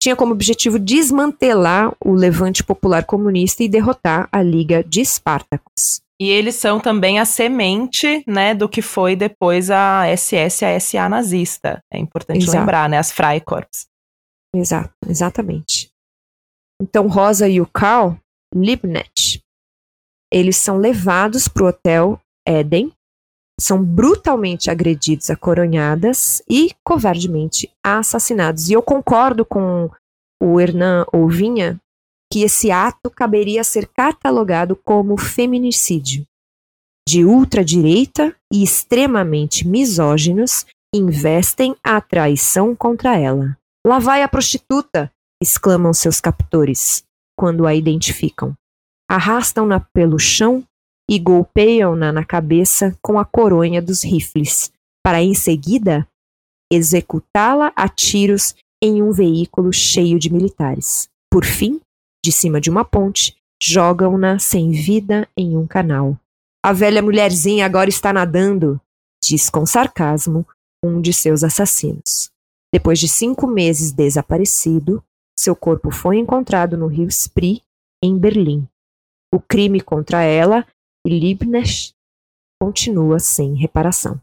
tinha 0.00 0.16
como 0.16 0.32
objetivo 0.32 0.76
desmantelar 0.76 1.94
o 2.04 2.12
levante 2.12 2.64
popular 2.64 3.04
comunista 3.04 3.62
e 3.62 3.68
derrotar 3.68 4.28
a 4.32 4.42
Liga 4.42 4.82
de 4.82 5.00
Espartacus. 5.00 6.00
E 6.20 6.30
eles 6.30 6.54
são 6.54 6.80
também 6.80 7.18
a 7.18 7.24
semente, 7.26 8.24
né, 8.26 8.54
do 8.54 8.68
que 8.68 8.80
foi 8.80 9.14
depois 9.14 9.70
a 9.70 10.04
SS, 10.16 10.64
a 10.64 10.80
SA 10.80 11.08
nazista. 11.08 11.82
É 11.92 11.98
importante 11.98 12.42
Exato. 12.42 12.58
lembrar, 12.58 12.88
né, 12.88 12.98
as 12.98 13.12
Freikorps. 13.12 13.86
Exato, 14.54 14.94
exatamente. 15.06 15.90
Então 16.80 17.06
Rosa 17.06 17.48
e 17.48 17.60
o 17.60 17.66
Karl 17.66 18.16
Liebknecht, 18.54 19.42
eles 20.32 20.56
são 20.56 20.78
levados 20.78 21.48
para 21.48 21.64
o 21.64 21.66
hotel 21.68 22.20
Eden, 22.46 22.92
são 23.60 23.82
brutalmente 23.82 24.70
agredidos 24.70 25.30
a 25.30 25.36
coronhadas 25.36 26.42
e 26.48 26.74
covardemente 26.84 27.70
assassinados. 27.84 28.68
E 28.68 28.74
eu 28.74 28.82
concordo 28.82 29.44
com 29.44 29.90
o 30.42 30.60
Hernan 30.60 31.06
Ouvinha 31.12 31.80
que 32.32 32.42
esse 32.42 32.70
ato 32.70 33.10
caberia 33.10 33.62
ser 33.62 33.86
catalogado 33.88 34.76
como 34.76 35.16
feminicídio. 35.16 36.24
De 37.08 37.24
ultradireita 37.24 38.34
e 38.52 38.62
extremamente 38.62 39.66
misóginos 39.66 40.66
investem 40.94 41.76
a 41.82 42.00
traição 42.00 42.74
contra 42.74 43.16
ela. 43.16 43.56
Lá 43.86 43.98
vai 43.98 44.22
a 44.22 44.28
prostituta! 44.28 45.12
exclamam 45.40 45.92
seus 45.92 46.20
captores, 46.20 47.04
quando 47.38 47.66
a 47.66 47.74
identificam. 47.74 48.54
Arrastam-na 49.08 49.78
pelo 49.78 50.18
chão 50.18 50.64
e 51.08 51.18
golpeiam-na 51.18 52.10
na 52.10 52.24
cabeça 52.24 52.96
com 53.00 53.18
a 53.18 53.24
coronha 53.24 53.80
dos 53.80 54.02
rifles, 54.02 54.72
para 55.04 55.22
em 55.22 55.34
seguida 55.34 56.08
executá-la 56.72 57.72
a 57.76 57.88
tiros 57.88 58.54
em 58.82 59.02
um 59.02 59.12
veículo 59.12 59.72
cheio 59.72 60.18
de 60.18 60.32
militares. 60.32 61.08
Por 61.30 61.44
fim, 61.44 61.80
de 62.26 62.32
cima 62.32 62.60
de 62.60 62.68
uma 62.68 62.84
ponte, 62.84 63.36
jogam-na 63.62 64.36
sem 64.40 64.72
vida 64.72 65.28
em 65.36 65.56
um 65.56 65.64
canal. 65.64 66.18
A 66.60 66.72
velha 66.72 67.00
mulherzinha 67.00 67.64
agora 67.64 67.88
está 67.88 68.12
nadando, 68.12 68.80
diz 69.22 69.48
com 69.48 69.64
sarcasmo 69.64 70.44
um 70.84 71.00
de 71.00 71.12
seus 71.12 71.44
assassinos. 71.44 72.28
Depois 72.74 72.98
de 72.98 73.06
cinco 73.06 73.46
meses 73.46 73.92
desaparecido, 73.92 75.02
seu 75.38 75.54
corpo 75.54 75.92
foi 75.92 76.18
encontrado 76.18 76.76
no 76.76 76.88
rio 76.88 77.06
Spree, 77.08 77.62
em 78.02 78.18
Berlim. 78.18 78.66
O 79.32 79.38
crime 79.38 79.80
contra 79.80 80.22
ela 80.22 80.66
e 81.06 81.10
Leibniz 81.10 81.94
continua 82.60 83.20
sem 83.20 83.54
reparação. 83.54 84.20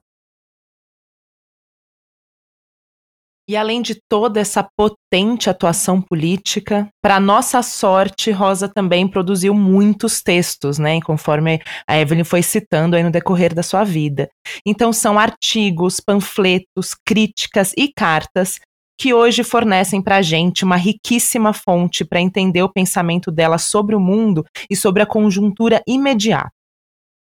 E 3.47 3.57
além 3.57 3.81
de 3.81 3.99
toda 4.09 4.39
essa 4.39 4.65
potente 4.77 5.49
atuação 5.49 6.01
política, 6.01 6.87
para 7.01 7.19
nossa 7.19 7.61
sorte, 7.61 8.31
Rosa 8.31 8.69
também 8.69 9.05
produziu 9.05 9.53
muitos 9.53 10.21
textos, 10.21 10.79
né, 10.79 11.01
conforme 11.01 11.59
a 11.85 11.97
Evelyn 11.97 12.23
foi 12.23 12.41
citando 12.41 12.95
aí 12.95 13.03
no 13.03 13.11
decorrer 13.11 13.53
da 13.53 13.61
sua 13.61 13.83
vida. 13.83 14.29
Então 14.65 14.93
são 14.93 15.19
artigos, 15.19 15.99
panfletos, 15.99 16.95
críticas 17.05 17.73
e 17.77 17.91
cartas 17.91 18.61
que 18.97 19.13
hoje 19.13 19.43
fornecem 19.43 20.01
para 20.01 20.17
a 20.17 20.21
gente 20.21 20.63
uma 20.63 20.77
riquíssima 20.77 21.51
fonte 21.51 22.05
para 22.05 22.21
entender 22.21 22.63
o 22.63 22.71
pensamento 22.71 23.29
dela 23.29 23.57
sobre 23.57 23.95
o 23.95 23.99
mundo 23.99 24.45
e 24.69 24.75
sobre 24.75 25.03
a 25.03 25.05
conjuntura 25.05 25.81
imediata. 25.85 26.51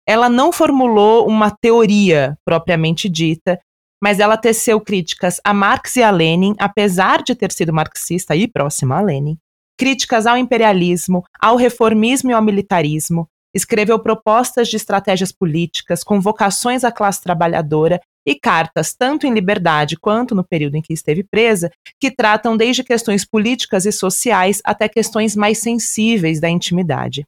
Ela 0.05 0.27
não 0.27 0.51
formulou 0.51 1.25
uma 1.27 1.51
teoria 1.51 2.35
propriamente 2.43 3.07
dita, 3.07 3.57
mas 4.01 4.19
ela 4.19 4.37
teceu 4.37 4.81
críticas 4.81 5.39
a 5.43 5.53
Marx 5.53 5.95
e 5.95 6.03
a 6.03 6.09
Lenin, 6.09 6.55
apesar 6.59 7.21
de 7.21 7.35
ter 7.35 7.51
sido 7.51 7.71
marxista 7.71 8.35
e 8.35 8.47
próxima 8.47 8.97
a 8.97 9.01
Lenin, 9.01 9.37
críticas 9.77 10.25
ao 10.25 10.37
imperialismo, 10.37 11.23
ao 11.39 11.55
reformismo 11.55 12.31
e 12.31 12.33
ao 12.33 12.41
militarismo, 12.41 13.27
escreveu 13.53 13.99
propostas 13.99 14.69
de 14.69 14.77
estratégias 14.77 15.31
políticas, 15.31 16.03
convocações 16.03 16.83
à 16.83 16.91
classe 16.91 17.21
trabalhadora 17.21 17.99
e 18.25 18.35
cartas, 18.35 18.93
tanto 18.93 19.25
em 19.25 19.33
liberdade 19.33 19.97
quanto 19.97 20.35
no 20.35 20.43
período 20.43 20.75
em 20.75 20.81
que 20.81 20.93
esteve 20.93 21.23
presa, 21.23 21.71
que 21.99 22.11
tratam 22.11 22.55
desde 22.55 22.83
questões 22.83 23.25
políticas 23.25 23.85
e 23.85 23.91
sociais 23.91 24.61
até 24.63 24.87
questões 24.87 25.35
mais 25.35 25.57
sensíveis 25.57 26.39
da 26.39 26.49
intimidade. 26.49 27.25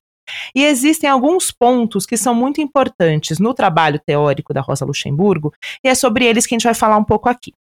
E 0.56 0.64
existem 0.64 1.10
alguns 1.10 1.52
pontos 1.52 2.06
que 2.06 2.18
são 2.18 2.34
muito 2.34 2.62
importantes 2.62 3.40
no 3.40 3.54
trabalho 3.54 4.00
teórico 4.00 4.54
da 4.54 4.62
Rosa 4.62 4.86
Luxemburgo, 4.86 5.54
e 5.84 5.88
é 5.88 5.96
sobre 5.96 6.26
eles 6.26 6.46
que 6.46 6.54
a 6.54 6.58
gente 6.58 6.66
vai 6.66 6.74
falar 6.74 6.98
um 6.98 7.04
pouco 7.04 7.30
aqui. 7.30 7.54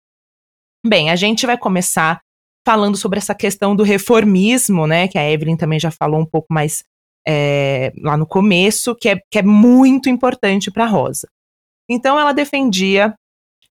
Bem, 0.86 1.10
a 1.10 1.15
gente 1.15 1.45
vai 1.45 1.58
começar 1.58 2.21
falando 2.65 2.95
sobre 2.95 3.17
essa 3.17 3.34
questão 3.34 3.76
do 3.76 3.84
reformismo, 3.84 4.86
né, 4.86 5.08
que 5.08 5.17
a 5.17 5.30
Evelyn 5.30 5.58
também 5.58 5.80
já 5.80 5.91
falou 5.91 6.19
um 6.19 6.26
pouco 6.26 6.47
mais 6.52 6.84
é, 7.28 7.91
lá 7.97 8.17
no 8.17 8.26
começo, 8.26 8.95
que 8.95 9.10
é, 9.10 9.19
que 9.32 9.39
é 9.39 9.43
muito 9.43 10.10
importante 10.10 10.71
para 10.71 10.86
Rosa. 10.86 11.28
Então, 11.89 12.19
ela 12.19 12.34
defendia 12.34 13.13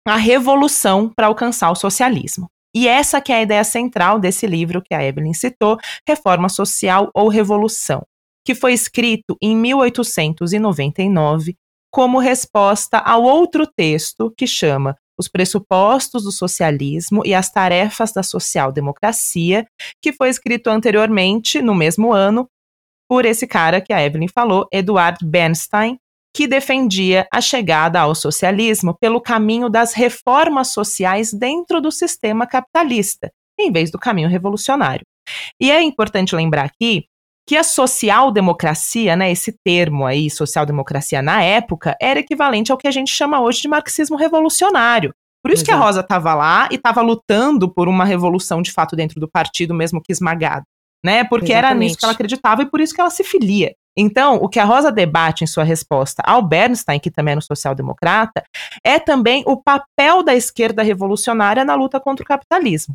a 0.07 0.16
revolução 0.16 1.09
para 1.09 1.26
alcançar 1.26 1.70
o 1.70 1.74
socialismo. 1.74 2.48
E 2.74 2.87
essa 2.87 3.20
que 3.20 3.33
é 3.33 3.37
a 3.37 3.42
ideia 3.42 3.64
central 3.64 4.18
desse 4.20 4.46
livro 4.46 4.83
que 4.83 4.94
a 4.94 5.03
Evelyn 5.03 5.33
citou, 5.33 5.79
Reforma 6.07 6.48
Social 6.48 7.11
ou 7.14 7.29
Revolução, 7.29 8.05
que 8.44 8.55
foi 8.55 8.72
escrito 8.72 9.37
em 9.40 9.57
1899 9.57 11.57
como 11.90 12.18
resposta 12.18 12.98
ao 12.98 13.22
outro 13.22 13.66
texto 13.66 14.33
que 14.37 14.46
chama 14.46 14.96
Os 15.18 15.29
Pressupostos 15.29 16.22
do 16.22 16.33
Socialismo 16.33 17.22
e 17.26 17.35
as 17.35 17.50
Tarefas 17.50 18.12
da 18.12 18.22
Social-Democracia, 18.22 19.66
que 20.00 20.12
foi 20.12 20.29
escrito 20.29 20.68
anteriormente, 20.68 21.61
no 21.61 21.74
mesmo 21.74 22.12
ano, 22.12 22.48
por 23.09 23.24
esse 23.24 23.46
cara 23.46 23.81
que 23.81 23.92
a 23.92 24.00
Evelyn 24.00 24.29
falou, 24.29 24.68
Eduard 24.72 25.18
Bernstein, 25.24 25.98
que 26.33 26.46
defendia 26.46 27.26
a 27.33 27.40
chegada 27.40 28.00
ao 28.00 28.14
socialismo 28.14 28.96
pelo 29.00 29.20
caminho 29.20 29.68
das 29.68 29.92
reformas 29.92 30.72
sociais 30.72 31.33
dentro 31.33 31.81
do 31.81 31.90
sistema 31.90 32.46
capitalista, 32.46 33.33
em 33.59 33.72
vez 33.72 33.90
do 33.90 33.98
caminho 33.98 34.29
revolucionário. 34.29 35.05
E 35.61 35.72
é 35.72 35.83
importante 35.83 36.37
lembrar 36.37 36.64
aqui 36.64 37.10
que 37.51 37.57
a 37.57 37.65
social-democracia, 37.65 39.17
né, 39.17 39.33
esse 39.33 39.53
termo 39.65 40.07
aí, 40.07 40.31
social-democracia 40.31 41.21
na 41.21 41.43
época, 41.43 41.97
era 42.01 42.21
equivalente 42.21 42.71
ao 42.71 42.79
que 42.79 42.87
a 42.87 42.93
gente 42.93 43.13
chama 43.13 43.41
hoje 43.41 43.63
de 43.63 43.67
marxismo 43.67 44.17
revolucionário. 44.17 45.13
Por 45.43 45.51
isso 45.51 45.65
Exato. 45.65 45.77
que 45.77 45.83
a 45.83 45.85
Rosa 45.85 45.99
estava 45.99 46.33
lá 46.33 46.69
e 46.71 46.77
estava 46.77 47.01
lutando 47.01 47.69
por 47.69 47.89
uma 47.89 48.05
revolução 48.05 48.63
de 48.63 48.71
fato 48.71 48.95
dentro 48.95 49.19
do 49.19 49.29
partido, 49.29 49.75
mesmo 49.75 50.01
que 50.01 50.13
esmagado, 50.13 50.63
né? 51.05 51.25
Porque 51.25 51.51
Exatamente. 51.51 51.73
era 51.73 51.75
nisso 51.75 51.99
que 51.99 52.05
ela 52.05 52.13
acreditava 52.13 52.63
e 52.63 52.71
por 52.71 52.81
isso 52.81 52.95
que 52.95 53.01
ela 53.01 53.11
se 53.11 53.25
filia. 53.25 53.75
Então, 53.99 54.37
o 54.37 54.49
que 54.49 54.61
a 54.61 54.65
Rosa 54.65 54.93
debate 54.93 55.43
em 55.43 55.49
sua 55.49 55.65
resposta 55.65 56.23
ao 56.25 56.41
Bernstein, 56.41 57.01
que 57.01 57.11
também 57.11 57.33
é 57.33 57.35
no 57.35 57.43
social-democrata, 57.43 58.45
é 58.85 59.01
também 59.01 59.43
o 59.45 59.61
papel 59.61 60.23
da 60.23 60.37
esquerda 60.37 60.85
revolucionária 60.85 61.65
na 61.65 61.75
luta 61.75 61.99
contra 61.99 62.23
o 62.23 62.29
capitalismo. 62.29 62.95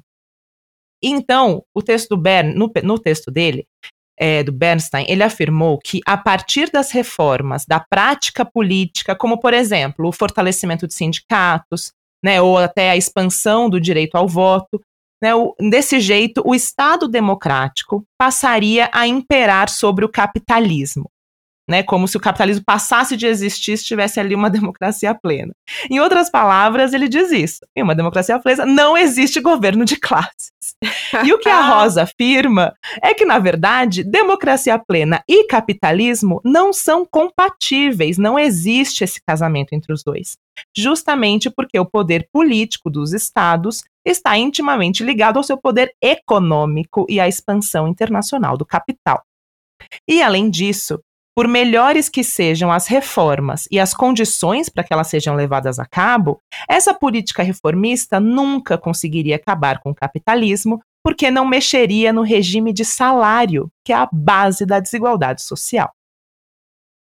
Então, 1.03 1.61
o 1.75 1.81
texto 1.81 2.15
do 2.15 2.17
Bern, 2.17 2.53
no, 2.53 2.71
no 2.83 2.97
texto 2.97 3.29
dele, 3.29 3.67
é, 4.17 4.43
do 4.43 4.51
Bernstein, 4.51 5.05
ele 5.09 5.23
afirmou 5.23 5.77
que 5.77 5.99
a 6.05 6.17
partir 6.17 6.69
das 6.71 6.91
reformas 6.91 7.65
da 7.65 7.79
prática 7.79 8.45
política, 8.45 9.15
como 9.15 9.39
por 9.39 9.53
exemplo 9.53 10.07
o 10.07 10.11
fortalecimento 10.11 10.87
de 10.87 10.93
sindicatos, 10.93 11.91
né, 12.23 12.41
ou 12.41 12.57
até 12.57 12.89
a 12.89 12.97
expansão 12.97 13.69
do 13.69 13.79
direito 13.79 14.15
ao 14.15 14.27
voto, 14.27 14.81
né, 15.21 15.35
o, 15.35 15.55
desse 15.69 15.99
jeito, 15.99 16.41
o 16.45 16.55
Estado 16.55 17.07
democrático 17.07 18.03
passaria 18.17 18.89
a 18.91 19.07
imperar 19.07 19.69
sobre 19.69 20.05
o 20.05 20.09
capitalismo. 20.09 21.09
Né, 21.67 21.81
como 21.81 22.07
se 22.07 22.15
o 22.15 22.19
capitalismo 22.19 22.63
passasse 22.63 23.17
de 23.17 23.25
existir 23.25 23.75
se 23.75 23.85
tivesse 23.85 24.19
ali 24.19 24.35
uma 24.35 24.49
democracia 24.51 25.15
plena. 25.15 25.51
Em 25.89 25.99
outras 25.99 26.29
palavras, 26.29 26.93
ele 26.93 27.09
diz 27.09 27.31
isso: 27.31 27.59
em 27.75 27.81
uma 27.81 27.95
democracia 27.95 28.37
plena 28.37 28.65
não 28.65 28.95
existe 28.95 29.41
governo 29.41 29.83
de 29.83 29.95
classes. 29.95 30.51
E 31.23 31.33
o 31.33 31.39
que 31.39 31.49
a 31.49 31.61
Rosa 31.73 32.03
afirma 32.03 32.73
é 33.01 33.13
que, 33.13 33.25
na 33.25 33.39
verdade, 33.39 34.03
democracia 34.03 34.77
plena 34.77 35.23
e 35.27 35.45
capitalismo 35.47 36.39
não 36.43 36.71
são 36.71 37.05
compatíveis, 37.05 38.17
não 38.17 38.37
existe 38.37 39.03
esse 39.03 39.19
casamento 39.25 39.73
entre 39.73 39.91
os 39.91 40.03
dois. 40.03 40.37
Justamente 40.75 41.49
porque 41.49 41.79
o 41.79 41.85
poder 41.85 42.27
político 42.31 42.89
dos 42.89 43.13
estados 43.13 43.83
está 44.05 44.37
intimamente 44.37 45.03
ligado 45.03 45.37
ao 45.37 45.43
seu 45.43 45.57
poder 45.57 45.93
econômico 46.01 47.05
e 47.09 47.19
à 47.19 47.27
expansão 47.27 47.87
internacional 47.87 48.55
do 48.55 48.65
capital. 48.65 49.23
E, 50.07 50.21
além 50.21 50.49
disso, 50.49 50.99
por 51.35 51.49
melhores 51.49 52.07
que 52.07 52.23
sejam 52.23 52.71
as 52.71 52.87
reformas 52.87 53.67
e 53.69 53.77
as 53.77 53.93
condições 53.93 54.69
para 54.69 54.83
que 54.83 54.93
elas 54.93 55.07
sejam 55.07 55.35
levadas 55.35 55.77
a 55.77 55.85
cabo, 55.85 56.39
essa 56.67 56.93
política 56.93 57.43
reformista 57.43 58.19
nunca 58.21 58.77
conseguiria 58.77 59.35
acabar 59.35 59.79
com 59.79 59.89
o 59.89 59.95
capitalismo, 59.95 60.81
porque 61.03 61.29
não 61.29 61.45
mexeria 61.45 62.13
no 62.13 62.21
regime 62.21 62.71
de 62.71 62.85
salário, 62.85 63.69
que 63.83 63.91
é 63.91 63.95
a 63.95 64.07
base 64.11 64.65
da 64.65 64.79
desigualdade 64.79 65.41
social. 65.41 65.91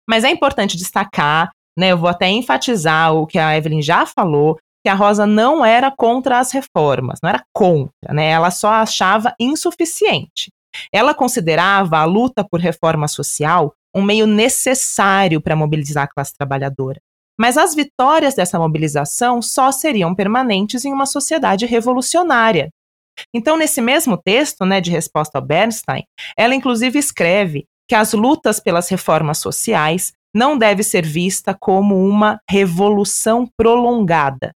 Mas 0.07 0.25
é 0.25 0.31
importante 0.31 0.77
destacar, 0.77 1.51
né, 1.79 1.93
eu 1.93 1.99
vou 1.99 2.09
até 2.09 2.29
enfatizar 2.29 3.15
o 3.15 3.27
que 3.27 3.39
a 3.39 3.57
Evelyn 3.57 3.81
já 3.81 4.05
falou, 4.05 4.59
que 4.85 4.91
a 4.91 4.95
Rosa 4.95 5.27
não 5.27 5.65
era 5.65 5.91
contra 5.91 6.39
as 6.39 6.53
reformas, 6.53 7.19
não 7.23 7.31
era 7.31 7.43
contra, 7.55 8.13
né? 8.13 8.29
Ela 8.29 8.51
só 8.51 8.69
achava 8.69 9.35
insuficiente. 9.41 10.51
Ela 10.93 11.15
considerava 11.15 11.99
a 11.99 12.05
luta 12.05 12.45
por 12.49 12.61
reforma 12.61 13.09
social 13.09 13.75
um 13.95 14.03
meio 14.03 14.27
necessário 14.27 15.41
para 15.41 15.55
mobilizar 15.55 16.05
a 16.05 16.09
classe 16.09 16.35
trabalhadora. 16.37 17.01
Mas 17.39 17.57
as 17.57 17.75
vitórias 17.75 18.35
dessa 18.35 18.59
mobilização 18.59 19.41
só 19.41 19.71
seriam 19.73 20.15
permanentes 20.15 20.85
em 20.85 20.93
uma 20.93 21.07
sociedade 21.07 21.67
revolucionária. 21.67 22.71
Então, 23.33 23.57
nesse 23.57 23.81
mesmo 23.81 24.17
texto, 24.17 24.65
né, 24.65 24.81
de 24.81 24.91
resposta 24.91 25.39
ao 25.39 25.45
Bernstein, 25.45 26.05
ela 26.37 26.55
inclusive 26.55 26.99
escreve 26.99 27.67
que 27.89 27.95
as 27.95 28.13
lutas 28.13 28.59
pelas 28.59 28.89
reformas 28.89 29.39
sociais 29.39 30.13
não 30.35 30.59
deve 30.59 30.83
ser 30.83 31.07
vista 31.07 31.55
como 31.55 32.09
uma 32.09 32.41
revolução 32.51 33.49
prolongada, 33.57 34.51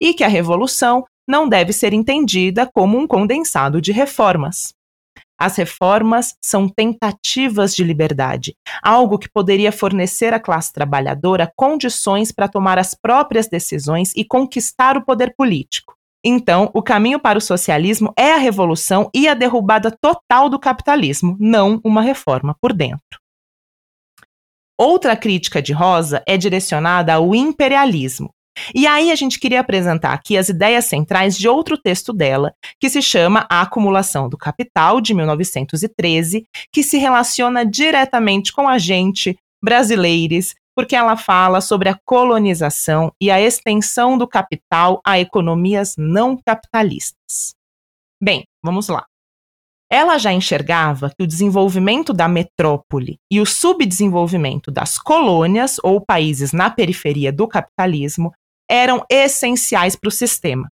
e 0.00 0.14
que 0.14 0.22
a 0.22 0.28
revolução 0.28 1.04
não 1.28 1.48
deve 1.48 1.72
ser 1.72 1.92
entendida 1.92 2.70
como 2.72 2.98
um 2.98 3.06
condensado 3.06 3.80
de 3.80 3.90
reformas. 3.90 4.72
As 5.38 5.56
reformas 5.56 6.36
são 6.40 6.68
tentativas 6.68 7.74
de 7.74 7.82
liberdade, 7.82 8.56
algo 8.82 9.18
que 9.18 9.28
poderia 9.28 9.72
fornecer 9.72 10.32
à 10.32 10.38
classe 10.38 10.72
trabalhadora 10.72 11.52
condições 11.56 12.30
para 12.30 12.48
tomar 12.48 12.78
as 12.78 12.94
próprias 12.94 13.48
decisões 13.48 14.12
e 14.16 14.24
conquistar 14.24 14.96
o 14.96 15.04
poder 15.04 15.34
político. 15.36 15.94
Então, 16.24 16.70
o 16.72 16.82
caminho 16.82 17.20
para 17.20 17.36
o 17.36 17.42
socialismo 17.42 18.12
é 18.16 18.32
a 18.32 18.38
revolução 18.38 19.10
e 19.12 19.28
a 19.28 19.34
derrubada 19.34 19.90
total 19.90 20.48
do 20.48 20.58
capitalismo, 20.58 21.36
não 21.38 21.80
uma 21.84 22.00
reforma 22.00 22.56
por 22.60 22.72
dentro. 22.72 23.20
Outra 24.78 25.16
crítica 25.16 25.60
de 25.60 25.72
Rosa 25.72 26.22
é 26.26 26.36
direcionada 26.36 27.14
ao 27.14 27.34
imperialismo, 27.34 28.30
e 28.74 28.86
aí 28.86 29.10
a 29.10 29.14
gente 29.14 29.38
queria 29.38 29.60
apresentar 29.60 30.12
aqui 30.12 30.36
as 30.36 30.48
ideias 30.48 30.84
centrais 30.84 31.36
de 31.36 31.48
outro 31.48 31.76
texto 31.76 32.12
dela, 32.12 32.54
que 32.80 32.88
se 32.88 33.02
chama 33.02 33.46
A 33.50 33.62
Acumulação 33.62 34.28
do 34.28 34.36
Capital, 34.36 35.00
de 35.00 35.14
1913, 35.14 36.46
que 36.72 36.82
se 36.82 36.98
relaciona 36.98 37.64
diretamente 37.64 38.52
com 38.52 38.68
a 38.68 38.78
gente, 38.78 39.36
brasileiros, 39.62 40.54
porque 40.74 40.96
ela 40.96 41.16
fala 41.16 41.60
sobre 41.60 41.88
a 41.88 41.98
colonização 42.04 43.12
e 43.20 43.30
a 43.30 43.40
extensão 43.40 44.18
do 44.18 44.26
capital 44.26 45.00
a 45.06 45.18
economias 45.18 45.94
não 45.96 46.36
capitalistas. 46.36 47.54
Bem, 48.20 48.44
vamos 48.62 48.88
lá. 48.88 49.04
Ela 49.90 50.18
já 50.18 50.32
enxergava 50.32 51.10
que 51.10 51.22
o 51.22 51.26
desenvolvimento 51.26 52.12
da 52.12 52.26
metrópole 52.26 53.18
e 53.30 53.40
o 53.40 53.46
subdesenvolvimento 53.46 54.70
das 54.70 54.98
colônias 54.98 55.76
ou 55.84 56.00
países 56.00 56.52
na 56.52 56.68
periferia 56.68 57.32
do 57.32 57.46
capitalismo 57.46 58.32
eram 58.70 59.04
essenciais 59.10 59.96
para 59.96 60.08
o 60.08 60.12
sistema. 60.12 60.68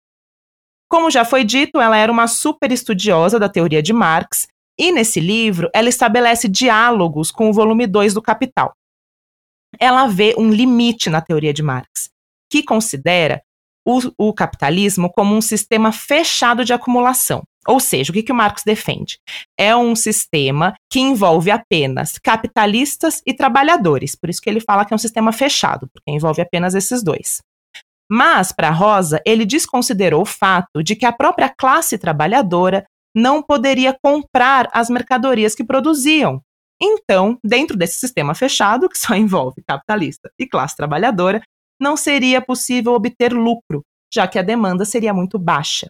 Como 0.91 1.11
já 1.11 1.25
foi 1.25 1.45
dito, 1.45 1.81
ela 1.81 1.97
era 1.97 2.13
uma 2.13 2.27
super 2.27 2.71
estudiosa 2.71 3.39
da 3.39 3.49
teoria 3.49 3.83
de 3.83 3.93
Marx, 3.93 4.47
e 4.79 4.93
nesse 4.93 5.21
livro 5.21 5.71
ela 5.75 5.89
estabelece 5.89 6.49
diálogos 6.49 7.31
com 7.31 7.49
o 7.49 7.53
volume 7.53 7.87
2 7.87 8.15
do 8.15 8.23
Capital. 8.23 8.73
Ela 9.79 10.07
vê 10.07 10.35
um 10.37 10.51
limite 10.51 11.09
na 11.09 11.21
teoria 11.21 11.53
de 11.53 11.63
Marx, 11.63 12.11
que 12.51 12.63
considera 12.63 13.43
o, 13.87 14.01
o 14.19 14.33
capitalismo 14.35 15.11
como 15.11 15.35
um 15.35 15.41
sistema 15.41 15.93
fechado 15.93 16.65
de 16.65 16.73
acumulação. 16.73 17.43
Ou 17.67 17.79
seja, 17.79 18.11
o 18.11 18.15
que, 18.15 18.23
que 18.23 18.33
o 18.33 18.35
Marx 18.35 18.63
defende? 18.65 19.19
É 19.57 19.75
um 19.77 19.95
sistema 19.95 20.75
que 20.91 21.01
envolve 21.01 21.51
apenas 21.51 22.19
capitalistas 22.19 23.23
e 23.25 23.33
trabalhadores. 23.33 24.17
Por 24.17 24.29
isso 24.29 24.41
que 24.41 24.51
ele 24.51 24.61
fala 24.61 24.85
que 24.85 24.93
é 24.93 24.97
um 24.97 24.99
sistema 24.99 25.33
fechado, 25.33 25.89
porque 25.93 26.11
envolve 26.11 26.43
apenas 26.43 26.75
esses 26.75 27.03
dois. 27.03 27.41
Mas, 28.15 28.53
para 28.53 28.69
Rosa, 28.69 29.23
ele 29.25 29.47
desconsiderou 29.47 30.21
o 30.21 30.27
fato 30.27 30.83
de 30.85 30.95
que 30.95 31.07
a 31.07 31.13
própria 31.13 31.49
classe 31.49 31.97
trabalhadora 31.97 32.85
não 33.17 33.43
poderia 33.43 33.97
comprar 34.05 34.69
as 34.71 34.91
mercadorias 34.91 35.55
que 35.55 35.65
produziam. 35.65 36.43
Então, 36.79 37.39
dentro 37.43 37.75
desse 37.75 37.99
sistema 37.99 38.35
fechado, 38.35 38.87
que 38.87 38.99
só 38.99 39.15
envolve 39.17 39.63
capitalista 39.67 40.31
e 40.39 40.47
classe 40.47 40.77
trabalhadora, 40.77 41.41
não 41.81 41.97
seria 41.97 42.43
possível 42.43 42.93
obter 42.93 43.33
lucro, 43.33 43.83
já 44.13 44.29
que 44.29 44.39
a 44.39 44.43
demanda 44.43 44.85
seria 44.85 45.15
muito 45.15 45.39
baixa. 45.39 45.89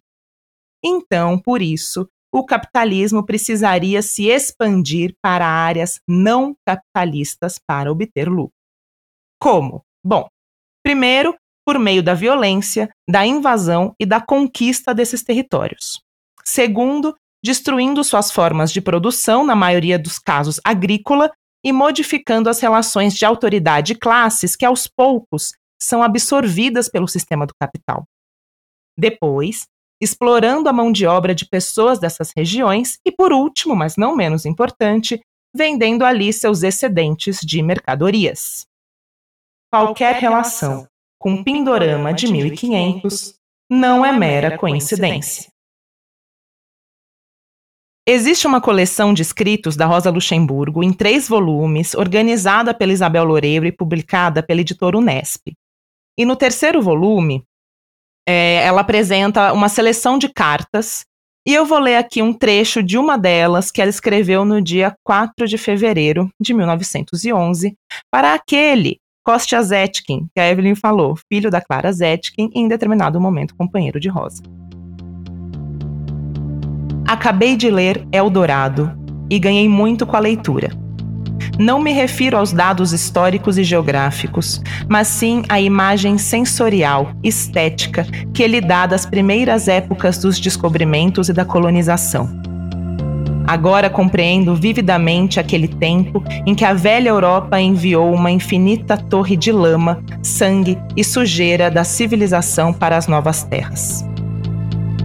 Então, 0.81 1.37
por 1.37 1.61
isso, 1.61 2.07
o 2.33 2.47
capitalismo 2.47 3.27
precisaria 3.27 4.01
se 4.01 4.29
expandir 4.29 5.13
para 5.21 5.45
áreas 5.45 5.99
não 6.09 6.55
capitalistas 6.65 7.59
para 7.67 7.91
obter 7.91 8.29
lucro. 8.29 8.55
Como? 9.41 9.83
Bom, 10.05 10.29
primeiro, 10.85 11.37
por 11.65 11.79
meio 11.79 12.03
da 12.03 12.15
violência, 12.15 12.89
da 13.09 13.25
invasão 13.27 13.95
e 13.99 14.07
da 14.07 14.21
conquista 14.21 14.95
desses 14.95 15.23
territórios. 15.23 16.01
Segundo, 16.45 17.15
destruindo 17.43 18.03
suas 18.03 18.31
formas 18.31 18.73
de 18.73 18.81
produção, 18.81 19.45
na 19.45 19.55
maioria 19.55 19.99
dos 19.99 20.19
casos 20.19 20.61
agrícola, 20.65 21.31
e 21.65 21.73
modificando 21.73 22.51
as 22.51 22.61
relações 22.61 23.15
de 23.15 23.25
autoridade 23.25 23.93
e 23.93 23.99
classes 23.99 24.57
que, 24.57 24.65
aos 24.65 24.89
poucos, 24.89 25.53
são 25.81 26.03
absorvidas 26.03 26.89
pelo 26.89 27.07
sistema 27.07 27.47
do 27.47 27.55
capital. 27.55 28.05
Depois, 28.99 29.67
explorando 30.01 30.69
a 30.69 30.73
mão 30.73 30.91
de 30.91 31.07
obra 31.07 31.33
de 31.35 31.47
pessoas 31.49 32.01
dessas 32.01 32.33
regiões 32.37 32.99
e, 33.07 33.13
por 33.13 33.33
último, 33.33 33.77
mas 33.77 33.97
não 33.97 34.17
menos 34.17 34.45
importante, 34.45 35.21
vendendo 35.55 36.05
ali 36.05 36.33
seus 36.33 36.65
excedentes 36.65 37.39
de 37.41 37.63
mercadorias. 37.63 38.67
Qualquer 39.71 40.17
relação 40.17 40.87
com 41.23 41.43
Pindorama 41.45 42.13
de 42.13 42.27
1500 42.27 43.35
não 43.71 44.05
é 44.05 44.11
mera 44.11 44.59
coincidência. 44.59 45.49
Existe 48.05 48.45
uma 48.45 48.61
coleção 48.61 49.15
de 49.15 49.23
escritos 49.23 49.77
da 49.77 49.87
Rosa 49.87 50.11
Luxemburgo 50.11 50.83
em 50.83 50.93
três 50.93 51.29
volumes, 51.29 51.95
organizada 51.95 52.75
pela 52.75 52.93
Isabel 52.93 53.23
Loureiro 53.23 53.65
e 53.65 53.71
publicada 53.71 54.43
pela 54.43 54.63
editora 54.63 54.99
Unesp. 54.99 55.53
E 56.19 56.25
no 56.25 56.35
terceiro 56.35 56.83
volume, 56.83 57.45
é, 58.29 58.57
ela 58.57 58.81
apresenta 58.81 59.53
uma 59.53 59.69
seleção 59.69 60.19
de 60.19 60.29
cartas, 60.29 61.05
e 61.47 61.55
eu 61.55 61.65
vou 61.65 61.79
ler 61.79 61.97
aqui 61.97 62.21
um 62.21 62.35
trecho 62.35 62.83
de 62.83 62.99
uma 62.99 63.17
delas 63.17 63.71
que 63.71 63.81
ela 63.81 63.91
escreveu 63.91 64.45
no 64.45 64.61
dia 64.61 64.93
4 65.05 65.47
de 65.47 65.57
fevereiro 65.57 66.29
de 66.41 66.53
1911 66.53 67.77
para 68.11 68.35
aquele 68.35 69.01
Kostya 69.25 69.63
Zetkin, 69.63 70.27
que 70.35 70.41
a 70.41 70.51
Evelyn 70.51 70.75
falou, 70.75 71.15
filho 71.29 71.49
da 71.49 71.61
Clara 71.61 71.93
Zetkin 71.93 72.51
e 72.53 72.61
em 72.61 72.67
determinado 72.67 73.21
momento 73.21 73.55
companheiro 73.55 74.01
de 74.01 74.09
Rosa. 74.09 74.43
Acabei 77.07 77.57
de 77.57 77.71
ler 77.71 78.05
Eldorado 78.11 78.91
e 79.31 79.39
ganhei 79.39 79.69
muito 79.69 80.05
com 80.05 80.17
a 80.17 80.21
leitura. 80.21 80.71
Não 81.57 81.81
me 81.81 81.93
refiro 81.93 82.37
aos 82.37 82.53
dados 82.53 82.93
históricos 82.93 83.59
e 83.59 83.63
geográficos, 83.63 84.61
mas 84.89 85.07
sim 85.07 85.45
à 85.49 85.61
imagem 85.61 86.19
sensorial, 86.19 87.13
estética, 87.23 88.05
que 88.35 88.43
ele 88.43 88.61
dá 88.61 88.87
das 88.87 89.07
primeiras 89.07 89.69
épocas 89.69 90.19
dos 90.19 90.41
descobrimentos 90.41 91.29
e 91.29 91.33
da 91.33 91.45
colonização. 91.45 92.42
Agora 93.47 93.91
compreendo 93.91 94.55
vividamente 94.55 95.41
aquele 95.41 95.67
tempo 95.67 96.23
em 96.47 96.55
que 96.55 96.65
a 96.65 96.73
velha 96.73 97.09
Europa 97.09 97.61
enviou 97.61 98.13
uma 98.15 98.31
infinita 98.31 98.97
torre 98.97 99.37
de 99.37 99.51
lama, 99.51 100.03
sangue 100.23 100.79
e 100.97 101.03
sujeira 101.03 101.71
da 101.71 101.83
civilização 101.83 102.73
para 102.73 102.97
as 102.97 103.09
novas 103.09 103.43
terras. 103.43 104.05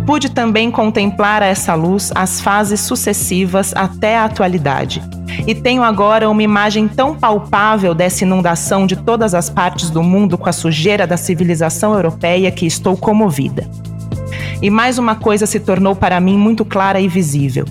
Pude 0.06 0.30
também 0.30 0.72
contemplar 0.72 1.42
a 1.42 1.48
essa 1.48 1.74
luz 1.74 2.12
as 2.16 2.40
fases 2.40 2.80
sucessivas 2.80 3.74
até 3.76 4.18
a 4.18 4.26
atualidade, 4.26 5.04
e 5.46 5.54
tenho 5.54 5.84
agora 5.84 6.30
uma 6.30 6.44
imagem 6.44 6.88
tão 6.88 7.14
palpável 7.16 7.94
dessa 7.94 8.24
inundação 8.24 8.88
de 8.88 8.96
todas 8.96 9.34
as 9.34 9.50
partes 9.50 9.90
do 9.90 10.02
mundo 10.02 10.38
com 10.38 10.48
a 10.48 10.54
sujeira 10.54 11.06
da 11.06 11.18
civilização 11.18 11.94
europeia 11.94 12.52
que 12.52 12.66
estou 12.66 12.96
comovida. 12.96 13.70
E 14.62 14.70
mais 14.70 14.98
uma 14.98 15.16
coisa 15.16 15.46
se 15.46 15.60
tornou 15.60 15.96
para 15.96 16.20
mim 16.20 16.38
muito 16.38 16.64
clara 16.64 17.02
e 17.02 17.08
visível 17.08 17.66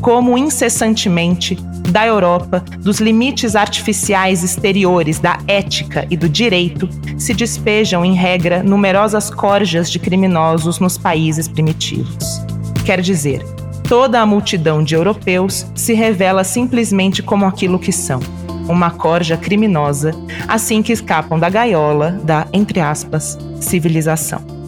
como 0.00 0.38
incessantemente 0.38 1.56
da 1.90 2.06
Europa, 2.06 2.64
dos 2.78 3.00
limites 3.00 3.56
artificiais 3.56 4.42
exteriores 4.44 5.18
da 5.18 5.38
ética 5.46 6.06
e 6.10 6.16
do 6.16 6.28
direito, 6.28 6.88
se 7.18 7.34
despejam, 7.34 8.04
em 8.04 8.14
regra, 8.14 8.62
numerosas 8.62 9.28
corjas 9.28 9.90
de 9.90 9.98
criminosos 9.98 10.78
nos 10.78 10.96
países 10.96 11.48
primitivos. 11.48 12.40
Quer 12.84 13.00
dizer, 13.00 13.44
toda 13.88 14.20
a 14.20 14.26
multidão 14.26 14.82
de 14.82 14.94
europeus 14.94 15.66
se 15.74 15.92
revela 15.92 16.44
simplesmente 16.44 17.22
como 17.22 17.44
aquilo 17.44 17.78
que 17.78 17.92
são, 17.92 18.20
uma 18.68 18.90
corja 18.90 19.36
criminosa, 19.36 20.12
assim 20.46 20.82
que 20.82 20.92
escapam 20.92 21.38
da 21.38 21.50
gaiola 21.50 22.12
da, 22.22 22.46
entre 22.52 22.80
aspas, 22.80 23.36
civilização. 23.60 24.59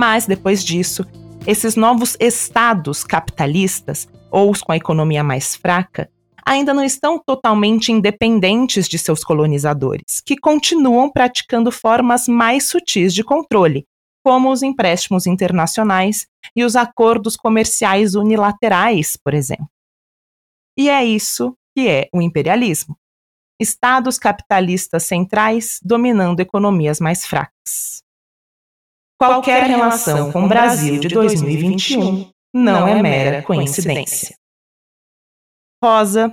Mas, 0.00 0.24
depois 0.24 0.64
disso, 0.64 1.04
esses 1.46 1.76
novos 1.76 2.16
estados 2.18 3.04
capitalistas, 3.04 4.08
ou 4.30 4.50
os 4.50 4.62
com 4.62 4.72
a 4.72 4.76
economia 4.78 5.22
mais 5.22 5.54
fraca, 5.54 6.10
ainda 6.42 6.72
não 6.72 6.82
estão 6.82 7.18
totalmente 7.22 7.92
independentes 7.92 8.88
de 8.88 8.98
seus 8.98 9.22
colonizadores, 9.22 10.22
que 10.24 10.38
continuam 10.38 11.12
praticando 11.12 11.70
formas 11.70 12.26
mais 12.26 12.64
sutis 12.64 13.12
de 13.12 13.22
controle, 13.22 13.86
como 14.24 14.50
os 14.50 14.62
empréstimos 14.62 15.26
internacionais 15.26 16.26
e 16.56 16.64
os 16.64 16.76
acordos 16.76 17.36
comerciais 17.36 18.14
unilaterais, 18.14 19.18
por 19.22 19.34
exemplo. 19.34 19.68
E 20.78 20.88
é 20.88 21.04
isso 21.04 21.54
que 21.76 21.86
é 21.86 22.08
o 22.10 22.22
imperialismo. 22.22 22.96
Estados 23.60 24.18
capitalistas 24.18 25.02
centrais 25.02 25.78
dominando 25.82 26.40
economias 26.40 27.00
mais 27.00 27.26
fracas. 27.26 27.99
Qualquer 29.20 29.64
relação 29.64 30.32
com 30.32 30.44
o 30.44 30.48
Brasil 30.48 30.98
de 30.98 31.08
2021 31.08 32.30
não 32.54 32.88
é 32.88 33.02
mera 33.02 33.42
coincidência. 33.42 34.34
Rosa, 35.84 36.32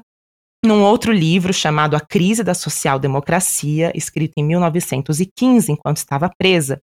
num 0.65 0.81
outro 0.83 1.11
livro 1.11 1.53
chamado 1.53 1.97
A 1.97 1.99
Crise 1.99 2.45
da 2.45 2.53
Social-Democracia, 2.53 3.91
escrito 3.93 4.35
em 4.37 4.43
1915, 4.45 5.69
enquanto 5.69 5.97
estava 5.97 6.31
presa, 6.37 6.79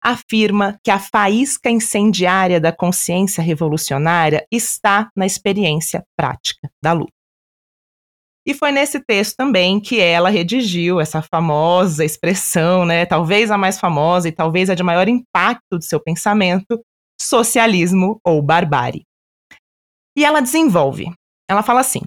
afirma 0.00 0.78
que 0.80 0.92
a 0.92 1.00
faísca 1.00 1.68
incendiária 1.68 2.60
da 2.60 2.70
consciência 2.70 3.42
revolucionária 3.42 4.46
está 4.48 5.10
na 5.16 5.26
experiência 5.26 6.04
prática 6.16 6.70
da 6.80 6.92
luta. 6.92 7.21
E 8.46 8.54
foi 8.54 8.72
nesse 8.72 8.98
texto 9.00 9.36
também 9.36 9.78
que 9.80 10.00
ela 10.00 10.28
redigiu 10.28 11.00
essa 11.00 11.22
famosa 11.22 12.04
expressão, 12.04 12.84
né, 12.84 13.06
talvez 13.06 13.50
a 13.50 13.58
mais 13.58 13.78
famosa 13.78 14.28
e 14.28 14.32
talvez 14.32 14.68
a 14.68 14.74
de 14.74 14.82
maior 14.82 15.08
impacto 15.08 15.78
do 15.78 15.82
seu 15.82 16.00
pensamento, 16.00 16.82
socialismo 17.20 18.18
ou 18.24 18.42
barbárie. 18.42 19.04
E 20.16 20.24
ela 20.24 20.40
desenvolve. 20.40 21.12
Ela 21.48 21.62
fala 21.62 21.80
assim: 21.80 22.00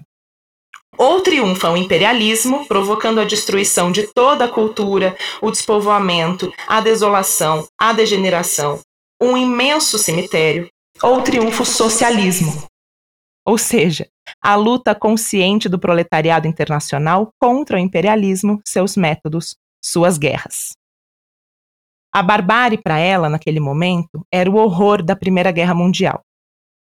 ou 0.97 1.21
triunfa 1.21 1.71
o 1.71 1.77
imperialismo, 1.77 2.65
provocando 2.65 3.19
a 3.19 3.25
destruição 3.25 3.91
de 3.91 4.07
toda 4.13 4.45
a 4.45 4.51
cultura, 4.51 5.15
o 5.41 5.51
despovoamento, 5.51 6.51
a 6.67 6.81
desolação, 6.81 7.67
a 7.79 7.93
degeneração, 7.93 8.79
um 9.21 9.37
imenso 9.37 9.97
cemitério, 9.97 10.69
ou 11.01 11.21
triunfa 11.21 11.63
o 11.63 11.65
socialismo, 11.65 12.67
ou 13.45 13.57
seja, 13.57 14.07
a 14.41 14.55
luta 14.55 14.95
consciente 14.95 15.69
do 15.69 15.79
proletariado 15.79 16.47
internacional 16.47 17.29
contra 17.39 17.77
o 17.77 17.79
imperialismo, 17.79 18.61
seus 18.65 18.95
métodos, 18.95 19.55
suas 19.83 20.17
guerras. 20.17 20.73
A 22.13 22.23
barbárie 22.23 22.81
para 22.81 22.97
ela, 22.97 23.27
naquele 23.27 23.59
momento, 23.59 24.25
era 24.31 24.49
o 24.49 24.55
horror 24.55 25.03
da 25.03 25.15
Primeira 25.15 25.51
Guerra 25.51 25.75
Mundial, 25.75 26.21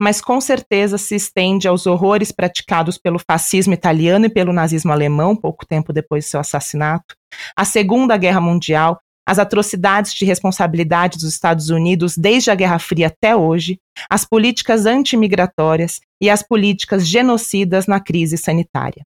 mas 0.01 0.21
com 0.21 0.41
certeza 0.41 0.97
se 0.97 1.17
estende 1.17 1.67
aos 1.67 1.87
horrores 1.87 2.33
praticados 2.33 2.97
pelo 2.97 3.19
fascismo 3.19 3.75
italiano 3.75 4.27
e 4.27 4.31
pelo 4.31 4.53
nazismo 4.53 4.93
alemão, 4.93 5.37
pouco 5.37 5.67
tempo 5.67 5.93
depois 5.93 6.25
de 6.25 6.31
seu 6.31 6.41
assassinato, 6.41 7.15
a 7.57 7.65
Segunda 7.65 8.17
Guerra 8.17 8.41
Mundial 8.41 8.99
as 9.29 9.39
atrocidades 9.39 10.15
de 10.15 10.25
responsabilidade 10.25 11.19
dos 11.19 11.29
Estados 11.29 11.69
Unidos 11.69 12.17
desde 12.17 12.51
a 12.51 12.55
Guerra 12.55 12.79
Fria 12.79 13.09
até 13.09 13.37
hoje, 13.37 13.79
as 14.09 14.25
políticas 14.25 14.87
antimigratórias 14.87 16.01
e 16.19 16.31
as 16.31 16.43
políticas 16.43 17.07
genocidas 17.07 17.87
na 17.87 18.01
crise 18.01 18.39
sanitária. 18.39 19.03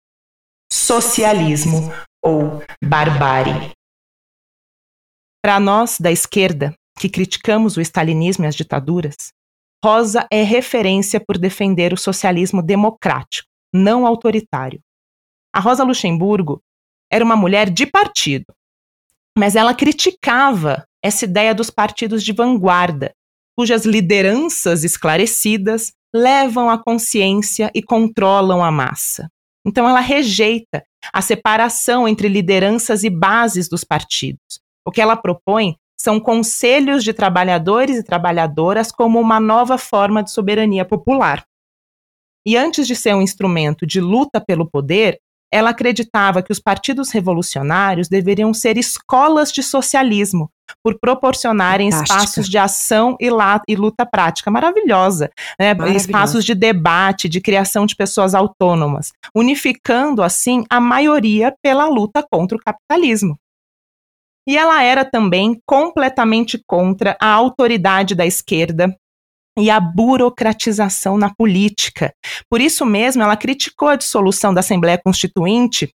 Socialismo 0.72 1.92
ou 2.20 2.64
barbárie. 2.84 3.70
Para 5.40 5.60
nós 5.60 6.00
da 6.00 6.10
esquerda, 6.10 6.74
que 6.98 7.08
criticamos 7.08 7.76
o 7.76 7.80
stalinismo 7.80 8.44
e 8.44 8.48
as 8.48 8.56
ditaduras, 8.56 9.14
Rosa 9.84 10.26
é 10.32 10.42
referência 10.42 11.20
por 11.24 11.38
defender 11.38 11.92
o 11.92 11.96
socialismo 11.96 12.60
democrático, 12.60 13.46
não 13.72 14.04
autoritário. 14.04 14.80
A 15.54 15.60
Rosa 15.60 15.84
Luxemburgo 15.84 16.60
era 17.08 17.24
uma 17.24 17.36
mulher 17.36 17.70
de 17.70 17.86
partido, 17.86 18.46
mas 19.38 19.54
ela 19.54 19.72
criticava 19.72 20.84
essa 21.00 21.24
ideia 21.24 21.54
dos 21.54 21.70
partidos 21.70 22.24
de 22.24 22.32
vanguarda, 22.32 23.14
cujas 23.56 23.86
lideranças 23.86 24.82
esclarecidas 24.82 25.92
levam 26.12 26.68
a 26.68 26.76
consciência 26.76 27.70
e 27.72 27.80
controlam 27.80 28.64
a 28.64 28.72
massa. 28.72 29.30
Então, 29.64 29.88
ela 29.88 30.00
rejeita 30.00 30.82
a 31.12 31.22
separação 31.22 32.08
entre 32.08 32.26
lideranças 32.26 33.04
e 33.04 33.10
bases 33.10 33.68
dos 33.68 33.84
partidos. 33.84 34.60
O 34.84 34.90
que 34.90 35.00
ela 35.00 35.16
propõe 35.16 35.76
são 35.96 36.18
conselhos 36.18 37.04
de 37.04 37.12
trabalhadores 37.12 37.96
e 37.96 38.02
trabalhadoras 38.02 38.90
como 38.90 39.20
uma 39.20 39.38
nova 39.38 39.78
forma 39.78 40.22
de 40.22 40.32
soberania 40.32 40.84
popular. 40.84 41.44
E 42.44 42.56
antes 42.56 42.88
de 42.88 42.96
ser 42.96 43.14
um 43.14 43.22
instrumento 43.22 43.86
de 43.86 44.00
luta 44.00 44.40
pelo 44.40 44.68
poder, 44.68 45.20
ela 45.52 45.70
acreditava 45.70 46.42
que 46.42 46.52
os 46.52 46.60
partidos 46.60 47.10
revolucionários 47.10 48.08
deveriam 48.08 48.52
ser 48.52 48.76
escolas 48.76 49.50
de 49.50 49.62
socialismo, 49.62 50.50
por 50.82 50.98
proporcionarem 50.98 51.90
Fantástica. 51.90 52.18
espaços 52.18 52.48
de 52.48 52.58
ação 52.58 53.16
e, 53.20 53.30
la, 53.30 53.60
e 53.66 53.74
luta 53.74 54.04
prática. 54.04 54.50
Maravilhosa, 54.50 55.30
né? 55.58 55.74
Espaços 55.94 56.44
de 56.44 56.54
debate, 56.54 57.28
de 57.28 57.40
criação 57.40 57.86
de 57.86 57.96
pessoas 57.96 58.34
autônomas, 58.34 59.12
unificando, 59.34 60.22
assim, 60.22 60.64
a 60.68 60.80
maioria 60.80 61.54
pela 61.62 61.86
luta 61.86 62.24
contra 62.30 62.56
o 62.56 62.60
capitalismo. 62.60 63.38
E 64.46 64.56
ela 64.56 64.82
era 64.82 65.04
também 65.04 65.60
completamente 65.66 66.62
contra 66.66 67.16
a 67.20 67.30
autoridade 67.30 68.14
da 68.14 68.24
esquerda, 68.24 68.96
e 69.58 69.70
a 69.70 69.80
burocratização 69.80 71.18
na 71.18 71.34
política. 71.34 72.12
Por 72.48 72.60
isso 72.60 72.86
mesmo, 72.86 73.22
ela 73.22 73.36
criticou 73.36 73.88
a 73.88 73.96
dissolução 73.96 74.54
da 74.54 74.60
Assembleia 74.60 75.00
Constituinte 75.02 75.90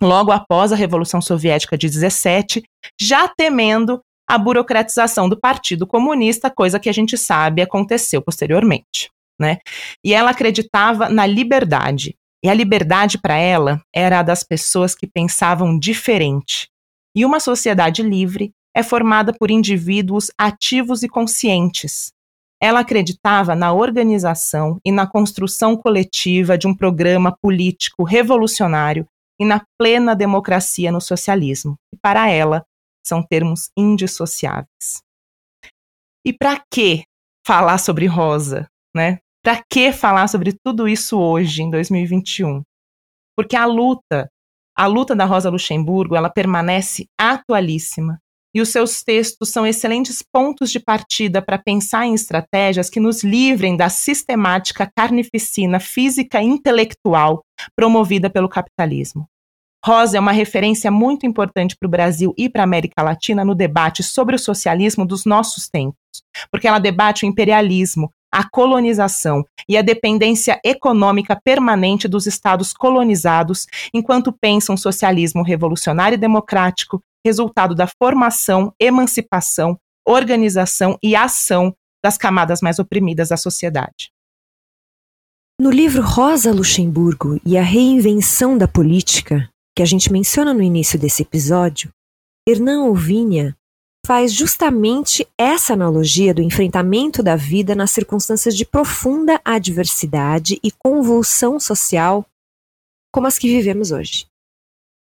logo 0.00 0.30
após 0.30 0.72
a 0.72 0.76
Revolução 0.76 1.22
Soviética 1.22 1.78
de 1.78 1.88
17, 1.88 2.62
já 3.00 3.28
temendo 3.28 4.00
a 4.28 4.36
burocratização 4.36 5.28
do 5.28 5.38
Partido 5.38 5.86
Comunista, 5.86 6.50
coisa 6.50 6.80
que 6.80 6.88
a 6.88 6.92
gente 6.92 7.16
sabe 7.16 7.62
aconteceu 7.62 8.20
posteriormente. 8.20 9.08
Né? 9.40 9.58
E 10.04 10.12
ela 10.12 10.30
acreditava 10.30 11.08
na 11.08 11.26
liberdade. 11.26 12.14
E 12.44 12.48
a 12.48 12.54
liberdade 12.54 13.18
para 13.18 13.36
ela 13.36 13.80
era 13.94 14.18
a 14.18 14.22
das 14.22 14.42
pessoas 14.42 14.94
que 14.94 15.06
pensavam 15.06 15.78
diferente. 15.78 16.68
E 17.14 17.24
uma 17.24 17.40
sociedade 17.40 18.02
livre 18.02 18.52
é 18.74 18.82
formada 18.82 19.32
por 19.32 19.50
indivíduos 19.50 20.30
ativos 20.36 21.02
e 21.02 21.08
conscientes, 21.08 22.12
ela 22.66 22.80
acreditava 22.80 23.54
na 23.54 23.72
organização 23.72 24.80
e 24.84 24.90
na 24.90 25.06
construção 25.06 25.76
coletiva 25.76 26.58
de 26.58 26.66
um 26.66 26.74
programa 26.74 27.30
político 27.40 28.02
revolucionário 28.02 29.06
e 29.40 29.44
na 29.44 29.64
plena 29.78 30.16
democracia 30.16 30.90
no 30.90 31.00
socialismo, 31.00 31.78
e 31.94 31.96
para 31.96 32.28
ela 32.28 32.64
são 33.06 33.22
termos 33.22 33.70
indissociáveis. 33.78 35.00
E 36.26 36.32
para 36.32 36.60
que 36.68 37.04
falar 37.46 37.78
sobre 37.78 38.06
Rosa, 38.06 38.68
né? 38.92 39.20
Para 39.44 39.62
que 39.70 39.92
falar 39.92 40.26
sobre 40.26 40.52
tudo 40.52 40.88
isso 40.88 41.20
hoje, 41.20 41.62
em 41.62 41.70
2021? 41.70 42.64
Porque 43.36 43.54
a 43.54 43.64
luta, 43.64 44.28
a 44.76 44.88
luta 44.88 45.14
da 45.14 45.24
Rosa 45.24 45.50
Luxemburgo, 45.50 46.16
ela 46.16 46.28
permanece 46.28 47.06
atualíssima 47.16 48.18
e 48.56 48.60
os 48.62 48.70
seus 48.70 49.02
textos 49.02 49.50
são 49.50 49.66
excelentes 49.66 50.22
pontos 50.22 50.70
de 50.70 50.80
partida 50.80 51.42
para 51.42 51.58
pensar 51.58 52.06
em 52.06 52.14
estratégias 52.14 52.88
que 52.88 52.98
nos 52.98 53.22
livrem 53.22 53.76
da 53.76 53.90
sistemática 53.90 54.90
carnificina 54.96 55.78
física 55.78 56.40
e 56.40 56.46
intelectual 56.46 57.44
promovida 57.76 58.30
pelo 58.30 58.48
capitalismo. 58.48 59.28
Rosa 59.84 60.16
é 60.16 60.20
uma 60.20 60.32
referência 60.32 60.90
muito 60.90 61.26
importante 61.26 61.76
para 61.78 61.86
o 61.86 61.90
Brasil 61.90 62.32
e 62.34 62.48
para 62.48 62.62
a 62.62 62.64
América 62.64 63.02
Latina 63.02 63.44
no 63.44 63.54
debate 63.54 64.02
sobre 64.02 64.36
o 64.36 64.38
socialismo 64.38 65.04
dos 65.04 65.26
nossos 65.26 65.68
tempos, 65.68 65.98
porque 66.50 66.66
ela 66.66 66.78
debate 66.78 67.26
o 67.26 67.28
imperialismo, 67.28 68.10
a 68.32 68.48
colonização 68.48 69.44
e 69.68 69.76
a 69.76 69.82
dependência 69.82 70.58
econômica 70.64 71.38
permanente 71.44 72.08
dos 72.08 72.26
estados 72.26 72.72
colonizados, 72.72 73.66
enquanto 73.92 74.32
pensa 74.32 74.72
um 74.72 74.78
socialismo 74.78 75.42
revolucionário 75.42 76.16
e 76.16 76.18
democrático 76.18 77.02
resultado 77.26 77.74
da 77.74 77.88
formação, 78.00 78.72
emancipação, 78.80 79.76
organização 80.06 80.96
e 81.02 81.16
ação 81.16 81.74
das 82.04 82.16
camadas 82.16 82.60
mais 82.60 82.78
oprimidas 82.78 83.30
da 83.30 83.36
sociedade. 83.36 84.12
No 85.60 85.70
livro 85.70 86.02
Rosa 86.02 86.52
Luxemburgo 86.52 87.40
e 87.44 87.58
a 87.58 87.62
Reinvenção 87.62 88.56
da 88.56 88.68
Política, 88.68 89.50
que 89.74 89.82
a 89.82 89.86
gente 89.86 90.12
menciona 90.12 90.54
no 90.54 90.62
início 90.62 90.98
desse 90.98 91.22
episódio, 91.22 91.90
Hernan 92.48 92.84
Ovinha 92.84 93.56
faz 94.06 94.32
justamente 94.32 95.26
essa 95.36 95.72
analogia 95.72 96.32
do 96.32 96.40
enfrentamento 96.40 97.24
da 97.24 97.34
vida 97.34 97.74
nas 97.74 97.90
circunstâncias 97.90 98.56
de 98.56 98.64
profunda 98.64 99.40
adversidade 99.44 100.60
e 100.62 100.70
convulsão 100.70 101.58
social 101.58 102.24
como 103.12 103.26
as 103.26 103.36
que 103.36 103.48
vivemos 103.48 103.90
hoje. 103.90 104.26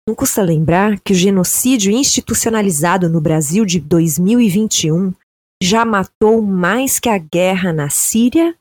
Não 0.08 0.16
custa 0.16 0.42
lembrar 0.42 1.00
que 1.00 1.14
o 1.14 1.16
genocídio 1.16 1.92
institucionalizado 1.92 3.08
no 3.08 3.22
Brasil 3.22 3.66
de 3.66 3.80
2021 3.80 5.14
já 5.62 5.86
matou 5.86 6.42
mais 6.42 7.00
que 7.00 7.08
a 7.08 7.20
guerra 7.20 7.72
na 7.72 7.90
Síria 7.90 8.58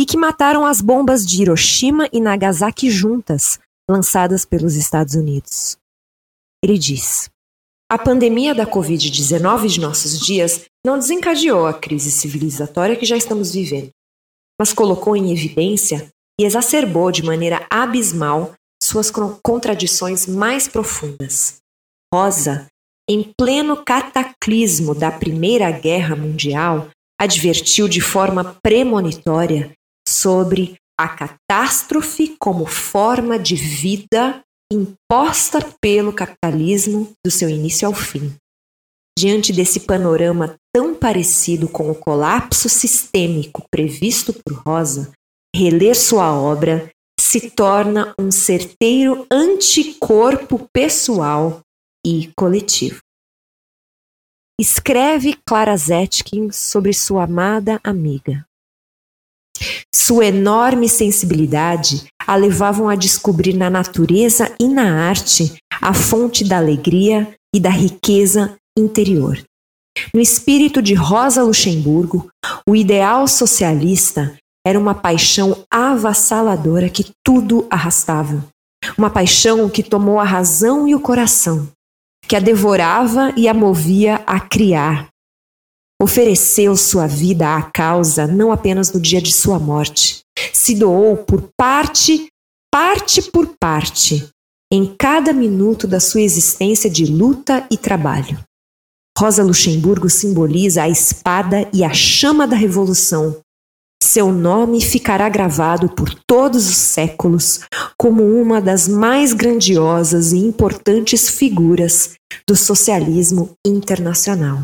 e 0.00 0.06
que 0.06 0.16
mataram 0.16 0.64
as 0.64 0.80
bombas 0.80 1.26
de 1.26 1.42
Hiroshima 1.42 2.08
e 2.10 2.20
Nagasaki 2.20 2.90
juntas, 2.90 3.60
lançadas 3.88 4.46
pelos 4.46 4.76
Estados 4.76 5.14
Unidos. 5.14 5.76
Ele 6.64 6.78
diz: 6.78 7.28
A 7.90 7.98
pandemia 7.98 8.54
da 8.54 8.66
Covid-19 8.66 9.68
de 9.68 9.80
nossos 9.80 10.18
dias 10.18 10.64
não 10.84 10.98
desencadeou 10.98 11.66
a 11.66 11.74
crise 11.74 12.10
civilizatória 12.10 12.96
que 12.96 13.04
já 13.04 13.16
estamos 13.16 13.52
vivendo, 13.52 13.90
mas 14.58 14.72
colocou 14.72 15.14
em 15.14 15.32
evidência 15.32 16.08
e 16.40 16.44
exacerbou 16.44 17.12
de 17.12 17.22
maneira 17.22 17.66
abismal 17.68 18.54
suas 18.88 19.10
contradições 19.42 20.26
mais 20.26 20.66
profundas. 20.66 21.58
Rosa, 22.12 22.66
em 23.08 23.32
pleno 23.38 23.84
cataclismo 23.84 24.94
da 24.94 25.10
Primeira 25.10 25.70
Guerra 25.70 26.16
Mundial, 26.16 26.88
advertiu 27.20 27.88
de 27.88 28.00
forma 28.00 28.56
premonitória 28.62 29.72
sobre 30.08 30.76
a 30.98 31.08
catástrofe 31.08 32.36
como 32.38 32.66
forma 32.66 33.38
de 33.38 33.54
vida 33.54 34.42
imposta 34.72 35.60
pelo 35.80 36.12
capitalismo 36.12 37.12
do 37.24 37.30
seu 37.30 37.48
início 37.48 37.86
ao 37.86 37.94
fim. 37.94 38.34
Diante 39.18 39.52
desse 39.52 39.80
panorama 39.80 40.56
tão 40.74 40.94
parecido 40.94 41.68
com 41.68 41.90
o 41.90 41.94
colapso 41.94 42.68
sistêmico 42.68 43.64
previsto 43.70 44.32
por 44.32 44.62
Rosa, 44.66 45.12
reler 45.54 45.96
sua 45.96 46.32
obra 46.32 46.90
se 47.28 47.50
torna 47.50 48.14
um 48.18 48.30
certeiro 48.30 49.26
anticorpo 49.30 50.66
pessoal 50.72 51.60
e 52.02 52.32
coletivo. 52.34 53.00
Escreve 54.58 55.36
Clara 55.46 55.76
Zetkin 55.76 56.50
sobre 56.50 56.94
sua 56.94 57.24
amada 57.24 57.78
amiga. 57.84 58.46
Sua 59.94 60.24
enorme 60.24 60.88
sensibilidade 60.88 62.06
a 62.26 62.34
levavam 62.34 62.88
a 62.88 62.94
descobrir 62.94 63.52
na 63.52 63.68
natureza 63.68 64.56
e 64.58 64.66
na 64.66 65.06
arte 65.06 65.54
a 65.82 65.92
fonte 65.92 66.42
da 66.42 66.56
alegria 66.56 67.36
e 67.54 67.60
da 67.60 67.68
riqueza 67.68 68.56
interior. 68.74 69.38
No 70.14 70.20
espírito 70.20 70.80
de 70.80 70.94
Rosa 70.94 71.42
Luxemburgo, 71.42 72.30
o 72.66 72.74
ideal 72.74 73.28
socialista 73.28 74.34
era 74.68 74.78
uma 74.78 74.94
paixão 74.94 75.64
avassaladora 75.70 76.90
que 76.90 77.10
tudo 77.24 77.66
arrastava. 77.70 78.44
Uma 78.98 79.08
paixão 79.08 79.68
que 79.70 79.82
tomou 79.82 80.20
a 80.20 80.24
razão 80.24 80.86
e 80.86 80.94
o 80.94 81.00
coração, 81.00 81.66
que 82.26 82.36
a 82.36 82.40
devorava 82.40 83.32
e 83.34 83.48
a 83.48 83.54
movia 83.54 84.22
a 84.26 84.38
criar. 84.38 85.08
Ofereceu 86.00 86.76
sua 86.76 87.06
vida 87.06 87.56
à 87.56 87.62
causa 87.62 88.26
não 88.26 88.52
apenas 88.52 88.92
no 88.92 89.00
dia 89.00 89.22
de 89.22 89.32
sua 89.32 89.58
morte, 89.58 90.20
se 90.52 90.74
doou 90.74 91.16
por 91.16 91.48
parte, 91.56 92.28
parte 92.70 93.22
por 93.22 93.54
parte, 93.58 94.28
em 94.70 94.94
cada 94.98 95.32
minuto 95.32 95.88
da 95.88 95.98
sua 95.98 96.20
existência 96.20 96.90
de 96.90 97.06
luta 97.06 97.66
e 97.70 97.76
trabalho. 97.78 98.38
Rosa 99.18 99.42
Luxemburgo 99.42 100.10
simboliza 100.10 100.82
a 100.82 100.88
espada 100.88 101.68
e 101.72 101.82
a 101.82 101.92
chama 101.92 102.46
da 102.46 102.54
revolução, 102.54 103.40
seu 104.02 104.32
nome 104.32 104.80
ficará 104.80 105.28
gravado 105.28 105.88
por 105.88 106.14
todos 106.26 106.68
os 106.68 106.76
séculos 106.76 107.60
como 107.96 108.22
uma 108.24 108.60
das 108.60 108.88
mais 108.88 109.32
grandiosas 109.32 110.32
e 110.32 110.38
importantes 110.38 111.28
figuras 111.28 112.14
do 112.48 112.56
socialismo 112.56 113.50
internacional. 113.66 114.62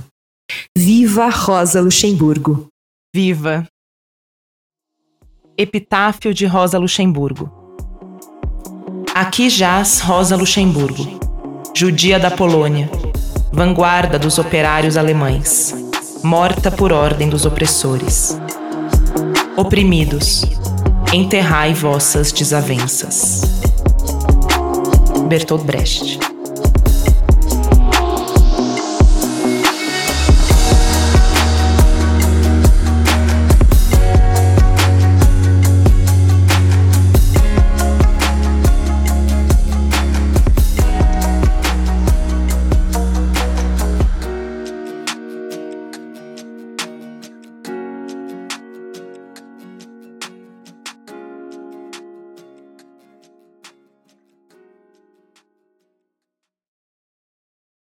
Viva 0.76 1.28
Rosa 1.28 1.80
Luxemburgo! 1.80 2.68
Viva! 3.14 3.66
Epitáfio 5.57 6.35
de 6.35 6.47
Rosa 6.47 6.78
Luxemburgo. 6.78 7.51
Aqui 9.14 9.49
jaz 9.49 10.01
Rosa 10.01 10.35
Luxemburgo, 10.35 11.20
judia 11.72 12.18
da 12.18 12.30
Polônia, 12.30 12.91
vanguarda 13.53 14.18
dos 14.18 14.39
operários 14.39 14.97
alemães, 14.97 15.72
morta 16.24 16.72
por 16.72 16.93
ordem 16.93 17.28
dos 17.28 17.47
opressores. 17.47 18.37
Oprimidos, 19.57 20.44
enterrai 21.12 21.72
vossas 21.74 22.32
desavenças. 22.32 23.40
Bertolt 25.28 25.62
Brecht 25.64 26.34